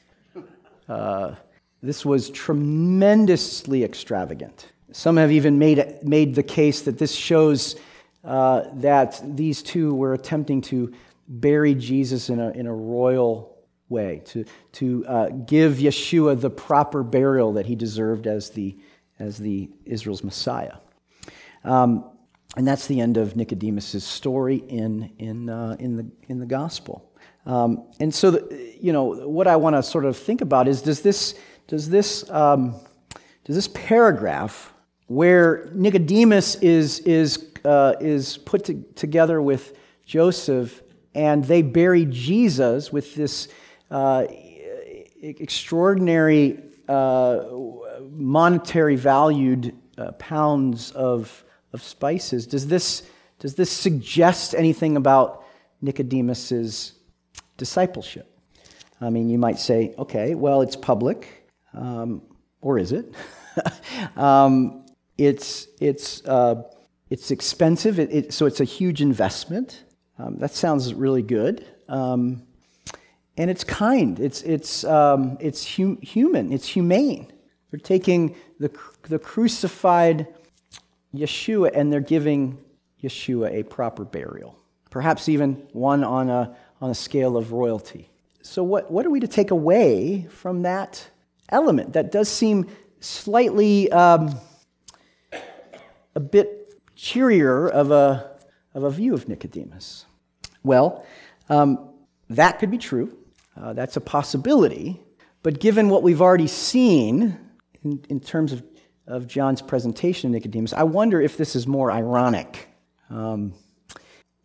Uh, 0.87 1.35
this 1.83 2.05
was 2.05 2.29
tremendously 2.29 3.83
extravagant. 3.83 4.71
Some 4.91 5.17
have 5.17 5.31
even 5.31 5.59
made, 5.59 6.03
made 6.03 6.35
the 6.35 6.43
case 6.43 6.81
that 6.81 6.97
this 6.97 7.13
shows 7.13 7.75
uh, 8.23 8.65
that 8.75 9.21
these 9.23 9.61
two 9.61 9.93
were 9.93 10.13
attempting 10.13 10.61
to 10.61 10.93
bury 11.27 11.75
Jesus 11.75 12.29
in 12.29 12.39
a, 12.39 12.51
in 12.51 12.67
a 12.67 12.73
royal 12.73 13.57
way, 13.89 14.21
to, 14.25 14.45
to 14.73 15.05
uh, 15.07 15.29
give 15.29 15.75
Yeshua 15.75 16.39
the 16.39 16.49
proper 16.49 17.03
burial 17.03 17.53
that 17.53 17.65
he 17.65 17.75
deserved 17.75 18.27
as 18.27 18.49
the, 18.49 18.77
as 19.19 19.37
the 19.37 19.69
Israel's 19.85 20.23
Messiah. 20.23 20.75
Um, 21.63 22.09
and 22.55 22.67
that's 22.67 22.87
the 22.87 22.99
end 23.01 23.17
of 23.17 23.35
Nicodemus' 23.35 24.03
story 24.03 24.57
in, 24.57 25.11
in, 25.19 25.49
uh, 25.49 25.75
in, 25.79 25.97
the, 25.97 26.09
in 26.27 26.39
the 26.39 26.45
gospel. 26.45 27.11
Um, 27.45 27.87
and 27.99 28.13
so, 28.13 28.31
the, 28.31 28.75
you 28.79 28.91
know, 28.91 29.05
what 29.05 29.47
I 29.47 29.55
want 29.55 29.75
to 29.75 29.83
sort 29.83 30.05
of 30.05 30.17
think 30.17 30.41
about 30.41 30.67
is 30.67 30.81
does 30.81 31.01
this, 31.01 31.35
does 31.67 31.89
this, 31.89 32.29
um, 32.29 32.75
does 33.45 33.55
this 33.55 33.67
paragraph 33.69 34.73
where 35.07 35.69
Nicodemus 35.73 36.55
is, 36.55 36.99
is, 36.99 37.49
uh, 37.65 37.95
is 37.99 38.37
put 38.37 38.65
to, 38.65 38.83
together 38.95 39.41
with 39.41 39.77
Joseph 40.05 40.81
and 41.15 41.43
they 41.43 41.61
bury 41.61 42.05
Jesus 42.05 42.91
with 42.91 43.15
this 43.15 43.47
uh, 43.89 44.25
extraordinary 45.21 46.61
uh, 46.87 47.43
monetary 48.11 48.95
valued 48.95 49.75
uh, 49.97 50.11
pounds 50.13 50.91
of, 50.91 51.43
of 51.73 51.81
spices. 51.81 52.45
Does 52.45 52.67
this, 52.67 53.09
does 53.39 53.55
this 53.55 53.71
suggest 53.71 54.53
anything 54.53 54.95
about 54.95 55.43
Nicodemus's 55.81 56.93
discipleship? 57.57 58.31
I 59.01 59.09
mean, 59.09 59.29
you 59.29 59.37
might 59.37 59.59
say, 59.59 59.93
okay, 59.97 60.35
well, 60.35 60.61
it's 60.61 60.75
public, 60.75 61.47
um, 61.73 62.21
or 62.61 62.79
is 62.79 62.91
it? 62.91 63.13
um, 64.15 64.85
it's, 65.17 65.67
it's, 65.79 66.23
uh, 66.25 66.63
it's 67.09 67.31
expensive, 67.31 67.99
it, 67.99 68.13
it, 68.13 68.33
so 68.33 68.45
it's 68.45 68.59
a 68.59 68.65
huge 68.65 69.01
investment. 69.01 69.83
Um, 70.19 70.37
that 70.37 70.51
sounds 70.51 70.93
really 70.93 71.21
good. 71.21 71.65
Um, 71.87 72.43
and 73.37 73.49
it's 73.51 73.63
kind, 73.63 74.19
it's, 74.19 74.41
it's, 74.41 74.83
um, 74.83 75.37
it's 75.39 75.77
hum- 75.77 76.01
human, 76.01 76.51
it's 76.51 76.67
humane. 76.67 77.31
They're 77.71 77.79
taking 77.79 78.35
the, 78.59 78.71
the 79.03 79.19
crucified 79.19 80.27
Yeshua 81.13 81.71
and 81.73 81.91
they're 81.91 81.99
giving 81.99 82.57
Yeshua 83.03 83.59
a 83.59 83.63
proper 83.63 84.03
burial, 84.03 84.57
perhaps 84.89 85.29
even 85.29 85.53
one 85.73 86.03
on 86.03 86.29
a, 86.29 86.55
on 86.81 86.89
a 86.89 86.95
scale 86.95 87.37
of 87.37 87.51
royalty. 87.51 88.09
So, 88.41 88.63
what, 88.63 88.89
what 88.89 89.05
are 89.05 89.09
we 89.09 89.19
to 89.19 89.27
take 89.27 89.51
away 89.51 90.27
from 90.29 90.61
that 90.61 91.05
element? 91.49 91.93
That 91.93 92.11
does 92.11 92.29
seem 92.29 92.67
slightly 92.99 93.91
um, 93.91 94.35
a 96.17 96.19
bit 96.19 96.73
cheerier 96.95 97.69
of 97.69 97.91
a, 97.91 98.31
of 98.73 98.81
a 98.81 98.89
view 98.89 99.13
of 99.13 99.29
Nicodemus. 99.29 100.07
Well, 100.63 101.05
um, 101.47 101.91
that 102.31 102.57
could 102.57 102.71
be 102.71 102.79
true. 102.79 103.15
Uh, 103.55 103.73
that's 103.73 103.97
a 103.97 104.01
possibility. 104.01 104.99
But 105.43 105.59
given 105.59 105.89
what 105.89 106.01
we've 106.01 106.19
already 106.19 106.47
seen 106.47 107.37
in, 107.83 108.03
in 108.09 108.19
terms 108.19 108.51
of, 108.51 108.63
of 109.05 109.27
John's 109.27 109.61
presentation 109.61 110.29
of 110.29 110.33
Nicodemus, 110.33 110.73
I 110.73 110.83
wonder 110.83 111.21
if 111.21 111.37
this 111.37 111.55
is 111.55 111.67
more 111.67 111.91
ironic. 111.91 112.67
Um, 113.11 113.53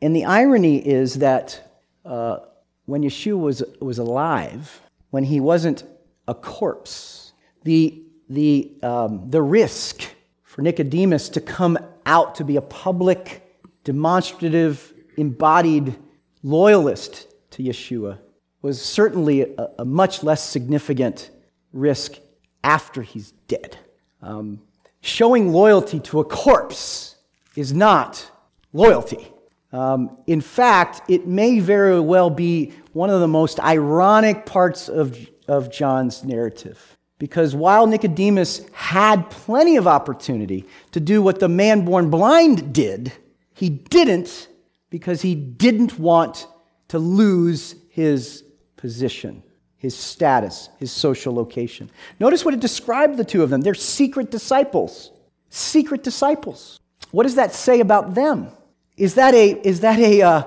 and 0.02 0.14
the 0.14 0.26
irony 0.26 0.76
is 0.86 1.14
that 1.20 1.80
uh, 2.04 2.40
when 2.84 3.02
Yeshua 3.02 3.40
was, 3.40 3.62
was 3.80 3.98
alive, 3.98 4.82
when 5.08 5.24
he 5.24 5.40
wasn't 5.40 5.84
a 6.28 6.34
corpse, 6.34 7.32
the, 7.64 8.02
the, 8.28 8.74
um, 8.82 9.30
the 9.30 9.40
risk 9.40 10.11
for 10.52 10.60
Nicodemus 10.60 11.30
to 11.30 11.40
come 11.40 11.78
out 12.04 12.34
to 12.34 12.44
be 12.44 12.56
a 12.56 12.60
public, 12.60 13.42
demonstrative, 13.84 14.92
embodied 15.16 15.96
loyalist 16.42 17.26
to 17.52 17.62
Yeshua 17.62 18.18
was 18.60 18.78
certainly 18.78 19.40
a, 19.40 19.68
a 19.78 19.84
much 19.86 20.22
less 20.22 20.46
significant 20.46 21.30
risk 21.72 22.18
after 22.62 23.00
he's 23.00 23.30
dead. 23.48 23.78
Um, 24.20 24.60
showing 25.00 25.54
loyalty 25.54 26.00
to 26.00 26.20
a 26.20 26.24
corpse 26.24 27.16
is 27.56 27.72
not 27.72 28.30
loyalty. 28.74 29.32
Um, 29.72 30.18
in 30.26 30.42
fact, 30.42 31.10
it 31.10 31.26
may 31.26 31.60
very 31.60 31.98
well 31.98 32.28
be 32.28 32.74
one 32.92 33.08
of 33.08 33.20
the 33.20 33.28
most 33.28 33.58
ironic 33.58 34.44
parts 34.44 34.90
of, 34.90 35.18
of 35.48 35.72
John's 35.72 36.24
narrative. 36.24 36.98
Because 37.22 37.54
while 37.54 37.86
Nicodemus 37.86 38.62
had 38.72 39.30
plenty 39.30 39.76
of 39.76 39.86
opportunity 39.86 40.66
to 40.90 40.98
do 40.98 41.22
what 41.22 41.38
the 41.38 41.48
man 41.48 41.84
born 41.84 42.10
blind 42.10 42.74
did, 42.74 43.12
he 43.54 43.68
didn't 43.68 44.48
because 44.90 45.22
he 45.22 45.36
didn't 45.36 46.00
want 46.00 46.48
to 46.88 46.98
lose 46.98 47.76
his 47.90 48.42
position, 48.76 49.44
his 49.76 49.96
status, 49.96 50.68
his 50.80 50.90
social 50.90 51.32
location. 51.32 51.88
Notice 52.18 52.44
what 52.44 52.54
it 52.54 52.58
described 52.58 53.16
the 53.16 53.24
two 53.24 53.44
of 53.44 53.50
them. 53.50 53.60
They're 53.60 53.74
secret 53.74 54.32
disciples. 54.32 55.12
Secret 55.48 56.02
disciples. 56.02 56.80
What 57.12 57.22
does 57.22 57.36
that 57.36 57.54
say 57.54 57.78
about 57.78 58.16
them? 58.16 58.48
Is 58.96 59.14
that 59.14 59.32
a, 59.32 59.50
is 59.64 59.78
that 59.82 60.00
a, 60.00 60.22
uh, 60.22 60.42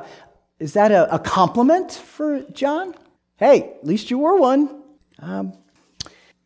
is 0.60 0.74
that 0.74 0.92
a, 0.92 1.16
a, 1.16 1.20
compliment 1.20 1.94
for 1.94 2.42
John? 2.52 2.94
Hey, 3.38 3.76
at 3.80 3.86
least 3.86 4.12
you 4.12 4.18
were 4.18 4.36
one. 4.36 4.82
Um, 5.20 5.54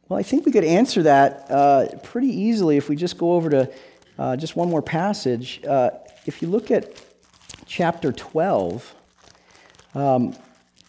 well, 0.10 0.20
I 0.20 0.24
think 0.24 0.46
we 0.46 0.52
could 0.52 0.64
answer 0.64 1.04
that 1.04 1.46
uh, 1.52 1.86
pretty 2.02 2.28
easily 2.28 2.78
if 2.78 2.90
we 2.90 2.96
just 2.96 3.18
go 3.18 3.34
over 3.34 3.50
to 3.52 3.72
uh, 4.18 4.36
just 4.36 4.56
one 4.56 4.70
more 4.70 4.82
passage. 4.82 5.64
Uh, 5.64 5.92
if 6.26 6.42
you 6.42 6.48
look 6.48 6.72
at 6.72 7.02
chapter 7.68 8.12
12, 8.12 8.96
um, 9.94 10.36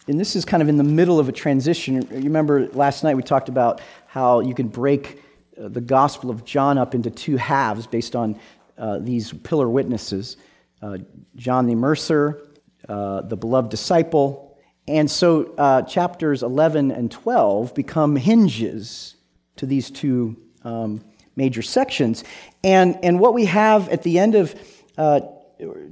and 0.07 0.19
this 0.19 0.35
is 0.35 0.43
kind 0.43 0.63
of 0.63 0.69
in 0.69 0.77
the 0.77 0.83
middle 0.83 1.19
of 1.19 1.29
a 1.29 1.31
transition. 1.31 2.01
You 2.01 2.23
remember 2.23 2.67
last 2.69 3.03
night 3.03 3.15
we 3.15 3.21
talked 3.21 3.47
about 3.47 3.79
how 4.07 4.39
you 4.39 4.55
can 4.55 4.67
break 4.67 5.21
uh, 5.55 5.67
the 5.69 5.81
Gospel 5.81 6.31
of 6.31 6.43
John 6.43 6.79
up 6.79 6.95
into 6.95 7.11
two 7.11 7.37
halves 7.37 7.85
based 7.85 8.15
on 8.15 8.39
uh, 8.77 8.97
these 8.99 9.31
pillar 9.31 9.69
witnesses 9.69 10.37
uh, 10.81 10.97
John 11.35 11.67
the 11.67 11.75
Immerser, 11.75 12.41
uh, 12.89 13.21
the 13.21 13.37
beloved 13.37 13.69
disciple. 13.69 14.50
And 14.87 15.09
so 15.09 15.53
uh, 15.57 15.83
chapters 15.83 16.43
11 16.43 16.91
and 16.91 17.11
12 17.11 17.73
become 17.75 18.15
hinges 18.15 19.15
to 19.57 19.65
these 19.65 19.91
two 19.91 20.35
um, 20.63 21.03
major 21.35 21.61
sections. 21.61 22.23
And, 22.63 22.97
and 23.03 23.19
what 23.19 23.33
we 23.33 23.45
have 23.45 23.89
at 23.89 24.03
the 24.03 24.19
end 24.19 24.35
of 24.35 24.55
uh, 24.97 25.21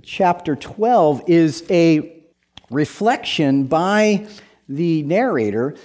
chapter 0.03 0.55
12 0.55 1.23
is 1.27 1.63
a 1.69 2.23
reflection 2.69 3.65
by 3.65 4.27
the 4.67 5.03
narrator 5.03 5.75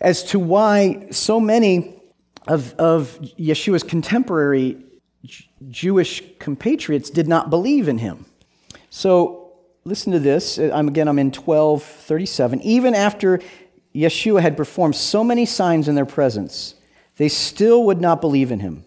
as 0.00 0.22
to 0.24 0.38
why 0.38 1.08
so 1.10 1.40
many 1.40 2.00
of, 2.46 2.74
of 2.74 3.18
Yeshua's 3.38 3.82
contemporary 3.82 4.78
Jewish 5.68 6.22
compatriots 6.38 7.10
did 7.10 7.28
not 7.28 7.50
believe 7.50 7.88
in 7.88 7.98
him. 7.98 8.24
So 8.88 9.39
listen 9.84 10.12
to 10.12 10.18
this. 10.18 10.58
Uh, 10.58 10.70
I'm, 10.72 10.88
again, 10.88 11.08
I'm 11.08 11.18
in 11.18 11.28
1237. 11.28 12.60
Even 12.62 12.94
after 12.94 13.40
Yeshua 13.94 14.40
had 14.40 14.56
performed 14.56 14.96
so 14.96 15.24
many 15.24 15.46
signs 15.46 15.88
in 15.88 15.94
their 15.94 16.06
presence, 16.06 16.74
they 17.16 17.28
still 17.28 17.84
would 17.84 18.00
not 18.00 18.20
believe 18.20 18.52
in 18.52 18.60
him. 18.60 18.84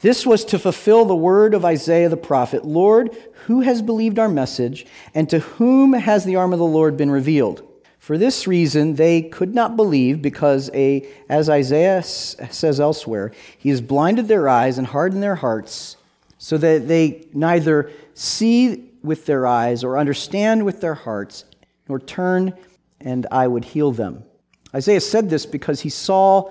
This 0.00 0.26
was 0.26 0.44
to 0.46 0.58
fulfill 0.58 1.04
the 1.04 1.14
word 1.14 1.54
of 1.54 1.64
Isaiah 1.64 2.08
the 2.08 2.16
prophet 2.16 2.64
Lord, 2.64 3.16
who 3.46 3.60
has 3.60 3.82
believed 3.82 4.18
our 4.18 4.28
message, 4.28 4.86
and 5.14 5.28
to 5.30 5.38
whom 5.38 5.92
has 5.92 6.24
the 6.24 6.36
arm 6.36 6.52
of 6.52 6.58
the 6.58 6.64
Lord 6.64 6.96
been 6.96 7.10
revealed? 7.10 7.62
For 7.98 8.18
this 8.18 8.46
reason, 8.46 8.96
they 8.96 9.22
could 9.22 9.54
not 9.54 9.76
believe, 9.76 10.20
because, 10.20 10.70
a, 10.74 11.08
as 11.28 11.48
Isaiah 11.48 12.02
says 12.02 12.78
elsewhere, 12.78 13.32
He 13.56 13.70
has 13.70 13.80
blinded 13.80 14.28
their 14.28 14.46
eyes 14.46 14.76
and 14.76 14.86
hardened 14.86 15.22
their 15.22 15.36
hearts, 15.36 15.96
so 16.36 16.58
that 16.58 16.86
they 16.86 17.26
neither 17.32 17.90
see 18.12 18.90
with 19.04 19.26
their 19.26 19.46
eyes 19.46 19.84
or 19.84 19.98
understand 19.98 20.64
with 20.64 20.80
their 20.80 20.94
hearts, 20.94 21.44
nor 21.88 22.00
turn, 22.00 22.54
and 23.00 23.26
I 23.30 23.46
would 23.46 23.64
heal 23.64 23.92
them. 23.92 24.24
Isaiah 24.74 25.00
said 25.00 25.30
this 25.30 25.46
because 25.46 25.82
he 25.82 25.90
saw 25.90 26.50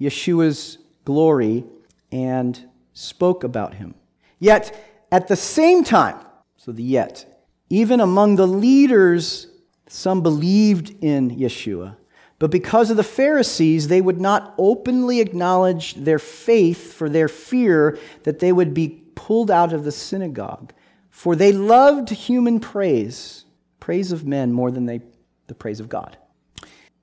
Yeshua's 0.00 0.78
glory 1.04 1.64
and 2.12 2.68
spoke 2.92 3.42
about 3.42 3.74
him. 3.74 3.94
Yet, 4.38 5.06
at 5.10 5.28
the 5.28 5.36
same 5.36 5.82
time, 5.82 6.18
so 6.56 6.70
the 6.70 6.82
yet, 6.82 7.24
even 7.70 8.00
among 8.00 8.36
the 8.36 8.46
leaders, 8.46 9.48
some 9.88 10.22
believed 10.22 10.94
in 11.02 11.30
Yeshua. 11.30 11.96
But 12.38 12.50
because 12.50 12.90
of 12.90 12.96
the 12.96 13.02
Pharisees, 13.02 13.88
they 13.88 14.00
would 14.00 14.20
not 14.20 14.54
openly 14.58 15.20
acknowledge 15.20 15.94
their 15.94 16.18
faith 16.18 16.92
for 16.92 17.08
their 17.08 17.28
fear 17.28 17.98
that 18.24 18.40
they 18.40 18.52
would 18.52 18.74
be 18.74 19.02
pulled 19.14 19.50
out 19.50 19.72
of 19.72 19.84
the 19.84 19.92
synagogue. 19.92 20.72
For 21.14 21.36
they 21.36 21.52
loved 21.52 22.10
human 22.10 22.58
praise, 22.58 23.44
praise 23.78 24.10
of 24.10 24.26
men, 24.26 24.52
more 24.52 24.72
than 24.72 24.84
they, 24.84 25.00
the 25.46 25.54
praise 25.54 25.78
of 25.78 25.88
God. 25.88 26.18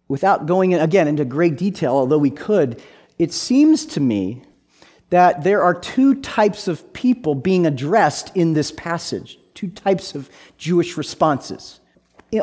Without 0.10 0.46
going, 0.46 0.74
again, 0.74 1.08
into 1.08 1.24
great 1.24 1.58
detail, 1.58 1.94
although 1.94 2.18
we 2.18 2.30
could, 2.30 2.84
it 3.18 3.32
seems 3.32 3.86
to 3.86 4.02
me 4.02 4.44
that 5.12 5.46
there 5.46 5.64
are 5.64 5.74
two 5.74 6.16
types 6.16 6.68
of 6.68 6.92
people 6.92 7.36
being 7.36 7.66
addressed 7.66 8.36
in 8.36 8.52
this 8.52 8.70
passage, 8.74 9.40
two 9.54 9.70
types 9.70 10.14
of 10.14 10.30
Jewish 10.58 10.98
responses. 10.98 11.80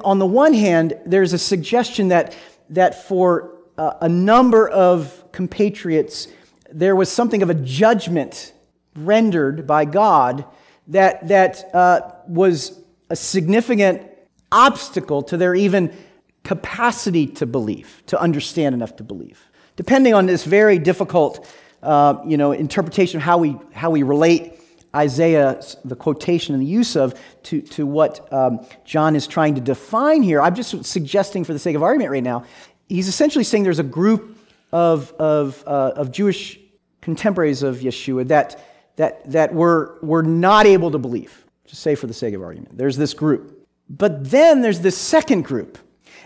On 0.02 0.18
the 0.18 0.26
one 0.26 0.54
hand, 0.54 0.98
there's 1.04 1.34
a 1.34 1.38
suggestion 1.38 2.08
that, 2.08 2.34
that 2.70 3.06
for 3.06 3.58
uh, 3.76 3.92
a 4.00 4.08
number 4.08 4.66
of 4.66 5.22
compatriots, 5.32 6.28
there 6.72 6.96
was 6.96 7.12
something 7.12 7.42
of 7.42 7.50
a 7.50 7.54
judgment 7.54 8.54
rendered 8.96 9.66
by 9.66 9.84
God 9.84 10.46
that, 10.88 11.28
that 11.28 11.74
uh, 11.74 12.12
was 12.26 12.80
a 13.10 13.16
significant 13.16 14.02
obstacle 14.50 15.22
to 15.22 15.36
their 15.36 15.54
even 15.54 15.94
capacity 16.42 17.26
to 17.26 17.46
believe, 17.46 18.02
to 18.06 18.20
understand 18.20 18.74
enough 18.74 18.96
to 18.96 19.04
believe. 19.04 19.40
Depending 19.76 20.14
on 20.14 20.26
this 20.26 20.44
very 20.44 20.78
difficult 20.78 21.46
uh, 21.82 22.20
you 22.26 22.36
know, 22.36 22.52
interpretation 22.52 23.18
of 23.18 23.22
how 23.22 23.38
we, 23.38 23.56
how 23.72 23.90
we 23.90 24.02
relate 24.02 24.54
Isaiah, 24.96 25.60
the 25.84 25.94
quotation 25.94 26.54
and 26.54 26.62
the 26.62 26.66
use 26.66 26.96
of, 26.96 27.20
to, 27.44 27.60
to 27.60 27.86
what 27.86 28.32
um, 28.32 28.66
John 28.84 29.14
is 29.14 29.26
trying 29.26 29.54
to 29.54 29.60
define 29.60 30.22
here. 30.22 30.40
I'm 30.40 30.54
just 30.54 30.84
suggesting, 30.84 31.44
for 31.44 31.52
the 31.52 31.58
sake 31.58 31.76
of 31.76 31.82
argument 31.82 32.10
right 32.10 32.22
now, 32.22 32.44
he's 32.88 33.06
essentially 33.06 33.44
saying 33.44 33.64
there's 33.64 33.78
a 33.78 33.84
group 33.84 34.38
of, 34.72 35.12
of, 35.12 35.62
uh, 35.66 35.92
of 35.94 36.10
Jewish 36.10 36.58
contemporaries 37.00 37.62
of 37.62 37.76
Yeshua 37.76 38.26
that, 38.28 38.64
that, 38.98 39.30
that 39.30 39.54
were, 39.54 39.96
were 40.02 40.24
not 40.24 40.66
able 40.66 40.90
to 40.90 40.98
believe. 40.98 41.44
Just 41.66 41.82
say 41.82 41.94
for 41.94 42.08
the 42.08 42.14
sake 42.14 42.34
of 42.34 42.42
argument. 42.42 42.76
There's 42.76 42.96
this 42.96 43.14
group. 43.14 43.66
But 43.88 44.28
then 44.28 44.60
there's 44.60 44.80
this 44.80 44.98
second 44.98 45.44
group. 45.44 45.78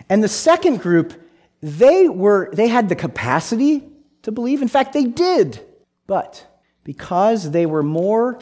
And 0.09 0.23
the 0.23 0.27
second 0.27 0.81
group, 0.81 1.13
they, 1.61 2.09
were, 2.09 2.49
they 2.51 2.67
had 2.67 2.89
the 2.89 2.95
capacity 2.95 3.83
to 4.23 4.31
believe. 4.31 4.63
In 4.63 4.67
fact, 4.67 4.93
they 4.93 5.05
did. 5.05 5.63
But 6.07 6.47
because 6.83 7.51
they 7.51 7.67
were 7.67 7.83
more 7.83 8.39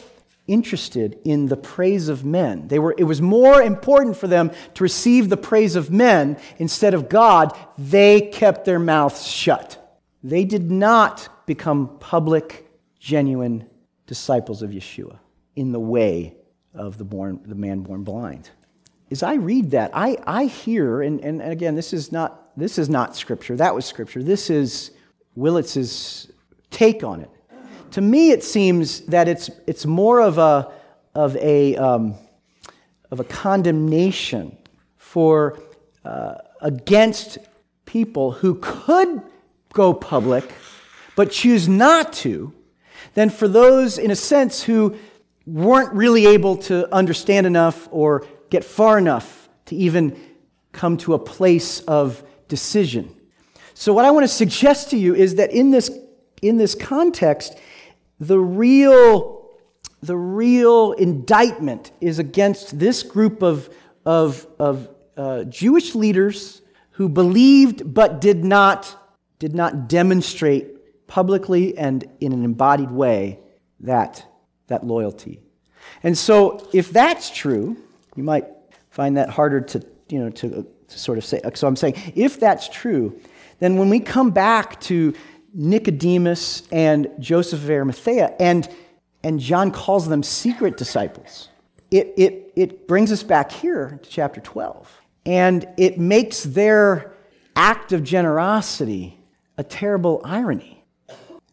interested 0.47 1.19
in 1.25 1.47
the 1.47 1.57
praise 1.57 2.07
of 2.07 2.23
men, 2.23 2.69
they 2.69 2.79
were, 2.79 2.95
it 2.97 3.03
was 3.03 3.21
more 3.21 3.61
important 3.61 4.15
for 4.15 4.27
them 4.27 4.49
to 4.75 4.83
receive 4.83 5.27
the 5.27 5.37
praise 5.37 5.75
of 5.75 5.91
men 5.91 6.37
instead 6.57 6.93
of 6.93 7.09
God, 7.09 7.55
they 7.77 8.21
kept 8.21 8.63
their 8.63 8.79
mouths 8.79 9.27
shut. 9.27 9.99
They 10.23 10.45
did 10.45 10.71
not 10.71 11.45
become 11.45 11.97
public, 11.99 12.71
genuine 12.97 13.67
disciples 14.11 14.61
of 14.61 14.71
Yeshua 14.71 15.17
in 15.55 15.71
the 15.71 15.79
way 15.79 16.35
of 16.73 16.97
the, 16.97 17.05
born, 17.05 17.39
the 17.45 17.55
man 17.55 17.79
born 17.79 18.03
blind. 18.03 18.49
As 19.09 19.23
I 19.23 19.35
read 19.35 19.71
that, 19.71 19.91
I, 19.93 20.17
I 20.27 20.47
hear, 20.47 21.01
and, 21.01 21.21
and 21.21 21.41
again, 21.41 21.75
this 21.75 21.93
is, 21.93 22.11
not, 22.11 22.51
this 22.59 22.77
is 22.77 22.89
not 22.89 23.15
scripture, 23.15 23.55
that 23.55 23.73
was 23.73 23.85
scripture. 23.85 24.21
This 24.21 24.49
is 24.49 24.91
Willitts's 25.37 26.29
take 26.71 27.05
on 27.05 27.21
it. 27.21 27.29
To 27.91 28.01
me, 28.01 28.31
it 28.31 28.43
seems 28.43 28.99
that 29.05 29.29
it's, 29.29 29.49
it's 29.65 29.85
more 29.85 30.19
of 30.19 30.37
a, 30.37 30.69
of 31.15 31.37
a, 31.37 31.77
um, 31.77 32.15
of 33.11 33.21
a 33.21 33.23
condemnation 33.23 34.57
for 34.97 35.57
uh, 36.03 36.35
against 36.59 37.37
people 37.85 38.33
who 38.33 38.55
could 38.55 39.21
go 39.71 39.93
public 39.93 40.51
but 41.15 41.31
choose 41.31 41.69
not 41.69 42.11
to 42.11 42.53
than 43.13 43.29
for 43.29 43.47
those, 43.47 43.97
in 43.97 44.11
a 44.11 44.15
sense, 44.15 44.63
who 44.63 44.95
weren't 45.45 45.93
really 45.93 46.27
able 46.27 46.55
to 46.55 46.93
understand 46.93 47.45
enough 47.45 47.87
or 47.91 48.25
get 48.49 48.63
far 48.63 48.97
enough 48.97 49.49
to 49.65 49.75
even 49.75 50.19
come 50.71 50.97
to 50.97 51.13
a 51.13 51.19
place 51.19 51.81
of 51.81 52.23
decision. 52.47 53.13
So, 53.73 53.93
what 53.93 54.05
I 54.05 54.11
want 54.11 54.23
to 54.23 54.33
suggest 54.33 54.91
to 54.91 54.97
you 54.97 55.15
is 55.15 55.35
that 55.35 55.51
in 55.51 55.71
this, 55.71 55.89
in 56.41 56.57
this 56.57 56.75
context, 56.75 57.57
the 58.19 58.39
real, 58.39 59.49
the 60.01 60.15
real 60.15 60.91
indictment 60.93 61.91
is 61.99 62.19
against 62.19 62.77
this 62.77 63.03
group 63.03 63.41
of, 63.41 63.73
of, 64.05 64.45
of 64.59 64.89
uh, 65.17 65.43
Jewish 65.45 65.95
leaders 65.95 66.61
who 66.91 67.09
believed 67.09 67.93
but 67.93 68.21
did 68.21 68.43
not, 68.43 68.95
did 69.39 69.55
not 69.55 69.89
demonstrate 69.89 70.67
publicly 71.11 71.77
and 71.77 72.05
in 72.21 72.31
an 72.31 72.45
embodied 72.45 72.89
way 72.89 73.37
that, 73.81 74.25
that 74.67 74.87
loyalty. 74.87 75.41
And 76.03 76.17
so, 76.17 76.65
if 76.71 76.89
that's 76.91 77.29
true, 77.29 77.75
you 78.15 78.23
might 78.23 78.47
find 78.91 79.17
that 79.17 79.29
harder 79.29 79.59
to, 79.59 79.85
you 80.07 80.19
know, 80.19 80.29
to, 80.29 80.65
to 80.87 80.99
sort 80.99 81.17
of 81.17 81.25
say. 81.25 81.41
So, 81.53 81.67
I'm 81.67 81.75
saying, 81.75 81.95
if 82.15 82.39
that's 82.39 82.69
true, 82.69 83.19
then 83.59 83.75
when 83.75 83.89
we 83.89 83.99
come 83.99 84.31
back 84.31 84.79
to 84.81 85.13
Nicodemus 85.53 86.63
and 86.71 87.09
Joseph 87.19 87.61
of 87.61 87.69
Arimathea, 87.69 88.33
and, 88.39 88.69
and 89.21 89.37
John 89.37 89.69
calls 89.69 90.07
them 90.07 90.23
secret 90.23 90.77
disciples, 90.77 91.49
it, 91.91 92.13
it, 92.15 92.53
it 92.55 92.87
brings 92.87 93.11
us 93.11 93.21
back 93.21 93.51
here 93.51 93.99
to 94.01 94.09
chapter 94.09 94.39
12. 94.39 95.01
And 95.25 95.67
it 95.75 95.99
makes 95.99 96.43
their 96.43 97.11
act 97.57 97.91
of 97.91 98.01
generosity 98.01 99.19
a 99.57 99.63
terrible 99.65 100.21
irony. 100.23 100.80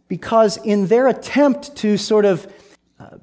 Because 0.09 0.57
in 0.59 0.87
their 0.87 1.09
attempt 1.09 1.77
to 1.77 1.97
sort 1.97 2.25
of 2.25 2.53
uh, 2.99 3.19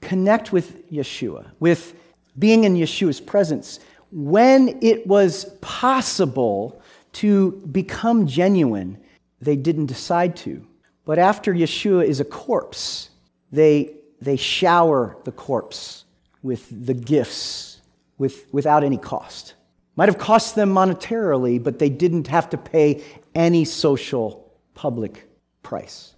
connect 0.00 0.52
with 0.52 0.90
Yeshua, 0.90 1.50
with 1.60 1.94
being 2.38 2.64
in 2.64 2.74
Yeshua's 2.74 3.20
presence, 3.20 3.80
when 4.10 4.78
it 4.82 5.06
was 5.06 5.44
possible 5.60 6.82
to 7.12 7.52
become 7.70 8.26
genuine, 8.26 8.98
they 9.40 9.56
didn't 9.56 9.86
decide 9.86 10.36
to. 10.36 10.66
But 11.04 11.18
after 11.18 11.54
Yeshua 11.54 12.06
is 12.06 12.20
a 12.20 12.24
corpse, 12.24 13.10
they, 13.52 13.94
they 14.20 14.36
shower 14.36 15.16
the 15.24 15.32
corpse 15.32 16.04
with 16.42 16.86
the 16.86 16.94
gifts 16.94 17.80
with, 18.18 18.52
without 18.52 18.84
any 18.84 18.96
cost. 18.96 19.54
Might 19.96 20.08
have 20.08 20.18
cost 20.18 20.54
them 20.54 20.72
monetarily, 20.72 21.62
but 21.62 21.78
they 21.78 21.88
didn't 21.88 22.26
have 22.26 22.50
to 22.50 22.58
pay 22.58 23.02
any 23.34 23.64
social 23.64 24.52
public 24.74 25.28
price. 25.64 26.14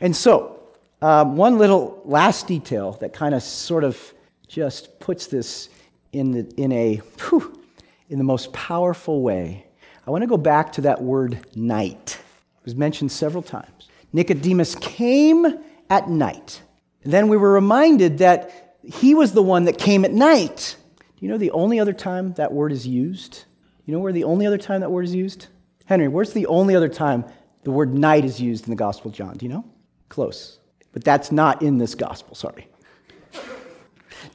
And 0.00 0.14
so, 0.14 0.60
um, 1.00 1.36
one 1.36 1.56
little 1.56 2.02
last 2.04 2.46
detail 2.46 2.92
that 3.00 3.14
kind 3.14 3.34
of 3.34 3.42
sort 3.42 3.84
of 3.84 4.12
just 4.46 5.00
puts 5.00 5.28
this 5.28 5.70
in, 6.12 6.32
the, 6.32 6.52
in 6.56 6.72
a 6.72 6.96
whew, 7.28 7.62
in 8.10 8.18
the 8.18 8.24
most 8.24 8.52
powerful 8.52 9.22
way 9.22 9.64
I 10.08 10.10
want 10.10 10.22
to 10.22 10.26
go 10.26 10.38
back 10.38 10.72
to 10.72 10.80
that 10.80 11.02
word 11.02 11.38
night. 11.54 12.18
It 12.18 12.64
was 12.64 12.74
mentioned 12.74 13.12
several 13.12 13.42
times. 13.42 13.90
Nicodemus 14.14 14.74
came 14.76 15.44
at 15.90 16.08
night. 16.08 16.62
Then 17.04 17.28
we 17.28 17.36
were 17.36 17.52
reminded 17.52 18.16
that 18.18 18.78
he 18.82 19.14
was 19.14 19.34
the 19.34 19.42
one 19.42 19.64
that 19.64 19.76
came 19.76 20.06
at 20.06 20.12
night. 20.14 20.76
Do 20.98 21.26
you 21.26 21.30
know 21.30 21.36
the 21.36 21.50
only 21.50 21.78
other 21.78 21.92
time 21.92 22.32
that 22.34 22.54
word 22.54 22.72
is 22.72 22.86
used? 22.86 23.44
You 23.84 23.92
know 23.92 24.00
where 24.00 24.14
the 24.14 24.24
only 24.24 24.46
other 24.46 24.56
time 24.56 24.80
that 24.80 24.90
word 24.90 25.04
is 25.04 25.14
used? 25.14 25.48
Henry, 25.84 26.08
where's 26.08 26.32
the 26.32 26.46
only 26.46 26.74
other 26.74 26.88
time 26.88 27.26
the 27.64 27.70
word 27.70 27.94
night 27.94 28.24
is 28.24 28.40
used 28.40 28.64
in 28.64 28.70
the 28.70 28.76
Gospel 28.76 29.10
of 29.10 29.14
John? 29.14 29.36
Do 29.36 29.46
you 29.46 29.52
know? 29.52 29.64
Close. 30.08 30.58
But 30.92 31.04
that's 31.04 31.30
not 31.30 31.62
in 31.62 31.78
this 31.78 31.94
Gospel, 31.94 32.34
sorry. 32.34 32.68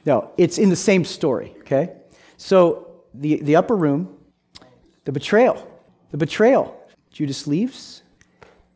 No, 0.06 0.30
it's 0.36 0.58
in 0.58 0.68
the 0.68 0.76
same 0.76 1.04
story, 1.04 1.54
okay? 1.60 1.92
So 2.36 3.02
the, 3.14 3.36
the 3.42 3.56
upper 3.56 3.76
room, 3.76 4.16
the 5.04 5.12
betrayal. 5.12 5.70
The 6.10 6.16
betrayal. 6.16 6.80
Judas 7.10 7.46
leaves, 7.46 8.02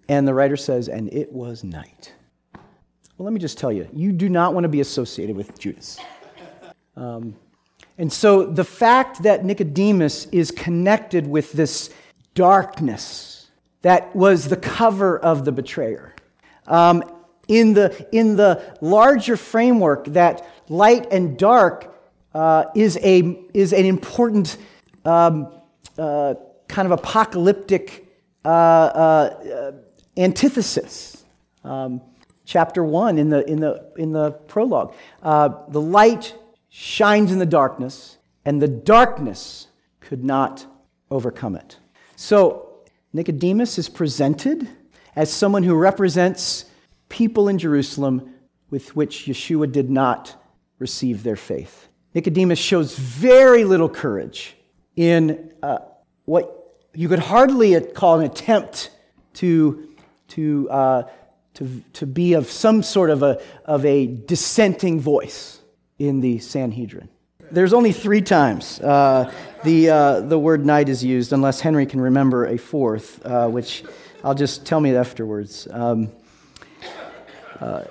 and 0.09 0.27
the 0.27 0.35
writer 0.35 0.57
says, 0.57 0.89
and 0.89 1.13
it 1.13 1.33
was 1.33 1.65
night. 1.65 2.13
Well, 2.55 3.25
let 3.25 3.33
me 3.33 3.41
just 3.41 3.59
tell 3.59 3.73
you, 3.73 3.89
you 3.93 4.13
do 4.13 4.29
not 4.29 4.55
want 4.55 4.65
to 4.65 4.69
be 4.69 4.81
associated 4.81 5.37
with 5.37 5.59
Judas. 5.59 5.99
Um, 6.97 7.37
and 7.97 8.13
so 8.13 8.45
the 8.45 8.65
fact 8.65 9.23
that 9.25 9.45
Nicodemus 9.45 10.27
is 10.27 10.51
connected 10.51 11.27
with 11.27 11.53
this 11.53 11.91
darkness 12.35 13.38
that 13.83 14.15
was 14.15 14.49
the 14.49 14.57
cover 14.57 15.19
of 15.19 15.45
the 15.45 15.53
betrayer, 15.53 16.15
um, 16.67 17.03
in 17.47 17.75
the, 17.75 18.07
in 18.13 18.37
the 18.37 18.63
larger 18.81 19.37
framework 19.37 20.05
that 20.07 20.47
light 20.69 21.07
and 21.11 21.39
dark 21.39 21.95
uh, 22.35 22.65
is, 22.75 22.99
a, 23.03 23.39
is 23.55 23.73
an 23.73 23.87
important 23.87 24.59
um, 25.05 25.53
uh, 25.97 26.35
kind 26.69 26.87
of 26.87 26.93
apocalyptic 26.93 28.07
uh, 28.45 28.49
uh 28.49 29.73
antithesis. 30.17 31.25
Um, 31.65 32.01
chapter 32.49 32.83
1 32.83 33.19
in 33.19 33.29
the, 33.29 33.47
in 33.47 33.61
the, 33.61 33.93
in 33.97 34.13
the 34.13 34.33
prologue. 34.33 34.95
Uh, 35.23 35.51
the 35.69 35.81
light 35.81 36.35
shines 36.71 37.31
in 37.31 37.39
the 37.39 37.47
darkness, 37.47 38.17
and 38.45 38.61
the 38.61 38.67
darkness 38.69 39.69
could 40.01 40.25
not 40.25 40.67
overcome 41.11 41.55
it. 41.55 41.77
So, 42.17 42.68
Nicodemus 43.13 43.79
is 43.79 43.89
presented 43.89 44.69
as 45.17 45.33
someone 45.33 45.63
who 45.63 45.75
represents 45.75 46.67
people 47.09 47.49
in 47.49 47.59
Jerusalem 47.59 48.35
with 48.71 48.95
which 48.95 49.27
Yeshua 49.27 49.71
did 49.73 49.91
not 49.91 50.37
receive 50.79 51.23
their 51.23 51.37
faith. 51.37 51.89
Nicodemus 52.15 52.59
shows 52.59 52.97
very 52.97 53.65
little 53.65 53.89
courage 53.89 54.57
in 54.97 55.53
uh, 55.63 55.79
what 56.25 56.77
you 56.95 57.09
could 57.09 57.19
hardly 57.19 57.81
call 57.81 58.21
an 58.21 58.27
attempt 58.27 58.91
to, 59.35 59.89
to, 60.29 60.69
uh, 60.71 61.03
to, 61.55 61.83
to 61.95 62.07
be 62.07 62.35
of 62.35 62.51
some 62.51 62.83
sort 62.83 63.11
of 63.11 63.23
a, 63.23 63.41
of 63.65 63.85
a 63.85 64.07
dissenting 64.07 65.01
voice 65.01 65.61
in 65.99 66.21
the 66.21 66.39
Sanhedrin. 66.39 67.09
There's 67.51 67.73
only 67.73 67.93
three 67.93 68.21
times 68.21 68.81
uh, 68.81 69.33
the, 69.65 69.91
uh, 69.91 70.21
the 70.21 70.39
word 70.39 70.67
night 70.67 70.89
is 70.89 71.03
used, 71.03 71.33
unless 71.33 71.61
Henry 71.61 71.87
can 71.87 72.01
remember 72.01 72.47
a 72.47 72.59
fourth, 72.59 73.25
uh, 73.25 73.49
which 73.49 73.85
I'll 74.23 74.35
just 74.35 74.67
tell 74.67 74.81
me 74.81 74.95
afterwards. 74.95 75.67
Um, 75.71 76.11
uh, 77.61 77.85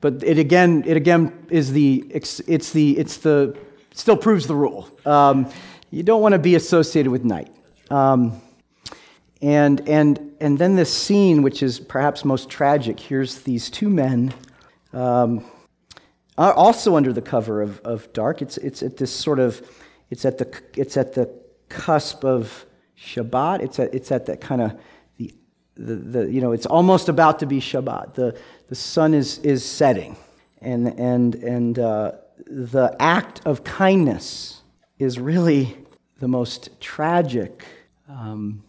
but 0.00 0.22
it 0.24 0.38
again, 0.38 0.84
it 0.86 0.96
again 0.96 1.46
is 1.50 1.72
the, 1.72 2.04
it's, 2.10 2.38
the, 2.70 2.98
it's 2.98 3.18
the, 3.18 3.56
still 3.92 4.16
proves 4.16 4.46
the 4.46 4.54
rule. 4.54 4.88
Um, 5.04 5.50
you 5.90 6.02
don't 6.02 6.22
want 6.22 6.32
to 6.32 6.38
be 6.38 6.54
associated 6.54 7.12
with 7.12 7.24
night. 7.24 7.54
Um, 7.90 8.40
and, 9.42 9.86
and, 9.88 10.34
and 10.40 10.58
then 10.58 10.76
this 10.76 10.92
scene, 10.92 11.42
which 11.42 11.62
is 11.62 11.78
perhaps 11.78 12.24
most 12.24 12.48
tragic, 12.48 12.98
here's 12.98 13.42
these 13.42 13.68
two 13.68 13.90
men, 13.90 14.32
also 16.50 16.96
under 16.96 17.12
the 17.12 17.22
cover 17.22 17.62
of, 17.62 17.80
of 17.80 18.12
dark. 18.12 18.42
It's, 18.42 18.56
it's 18.58 18.82
at 18.82 18.96
this 18.96 19.14
sort 19.14 19.38
of, 19.38 19.62
it's 20.10 20.24
at 20.24 20.38
the, 20.38 20.62
it's 20.76 20.96
at 20.96 21.14
the 21.14 21.32
cusp 21.68 22.24
of 22.24 22.66
Shabbat. 22.98 23.60
It's 23.60 23.78
at, 23.78 23.94
it's 23.94 24.10
at 24.10 24.26
that 24.26 24.40
kind 24.40 24.62
of, 24.62 24.80
the, 25.16 25.34
the, 25.76 25.94
the, 25.94 26.32
you 26.32 26.40
know, 26.40 26.52
it's 26.52 26.66
almost 26.66 27.08
about 27.08 27.38
to 27.40 27.46
be 27.46 27.60
Shabbat. 27.60 28.14
The, 28.14 28.38
the 28.68 28.74
sun 28.74 29.14
is, 29.14 29.38
is 29.38 29.64
setting. 29.64 30.16
And, 30.60 30.88
and, 30.98 31.34
and 31.36 31.78
uh, 31.78 32.12
the 32.46 32.96
act 32.98 33.42
of 33.44 33.64
kindness 33.64 34.62
is 34.98 35.18
really 35.18 35.76
the 36.18 36.28
most 36.28 36.80
tragic 36.80 37.64
um, 38.08 38.62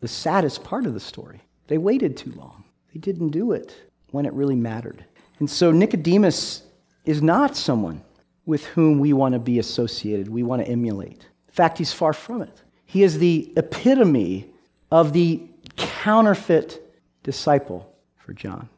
the 0.00 0.08
saddest 0.08 0.62
part 0.64 0.86
of 0.86 0.94
the 0.94 1.00
story. 1.00 1.42
They 1.68 1.78
waited 1.78 2.16
too 2.16 2.32
long, 2.32 2.64
they 2.92 3.00
didn't 3.00 3.30
do 3.30 3.52
it 3.52 3.74
when 4.10 4.26
it 4.26 4.32
really 4.32 4.56
mattered. 4.56 5.04
And 5.38 5.50
so 5.50 5.70
Nicodemus 5.70 6.62
is 7.06 7.22
not 7.22 7.56
someone 7.56 8.02
with 8.44 8.64
whom 8.66 8.98
we 8.98 9.12
want 9.12 9.32
to 9.32 9.38
be 9.38 9.58
associated, 9.58 10.28
we 10.28 10.42
want 10.42 10.64
to 10.64 10.70
emulate. 10.70 11.26
In 11.48 11.54
fact, 11.54 11.78
he's 11.78 11.92
far 11.92 12.12
from 12.12 12.42
it. 12.42 12.62
He 12.84 13.02
is 13.02 13.18
the 13.18 13.52
epitome 13.56 14.50
of 14.90 15.12
the 15.12 15.42
counterfeit 15.76 16.82
disciple 17.22 17.92
for 18.16 18.32
John. 18.32 18.68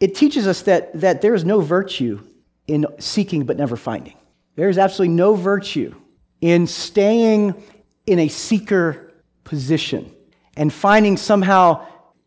It 0.00 0.14
teaches 0.14 0.46
us 0.46 0.62
that, 0.62 0.98
that 1.00 1.20
there 1.22 1.34
is 1.34 1.44
no 1.44 1.60
virtue 1.60 2.20
in 2.66 2.86
seeking 2.98 3.44
but 3.44 3.56
never 3.56 3.76
finding. 3.76 4.14
There 4.56 4.68
is 4.68 4.78
absolutely 4.78 5.14
no 5.14 5.34
virtue 5.34 5.94
in 6.40 6.66
staying 6.66 7.54
in 8.06 8.18
a 8.18 8.28
seeker 8.28 9.12
position 9.44 10.14
and 10.56 10.72
finding 10.72 11.16
somehow 11.16 11.86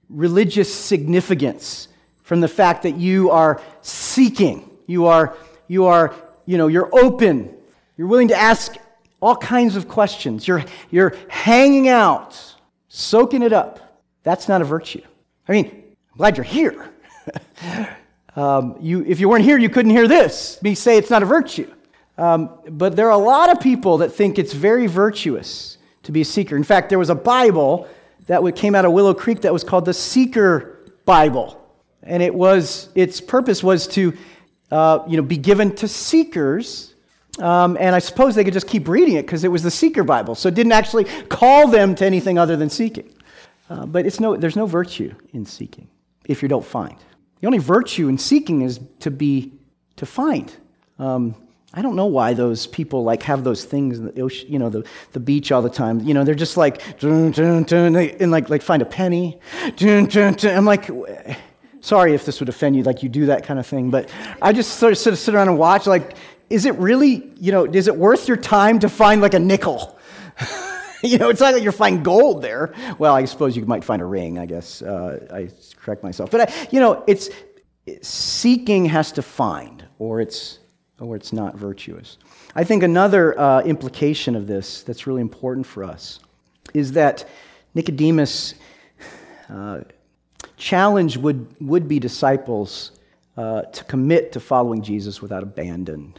religious 0.09 0.73
significance 0.73 1.87
from 2.23 2.41
the 2.41 2.47
fact 2.47 2.83
that 2.83 2.97
you 2.97 3.29
are 3.29 3.61
seeking, 3.81 4.69
you 4.87 5.05
are, 5.05 5.37
you 5.67 5.85
are, 5.85 6.15
you 6.45 6.57
know, 6.57 6.67
you're 6.67 6.89
open, 6.93 7.53
you're 7.97 8.07
willing 8.07 8.29
to 8.29 8.35
ask 8.35 8.75
all 9.21 9.35
kinds 9.35 9.75
of 9.75 9.87
questions, 9.87 10.47
you're, 10.47 10.63
you're 10.89 11.15
hanging 11.27 11.87
out, 11.87 12.55
soaking 12.87 13.43
it 13.43 13.53
up. 13.53 14.01
That's 14.23 14.47
not 14.47 14.61
a 14.61 14.65
virtue. 14.65 15.01
I 15.47 15.51
mean, 15.51 15.67
I'm 16.11 16.17
glad 16.17 16.37
you're 16.37 16.43
here. 16.43 16.89
um, 18.35 18.77
you, 18.81 19.03
if 19.05 19.19
you 19.19 19.29
weren't 19.29 19.45
here, 19.45 19.57
you 19.57 19.69
couldn't 19.69 19.91
hear 19.91 20.07
this. 20.07 20.61
Me 20.61 20.75
say 20.75 20.97
it's 20.97 21.09
not 21.09 21.23
a 21.23 21.25
virtue. 21.25 21.71
Um, 22.17 22.49
but 22.69 22.95
there 22.95 23.07
are 23.07 23.11
a 23.11 23.23
lot 23.23 23.51
of 23.51 23.59
people 23.59 23.99
that 23.99 24.09
think 24.09 24.39
it's 24.39 24.53
very 24.53 24.87
virtuous 24.87 25.77
to 26.03 26.11
be 26.11 26.21
a 26.21 26.25
seeker. 26.25 26.55
In 26.55 26.63
fact, 26.63 26.89
there 26.89 26.99
was 26.99 27.09
a 27.09 27.15
Bible 27.15 27.87
that 28.27 28.55
came 28.55 28.75
out 28.75 28.85
of 28.85 28.91
Willow 28.91 29.13
Creek 29.13 29.41
that 29.41 29.53
was 29.53 29.63
called 29.63 29.85
the 29.85 29.93
Seeker 29.93 30.91
Bible. 31.05 31.63
And 32.03 32.23
it 32.23 32.33
was, 32.33 32.89
its 32.95 33.21
purpose 33.21 33.63
was 33.63 33.87
to 33.89 34.13
uh, 34.71 34.99
you 35.07 35.17
know, 35.17 35.23
be 35.23 35.37
given 35.37 35.75
to 35.75 35.87
seekers. 35.87 36.93
Um, 37.39 37.77
and 37.79 37.95
I 37.95 37.99
suppose 37.99 38.35
they 38.35 38.43
could 38.43 38.53
just 38.53 38.67
keep 38.67 38.87
reading 38.87 39.15
it 39.15 39.25
because 39.25 39.43
it 39.43 39.51
was 39.51 39.61
the 39.61 39.71
Seeker 39.71 40.03
Bible. 40.03 40.33
So 40.33 40.47
it 40.49 40.55
didn't 40.55 40.71
actually 40.71 41.03
call 41.29 41.67
them 41.67 41.93
to 41.95 42.05
anything 42.05 42.39
other 42.39 42.55
than 42.55 42.69
seeking. 42.69 43.13
Uh, 43.69 43.85
but 43.85 44.05
it's 44.05 44.19
no, 44.19 44.35
there's 44.35 44.55
no 44.55 44.65
virtue 44.65 45.13
in 45.33 45.45
seeking 45.45 45.87
if 46.25 46.41
you 46.41 46.47
don't 46.47 46.65
find. 46.65 46.95
The 47.41 47.47
only 47.47 47.59
virtue 47.59 48.07
in 48.07 48.17
seeking 48.17 48.61
is 48.61 48.79
to 49.01 49.11
be, 49.11 49.53
to 49.97 50.05
find. 50.05 50.51
Um, 50.97 51.35
I 51.73 51.81
don't 51.81 51.95
know 51.95 52.05
why 52.07 52.33
those 52.33 52.65
people 52.65 53.03
like 53.03 53.23
have 53.23 53.43
those 53.43 53.63
things 53.63 53.99
in 53.99 54.05
the 54.05 54.21
ocean, 54.21 54.51
you 54.51 54.57
know, 54.57 54.69
the, 54.69 54.83
the 55.11 55.19
beach 55.19 55.51
all 55.51 55.61
the 55.61 55.69
time. 55.69 55.99
You 55.99 56.13
know, 56.13 56.23
they're 56.23 56.33
just 56.33 56.57
like, 56.57 56.99
dun, 56.99 57.31
dun, 57.31 57.63
dun, 57.63 57.95
and 57.95 58.31
like, 58.31 58.49
like 58.49 58.63
find 58.63 58.81
a 58.81 58.85
penny. 58.85 59.39
I'm 59.81 60.65
like, 60.65 60.89
sorry 61.87 62.13
if 62.13 62.25
this 62.25 62.39
would 62.39 62.49
offend 62.49 62.75
you, 62.75 62.83
like 62.83 63.01
you 63.01 63.09
do 63.09 63.27
that 63.27 63.45
kind 63.45 63.59
of 63.59 63.65
thing, 63.65 63.89
but 63.89 64.09
I 64.41 64.51
just 64.51 64.73
sort 64.73 64.91
of, 64.91 64.97
sit 64.97 65.33
around 65.33 65.47
and 65.47 65.57
watch, 65.57 65.87
like, 65.87 66.17
is 66.49 66.65
it 66.65 66.75
really, 66.75 67.31
you 67.39 67.51
know, 67.51 67.65
is 67.65 67.87
it 67.87 67.95
worth 67.95 68.27
your 68.27 68.37
time 68.37 68.79
to 68.79 68.89
find 68.89 69.21
like 69.21 69.33
a 69.33 69.39
nickel? 69.39 69.97
you 71.03 71.17
know, 71.17 71.29
it's 71.29 71.39
not 71.41 71.53
like 71.53 71.63
you're 71.63 71.71
finding 71.71 72.03
gold 72.03 72.41
there. 72.41 72.73
Well, 72.99 73.15
I 73.15 73.25
suppose 73.25 73.55
you 73.55 73.65
might 73.65 73.83
find 73.83 74.01
a 74.01 74.05
ring, 74.05 74.37
I 74.37 74.45
guess. 74.45 74.81
Uh, 74.81 75.25
I 75.31 75.49
correct 75.77 76.03
myself. 76.03 76.29
But, 76.29 76.49
I, 76.49 76.67
you 76.71 76.79
know, 76.79 77.03
it's 77.07 77.29
seeking 78.01 78.85
has 78.85 79.11
to 79.13 79.21
find, 79.21 79.85
or 79.97 80.19
it's 80.21 80.59
or 80.99 81.15
it's 81.15 81.31
not 81.31 81.55
virtuous. 81.55 82.17
I 82.55 82.63
think 82.63 82.81
another 82.81 83.39
uh, 83.39 83.61
implication 83.61 84.35
of 84.35 84.47
this 84.47 84.81
that's 84.81 85.05
really 85.05 85.21
important 85.21 85.65
for 85.65 85.83
us 85.83 86.19
is 86.73 86.93
that 86.93 87.29
Nicodemus 87.75 88.55
uh, 89.49 89.81
challenged 90.57 91.17
would, 91.17 91.55
would 91.61 91.87
be 91.87 91.99
disciples 91.99 92.91
uh, 93.37 93.63
to 93.63 93.83
commit 93.83 94.31
to 94.31 94.39
following 94.39 94.81
Jesus 94.81 95.21
without 95.21 95.43
abandon. 95.43 96.13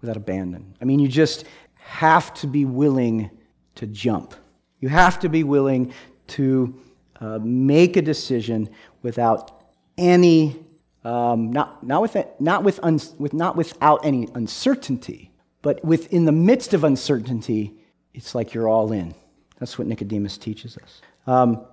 Without 0.00 0.16
abandon. 0.16 0.74
I 0.80 0.84
mean, 0.84 0.98
you 0.98 1.08
just 1.08 1.44
have 1.76 2.34
to 2.34 2.46
be 2.46 2.64
willing 2.64 3.30
to 3.76 3.86
jump. 3.86 4.34
You 4.80 4.88
have 4.88 5.18
to 5.20 5.28
be 5.28 5.44
willing 5.44 5.92
to 6.28 6.80
uh, 7.20 7.38
make 7.42 7.96
a 7.96 8.02
decision 8.02 8.68
without 9.02 9.62
any 9.96 10.56
um, 11.04 11.52
not, 11.52 11.84
not, 11.86 12.00
with, 12.00 12.16
not, 12.40 12.64
with, 12.64 12.80
un, 12.82 12.98
with, 13.18 13.34
not 13.34 13.56
without 13.56 14.04
any 14.04 14.26
uncertainty, 14.34 15.30
but 15.60 15.84
within 15.84 16.24
the 16.24 16.32
midst 16.32 16.72
of 16.72 16.82
uncertainty, 16.82 17.74
it's 18.14 18.34
like 18.34 18.54
you're 18.54 18.68
all 18.68 18.90
in. 18.90 19.14
That's 19.58 19.78
what 19.78 19.86
Nicodemus 19.86 20.38
teaches 20.38 20.78
us. 20.78 21.02
Um, 21.26 21.64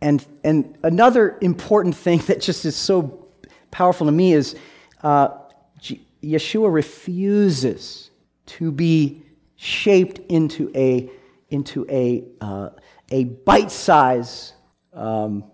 and, 0.00 0.24
and 0.44 0.76
another 0.82 1.38
important 1.40 1.96
thing 1.96 2.18
that 2.26 2.40
just 2.40 2.64
is 2.64 2.76
so 2.76 3.26
powerful 3.70 4.06
to 4.06 4.12
me 4.12 4.32
is 4.32 4.56
uh, 5.02 5.28
Yeshua 6.22 6.72
refuses 6.72 8.10
to 8.46 8.70
be 8.72 9.22
shaped 9.56 10.18
into 10.30 10.70
a, 10.74 11.10
into 11.48 11.86
a, 11.88 12.24
uh, 12.40 12.70
a 13.10 13.24
bite 13.24 13.70
size, 13.70 14.52
um, 14.92 15.44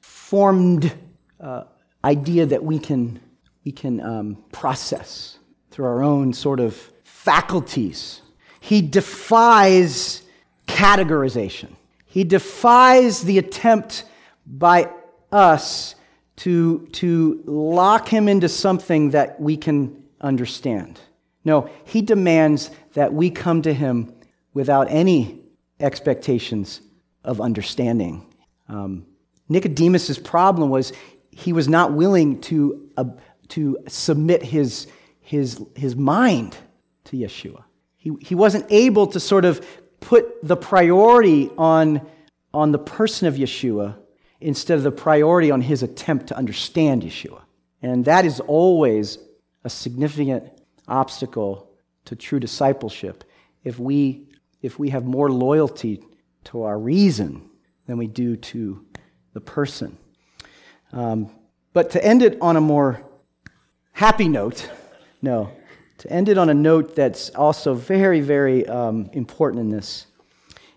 formed 0.00 0.92
uh, 1.40 1.64
idea 2.04 2.46
that 2.46 2.62
we 2.62 2.78
can, 2.78 3.20
we 3.64 3.72
can 3.72 4.00
um, 4.00 4.44
process 4.52 5.38
through 5.70 5.86
our 5.86 6.02
own 6.02 6.32
sort 6.32 6.60
of 6.60 6.74
faculties. 7.04 8.22
He 8.60 8.82
defies 8.82 10.22
categorization. 10.66 11.75
He 12.16 12.24
defies 12.24 13.20
the 13.20 13.36
attempt 13.36 14.06
by 14.46 14.88
us 15.30 15.94
to, 16.36 16.88
to 16.92 17.42
lock 17.44 18.08
him 18.08 18.26
into 18.26 18.48
something 18.48 19.10
that 19.10 19.38
we 19.38 19.58
can 19.58 20.02
understand. 20.22 20.98
No, 21.44 21.68
he 21.84 22.00
demands 22.00 22.70
that 22.94 23.12
we 23.12 23.28
come 23.28 23.60
to 23.60 23.74
him 23.74 24.14
without 24.54 24.86
any 24.88 25.40
expectations 25.78 26.80
of 27.22 27.38
understanding. 27.38 28.24
Um, 28.66 29.04
Nicodemus' 29.50 30.18
problem 30.18 30.70
was 30.70 30.94
he 31.32 31.52
was 31.52 31.68
not 31.68 31.92
willing 31.92 32.40
to, 32.40 32.88
uh, 32.96 33.04
to 33.48 33.76
submit 33.88 34.42
his, 34.42 34.86
his, 35.20 35.62
his 35.74 35.94
mind 35.94 36.56
to 37.04 37.18
Yeshua. 37.18 37.64
He, 37.98 38.12
he 38.22 38.34
wasn't 38.34 38.64
able 38.70 39.06
to 39.08 39.20
sort 39.20 39.44
of 39.44 39.60
put 40.06 40.46
the 40.46 40.56
priority 40.56 41.50
on, 41.58 42.00
on 42.54 42.70
the 42.70 42.78
person 42.78 43.26
of 43.26 43.34
Yeshua 43.34 43.96
instead 44.40 44.78
of 44.78 44.84
the 44.84 44.92
priority 44.92 45.50
on 45.50 45.60
his 45.60 45.82
attempt 45.82 46.28
to 46.28 46.36
understand 46.36 47.02
Yeshua. 47.02 47.40
And 47.82 48.04
that 48.04 48.24
is 48.24 48.38
always 48.38 49.18
a 49.64 49.68
significant 49.68 50.44
obstacle 50.86 51.72
to 52.04 52.14
true 52.14 52.38
discipleship 52.38 53.24
if 53.64 53.80
we, 53.80 54.28
if 54.62 54.78
we 54.78 54.90
have 54.90 55.04
more 55.04 55.28
loyalty 55.28 56.04
to 56.44 56.62
our 56.62 56.78
reason 56.78 57.50
than 57.86 57.98
we 57.98 58.06
do 58.06 58.36
to 58.36 58.86
the 59.32 59.40
person. 59.40 59.98
Um, 60.92 61.30
but 61.72 61.90
to 61.90 62.04
end 62.04 62.22
it 62.22 62.38
on 62.40 62.54
a 62.54 62.60
more 62.60 63.02
happy 63.90 64.28
note, 64.28 64.70
no, 65.20 65.50
to 65.98 66.10
end 66.10 66.28
it 66.28 66.38
on 66.38 66.48
a 66.48 66.54
note 66.54 66.94
that's 66.94 67.30
also 67.30 67.74
very, 67.74 68.20
very 68.20 68.66
um, 68.66 69.08
important 69.12 69.60
in 69.60 69.70
this. 69.70 70.06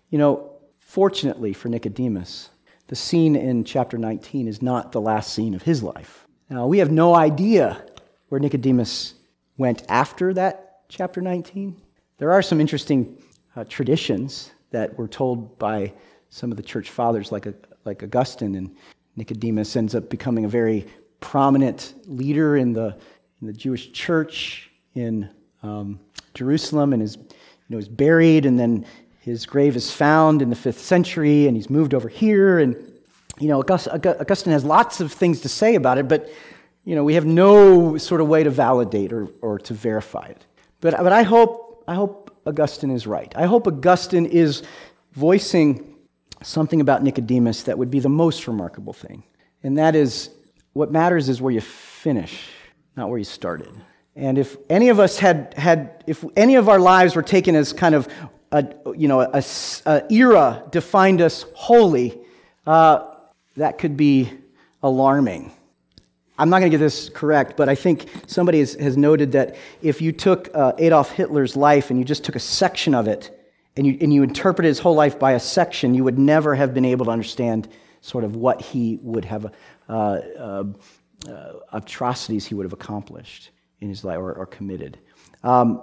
You 0.09 0.17
know, 0.17 0.53
fortunately 0.79 1.53
for 1.53 1.69
Nicodemus, 1.69 2.49
the 2.87 2.95
scene 2.95 3.35
in 3.35 3.63
chapter 3.63 3.97
19 3.97 4.47
is 4.47 4.61
not 4.61 4.91
the 4.91 5.01
last 5.01 5.33
scene 5.33 5.53
of 5.53 5.61
his 5.61 5.83
life. 5.83 6.25
Now, 6.49 6.65
we 6.65 6.79
have 6.79 6.91
no 6.91 7.13
idea 7.13 7.85
where 8.29 8.39
Nicodemus 8.39 9.13
went 9.57 9.83
after 9.89 10.33
that 10.33 10.81
chapter 10.89 11.21
19. 11.21 11.79
There 12.17 12.31
are 12.31 12.41
some 12.41 12.59
interesting 12.59 13.21
uh, 13.55 13.65
traditions 13.69 14.51
that 14.71 14.97
were 14.97 15.07
told 15.07 15.59
by 15.59 15.93
some 16.29 16.51
of 16.51 16.57
the 16.57 16.63
church 16.63 16.89
fathers, 16.89 17.31
like, 17.31 17.47
like 17.85 18.01
Augustine, 18.03 18.55
and 18.55 18.75
Nicodemus 19.15 19.75
ends 19.75 19.93
up 19.93 20.09
becoming 20.09 20.45
a 20.45 20.49
very 20.49 20.87
prominent 21.19 21.93
leader 22.07 22.57
in 22.57 22.73
the, 22.73 22.97
in 23.41 23.47
the 23.47 23.53
Jewish 23.53 23.91
church 23.91 24.68
in 24.95 25.29
um, 25.63 25.99
Jerusalem 26.33 26.93
and 26.93 27.01
is, 27.01 27.17
you 27.17 27.25
know, 27.69 27.77
is 27.77 27.87
buried, 27.87 28.45
and 28.45 28.59
then 28.59 28.85
his 29.19 29.45
grave 29.45 29.75
is 29.75 29.91
found 29.91 30.41
in 30.41 30.49
the 30.49 30.55
fifth 30.55 30.79
century, 30.79 31.47
and 31.47 31.55
he's 31.55 31.69
moved 31.69 31.93
over 31.93 32.09
here. 32.09 32.59
And, 32.59 32.75
you 33.39 33.47
know, 33.47 33.59
Augustine 33.59 34.53
has 34.53 34.63
lots 34.63 35.01
of 35.01 35.11
things 35.11 35.41
to 35.41 35.49
say 35.49 35.75
about 35.75 35.97
it, 35.97 36.07
but, 36.07 36.29
you 36.85 36.95
know, 36.95 37.03
we 37.03 37.13
have 37.13 37.25
no 37.25 37.97
sort 37.97 38.21
of 38.21 38.27
way 38.27 38.43
to 38.43 38.49
validate 38.49 39.13
or, 39.13 39.27
or 39.41 39.59
to 39.59 39.73
verify 39.73 40.25
it. 40.25 40.45
But, 40.81 40.97
but 40.97 41.11
I, 41.11 41.23
hope, 41.23 41.83
I 41.87 41.95
hope 41.95 42.35
Augustine 42.45 42.91
is 42.91 43.05
right. 43.05 43.31
I 43.35 43.45
hope 43.45 43.67
Augustine 43.67 44.25
is 44.25 44.63
voicing 45.13 45.95
something 46.41 46.79
about 46.79 47.03
Nicodemus 47.03 47.63
that 47.63 47.77
would 47.77 47.91
be 47.91 47.99
the 47.99 48.09
most 48.09 48.47
remarkable 48.47 48.93
thing. 48.93 49.23
And 49.61 49.77
that 49.77 49.95
is 49.95 50.29
what 50.73 50.91
matters 50.91 51.27
is 51.27 51.41
where 51.41 51.51
you 51.51 51.61
finish, 51.61 52.49
not 52.95 53.09
where 53.09 53.17
you 53.17 53.25
started. 53.25 53.69
And 54.19 54.37
if 54.37 54.57
any 54.69 54.89
of 54.89 54.99
us 54.99 55.17
had, 55.17 55.53
had 55.55 56.03
if 56.05 56.25
any 56.35 56.55
of 56.55 56.67
our 56.67 56.79
lives 56.79 57.15
were 57.15 57.23
taken 57.23 57.55
as 57.55 57.71
kind 57.71 57.95
of 57.95 58.07
a, 58.51 58.67
you 58.95 59.07
know, 59.07 59.21
a, 59.21 59.43
a 59.85 60.03
era 60.11 60.63
defined 60.71 61.21
us 61.21 61.45
wholly, 61.53 62.19
uh, 62.67 63.15
that 63.55 63.77
could 63.77 63.95
be 63.95 64.31
alarming. 64.83 65.53
I'm 66.37 66.49
not 66.49 66.59
going 66.59 66.69
to 66.69 66.77
get 66.77 66.83
this 66.83 67.07
correct, 67.09 67.55
but 67.55 67.69
I 67.69 67.75
think 67.75 68.09
somebody 68.27 68.59
has, 68.59 68.73
has 68.73 68.97
noted 68.97 69.31
that 69.33 69.55
if 69.81 70.01
you 70.01 70.11
took 70.11 70.49
uh, 70.53 70.73
Adolf 70.77 71.11
Hitler's 71.11 71.55
life 71.55 71.89
and 71.89 71.97
you 71.97 72.03
just 72.03 72.25
took 72.25 72.35
a 72.35 72.41
section 72.41 72.93
of 72.93 73.07
it 73.07 73.37
and 73.77 73.87
you, 73.87 73.97
and 74.01 74.13
you 74.13 74.23
interpreted 74.23 74.67
his 74.67 74.79
whole 74.79 74.95
life 74.95 75.17
by 75.17 75.31
a 75.31 75.39
section, 75.39 75.93
you 75.93 76.03
would 76.03 76.19
never 76.19 76.55
have 76.55 76.73
been 76.73 76.85
able 76.85 77.05
to 77.05 77.11
understand 77.11 77.69
sort 78.01 78.25
of 78.25 78.35
what 78.35 78.61
he 78.61 78.99
would 79.01 79.23
have, 79.25 79.53
uh, 79.87 79.91
uh, 79.91 80.63
uh 81.27 81.53
atrocities 81.71 82.45
he 82.45 82.53
would 82.53 82.65
have 82.65 82.73
accomplished 82.73 83.51
in 83.81 83.89
his 83.89 84.03
life 84.03 84.17
or, 84.17 84.33
or 84.33 84.45
committed. 84.45 84.97
Um, 85.43 85.81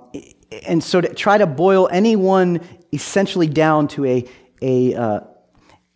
and 0.67 0.83
so 0.83 1.01
to 1.01 1.13
try 1.15 1.39
to 1.39 1.47
boil 1.47 1.89
anyone 1.91 2.61
essentially 2.93 3.47
down 3.47 3.89
to 3.89 4.05
a, 4.05 4.25
a, 4.63 4.95
uh, 4.95 5.21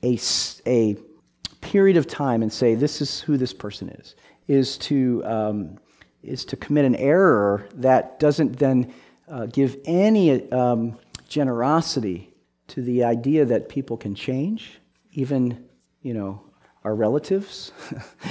a, 0.03 0.19
a 0.67 0.97
period 1.61 1.97
of 1.97 2.07
time 2.07 2.43
and 2.43 2.53
say, 2.53 2.75
this 2.75 3.01
is 3.01 3.21
who 3.21 3.37
this 3.37 3.53
person 3.53 3.91
is, 3.91 4.15
is 4.49 4.79
to, 4.79 5.23
um, 5.25 5.79
is 6.23 6.45
to 6.47 6.57
commit 6.57 6.85
an 6.85 6.97
error 6.97 7.69
that 7.75 8.19
doesn't 8.19 8.59
then 8.59 8.93
uh, 9.29 9.47
give 9.47 9.77
any 9.85 10.51
um, 10.51 10.99
generosity 11.29 12.33
to 12.69 12.83
the 12.83 13.05
idea 13.05 13.45
that 13.45 13.69
people 13.69 13.97
can 13.97 14.15
change, 14.15 14.81
even, 15.13 15.65
you 16.03 16.15
know, 16.15 16.43
our 16.85 16.95
relatives, 16.95 17.73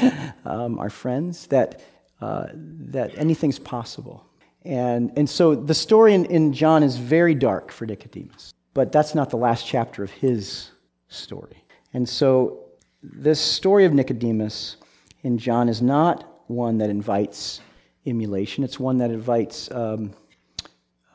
um, 0.46 0.80
our 0.80 0.90
friends, 0.90 1.48
that, 1.48 1.82
uh, 2.22 2.48
that 2.54 3.18
anything's 3.18 3.60
possible. 3.60 4.26
And, 4.64 5.12
and 5.16 5.30
so 5.30 5.56
the 5.56 5.74
story 5.74 6.14
in, 6.14 6.26
in 6.26 6.54
John 6.54 6.84
is 6.84 6.98
very 6.98 7.34
dark 7.34 7.72
for 7.72 7.86
Nicodemus, 7.86 8.54
but 8.74 8.92
that's 8.92 9.16
not 9.16 9.30
the 9.30 9.38
last 9.38 9.66
chapter 9.66 10.04
of 10.04 10.12
his 10.12 10.72
story. 11.08 11.64
And 11.94 12.08
so 12.08 12.66
this 13.02 13.40
story 13.40 13.86
of 13.86 13.94
Nicodemus 13.94 14.78
in 15.24 15.38
John 15.38 15.70
is 15.70 15.82
not 15.82 16.44
one 16.48 16.78
that 16.80 16.90
invites 16.90 17.62
emulation, 18.06 18.64
it's 18.64 18.80
one 18.80 18.98
that 18.98 19.12
invites 19.12 19.72
um, 19.72 20.12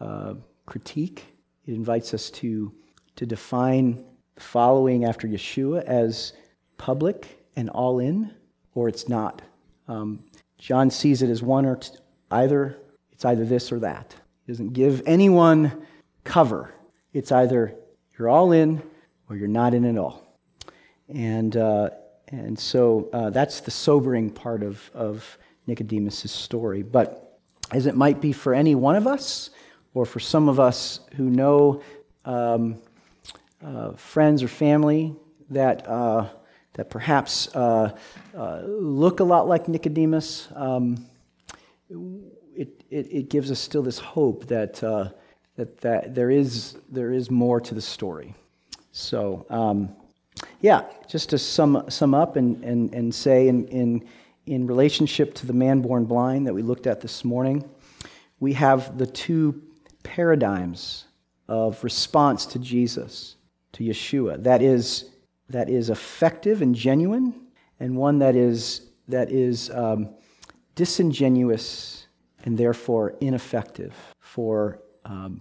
uh, 0.00 0.34
critique. 0.66 1.24
It 1.66 1.74
invites 1.74 2.12
us 2.12 2.30
to, 2.30 2.72
to 3.16 3.26
define 3.26 4.04
following 4.38 5.04
after 5.04 5.26
Yeshua 5.26 5.82
as 5.84 6.34
public 6.76 7.46
and 7.56 7.70
all 7.70 8.00
in, 8.00 8.34
or 8.74 8.88
it's 8.88 9.08
not. 9.08 9.40
Um, 9.88 10.24
John 10.64 10.90
sees 10.90 11.20
it 11.20 11.28
as 11.28 11.42
one 11.42 11.66
or 11.66 11.78
either 12.30 12.78
it's 13.12 13.22
either 13.22 13.44
this 13.44 13.70
or 13.70 13.80
that. 13.80 14.16
He 14.46 14.52
doesn't 14.52 14.72
give 14.72 15.02
anyone 15.04 15.86
cover. 16.24 16.72
It's 17.12 17.30
either 17.30 17.76
you're 18.18 18.30
all 18.30 18.50
in 18.50 18.82
or 19.28 19.36
you're 19.36 19.46
not 19.46 19.74
in 19.74 19.84
at 19.84 19.98
all. 19.98 20.26
And, 21.10 21.54
uh, 21.54 21.90
and 22.28 22.58
so 22.58 23.10
uh, 23.12 23.28
that's 23.28 23.60
the 23.60 23.70
sobering 23.70 24.30
part 24.30 24.62
of, 24.62 24.90
of 24.94 25.36
Nicodemus' 25.66 26.32
story. 26.32 26.82
But 26.82 27.38
as 27.70 27.84
it 27.84 27.94
might 27.94 28.22
be 28.22 28.32
for 28.32 28.54
any 28.54 28.74
one 28.74 28.96
of 28.96 29.06
us, 29.06 29.50
or 29.92 30.06
for 30.06 30.18
some 30.18 30.48
of 30.48 30.58
us 30.58 31.00
who 31.16 31.28
know 31.28 31.82
um, 32.24 32.76
uh, 33.62 33.92
friends 33.92 34.42
or 34.42 34.48
family 34.48 35.14
that, 35.50 35.86
uh, 35.86 36.30
that 36.74 36.90
perhaps 36.90 37.48
uh, 37.54 37.96
uh, 38.36 38.60
look 38.64 39.20
a 39.20 39.24
lot 39.24 39.48
like 39.48 39.68
Nicodemus, 39.68 40.48
um, 40.54 41.06
it, 42.56 42.84
it, 42.90 43.06
it, 43.10 43.28
gives 43.28 43.50
us 43.50 43.60
still 43.60 43.82
this 43.82 43.98
hope 43.98 44.46
that, 44.46 44.82
uh, 44.82 45.08
that, 45.56 45.80
that 45.80 46.14
there, 46.14 46.30
is, 46.30 46.76
there 46.90 47.12
is 47.12 47.30
more 47.30 47.60
to 47.60 47.74
the 47.74 47.80
story. 47.80 48.34
So, 48.92 49.46
um, 49.50 49.90
yeah, 50.60 50.84
just 51.08 51.30
to 51.30 51.38
sum, 51.38 51.84
sum 51.88 52.14
up 52.14 52.36
and, 52.36 52.62
and, 52.64 52.92
and 52.92 53.14
say 53.14 53.48
in, 53.48 53.66
in, 53.68 54.08
in 54.46 54.66
relationship 54.66 55.34
to 55.34 55.46
the 55.46 55.52
man 55.52 55.80
born 55.80 56.04
blind 56.04 56.46
that 56.46 56.54
we 56.54 56.62
looked 56.62 56.86
at 56.86 57.00
this 57.00 57.24
morning, 57.24 57.68
we 58.40 58.52
have 58.54 58.98
the 58.98 59.06
two 59.06 59.62
paradigms 60.02 61.04
of 61.48 61.82
response 61.84 62.46
to 62.46 62.58
Jesus, 62.58 63.36
to 63.72 63.84
Yeshua, 63.84 64.42
that 64.42 64.60
is, 64.60 65.10
that 65.48 65.68
is 65.68 65.90
effective 65.90 66.62
and 66.62 66.74
genuine, 66.74 67.34
and 67.80 67.96
one 67.96 68.18
that 68.18 68.34
is, 68.36 68.88
that 69.08 69.30
is 69.30 69.70
um, 69.70 70.10
disingenuous 70.74 72.06
and 72.44 72.56
therefore 72.58 73.14
ineffective 73.20 73.94
for 74.20 74.80
um, 75.04 75.40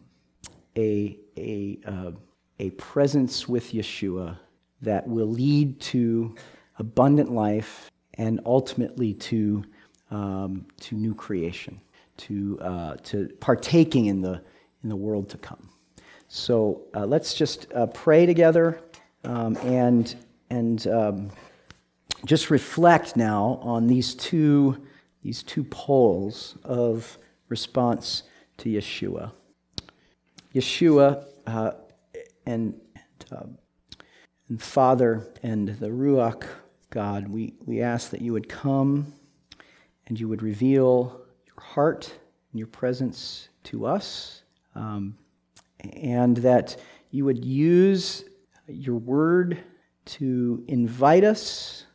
a, 0.78 1.18
a, 1.38 1.80
uh, 1.86 2.12
a 2.60 2.70
presence 2.72 3.48
with 3.48 3.72
Yeshua 3.72 4.38
that 4.82 5.08
will 5.08 5.28
lead 5.28 5.80
to 5.80 6.36
abundant 6.80 7.32
life 7.32 7.90
and 8.16 8.40
ultimately 8.46 9.14
to, 9.14 9.64
um, 10.12 10.66
to 10.80 10.96
new 10.96 11.16
creation, 11.16 11.80
to, 12.18 12.60
uh, 12.62 12.96
to 13.04 13.30
partaking 13.40 14.08
in 14.08 14.22
the, 14.22 14.42
in 14.84 14.90
the 14.90 14.96
world 14.96 15.30
to 15.30 15.38
come. 15.38 15.70
So 16.28 16.84
uh, 16.94 17.06
let's 17.06 17.34
just 17.34 17.72
uh, 17.74 17.88
pray 17.88 18.26
together 18.26 18.82
um, 19.24 19.56
and, 19.58 20.16
and 20.50 20.88
um, 20.88 21.30
just 22.26 22.50
reflect 22.50 23.16
now 23.16 23.60
on 23.62 23.88
these 23.88 24.16
two 24.16 24.78
these 25.24 25.42
two 25.42 25.64
poles 25.64 26.58
of 26.64 27.18
response 27.48 28.24
to 28.58 28.70
Yeshua. 28.70 29.32
Yeshua 30.54 31.26
uh, 31.48 31.72
and, 32.46 32.80
uh, 33.32 33.46
and 34.50 34.62
Father 34.62 35.26
and 35.42 35.70
the 35.70 35.88
Ruach 35.88 36.46
God, 36.90 37.28
we, 37.28 37.56
we 37.66 37.82
ask 37.82 38.12
that 38.12 38.22
you 38.22 38.34
would 38.34 38.48
come 38.48 39.14
and 40.06 40.20
you 40.20 40.28
would 40.28 40.44
reveal 40.44 41.22
your 41.48 41.60
heart 41.60 42.14
and 42.52 42.60
your 42.60 42.68
presence 42.68 43.50
to 43.64 43.86
us, 43.86 44.44
um, 44.76 45.18
and 45.94 46.38
that 46.38 46.78
you 47.10 47.26
would 47.26 47.44
use 47.44 48.26
your 48.68 48.98
word 48.98 49.60
to 50.06 50.64
invite 50.68 51.24
us 51.24 51.86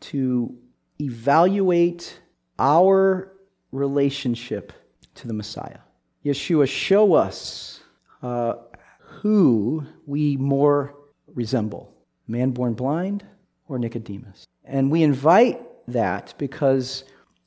to 0.00 0.54
evaluate 1.00 2.20
our 2.58 3.32
relationship 3.72 4.72
to 5.14 5.26
the 5.26 5.34
Messiah. 5.34 5.78
Yeshua, 6.24 6.68
show 6.68 7.14
us 7.14 7.80
uh, 8.22 8.54
who 8.98 9.84
we 10.06 10.36
more 10.36 10.94
resemble 11.34 11.92
man 12.28 12.50
born 12.50 12.74
blind 12.74 13.24
or 13.68 13.78
Nicodemus. 13.78 14.46
And 14.64 14.90
we 14.90 15.02
invite 15.02 15.60
that 15.88 16.34
because 16.38 17.04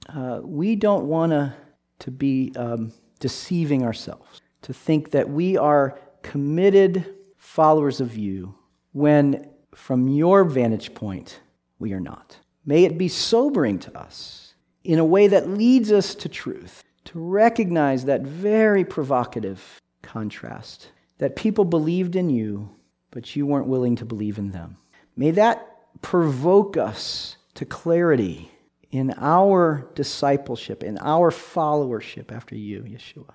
uh, 0.07 0.39
we 0.43 0.75
don't 0.75 1.05
want 1.05 1.53
to 1.99 2.11
be 2.11 2.53
um, 2.55 2.93
deceiving 3.19 3.83
ourselves, 3.83 4.41
to 4.61 4.73
think 4.73 5.11
that 5.11 5.29
we 5.29 5.57
are 5.57 5.99
committed 6.21 7.13
followers 7.49 7.99
of 7.99 8.15
you 8.15 8.53
when, 8.91 9.49
from 9.73 10.07
your 10.07 10.43
vantage 10.43 10.93
point, 10.93 11.39
we 11.79 11.93
are 11.93 11.99
not. 11.99 12.37
May 12.63 12.83
it 12.83 12.95
be 12.95 13.07
sobering 13.07 13.79
to 13.79 13.97
us 13.97 14.53
in 14.83 14.99
a 14.99 15.03
way 15.05 15.25
that 15.25 15.49
leads 15.49 15.91
us 15.91 16.13
to 16.13 16.29
truth, 16.29 16.83
to 17.05 17.19
recognize 17.19 18.05
that 18.05 18.21
very 18.21 18.85
provocative 18.85 19.81
contrast 20.03 20.91
that 21.17 21.35
people 21.35 21.65
believed 21.65 22.15
in 22.15 22.29
you, 22.29 22.69
but 23.09 23.35
you 23.35 23.47
weren't 23.47 23.65
willing 23.65 23.95
to 23.95 24.05
believe 24.05 24.37
in 24.37 24.51
them. 24.51 24.77
May 25.15 25.31
that 25.31 26.01
provoke 26.03 26.77
us 26.77 27.35
to 27.55 27.65
clarity 27.65 28.51
in 28.91 29.11
our 29.17 29.89
discipleship, 29.95 30.83
in 30.83 30.99
our 30.99 31.31
followership 31.31 32.31
after 32.31 32.55
you, 32.55 32.81
Yeshua, 32.81 33.33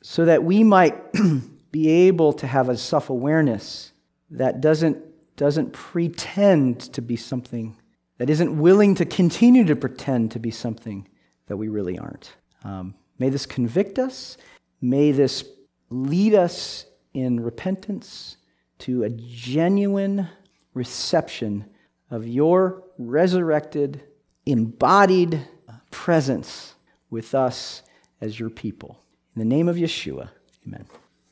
so 0.00 0.24
that 0.24 0.44
we 0.44 0.64
might 0.64 0.96
be 1.72 1.88
able 1.88 2.32
to 2.34 2.46
have 2.46 2.68
a 2.68 2.76
self 2.76 3.10
awareness 3.10 3.92
that 4.30 4.60
doesn't, 4.60 4.98
doesn't 5.36 5.72
pretend 5.72 6.80
to 6.92 7.02
be 7.02 7.16
something, 7.16 7.76
that 8.18 8.30
isn't 8.30 8.58
willing 8.58 8.94
to 8.96 9.04
continue 9.04 9.64
to 9.64 9.76
pretend 9.76 10.32
to 10.32 10.38
be 10.38 10.50
something 10.50 11.08
that 11.46 11.56
we 11.56 11.68
really 11.68 11.98
aren't. 11.98 12.34
Um, 12.64 12.94
may 13.18 13.28
this 13.28 13.46
convict 13.46 13.98
us. 13.98 14.36
May 14.80 15.12
this 15.12 15.44
lead 15.90 16.34
us 16.34 16.86
in 17.12 17.40
repentance 17.40 18.36
to 18.78 19.02
a 19.02 19.10
genuine 19.10 20.28
reception 20.74 21.66
of 22.10 22.26
your 22.26 22.82
resurrected, 22.98 24.02
embodied 24.46 25.46
presence 25.90 26.74
with 27.10 27.34
us 27.34 27.82
as 28.20 28.38
your 28.38 28.50
people. 28.50 29.02
In 29.34 29.40
the 29.40 29.44
name 29.44 29.68
of 29.68 29.76
Yeshua, 29.76 30.30
amen. 30.66 30.86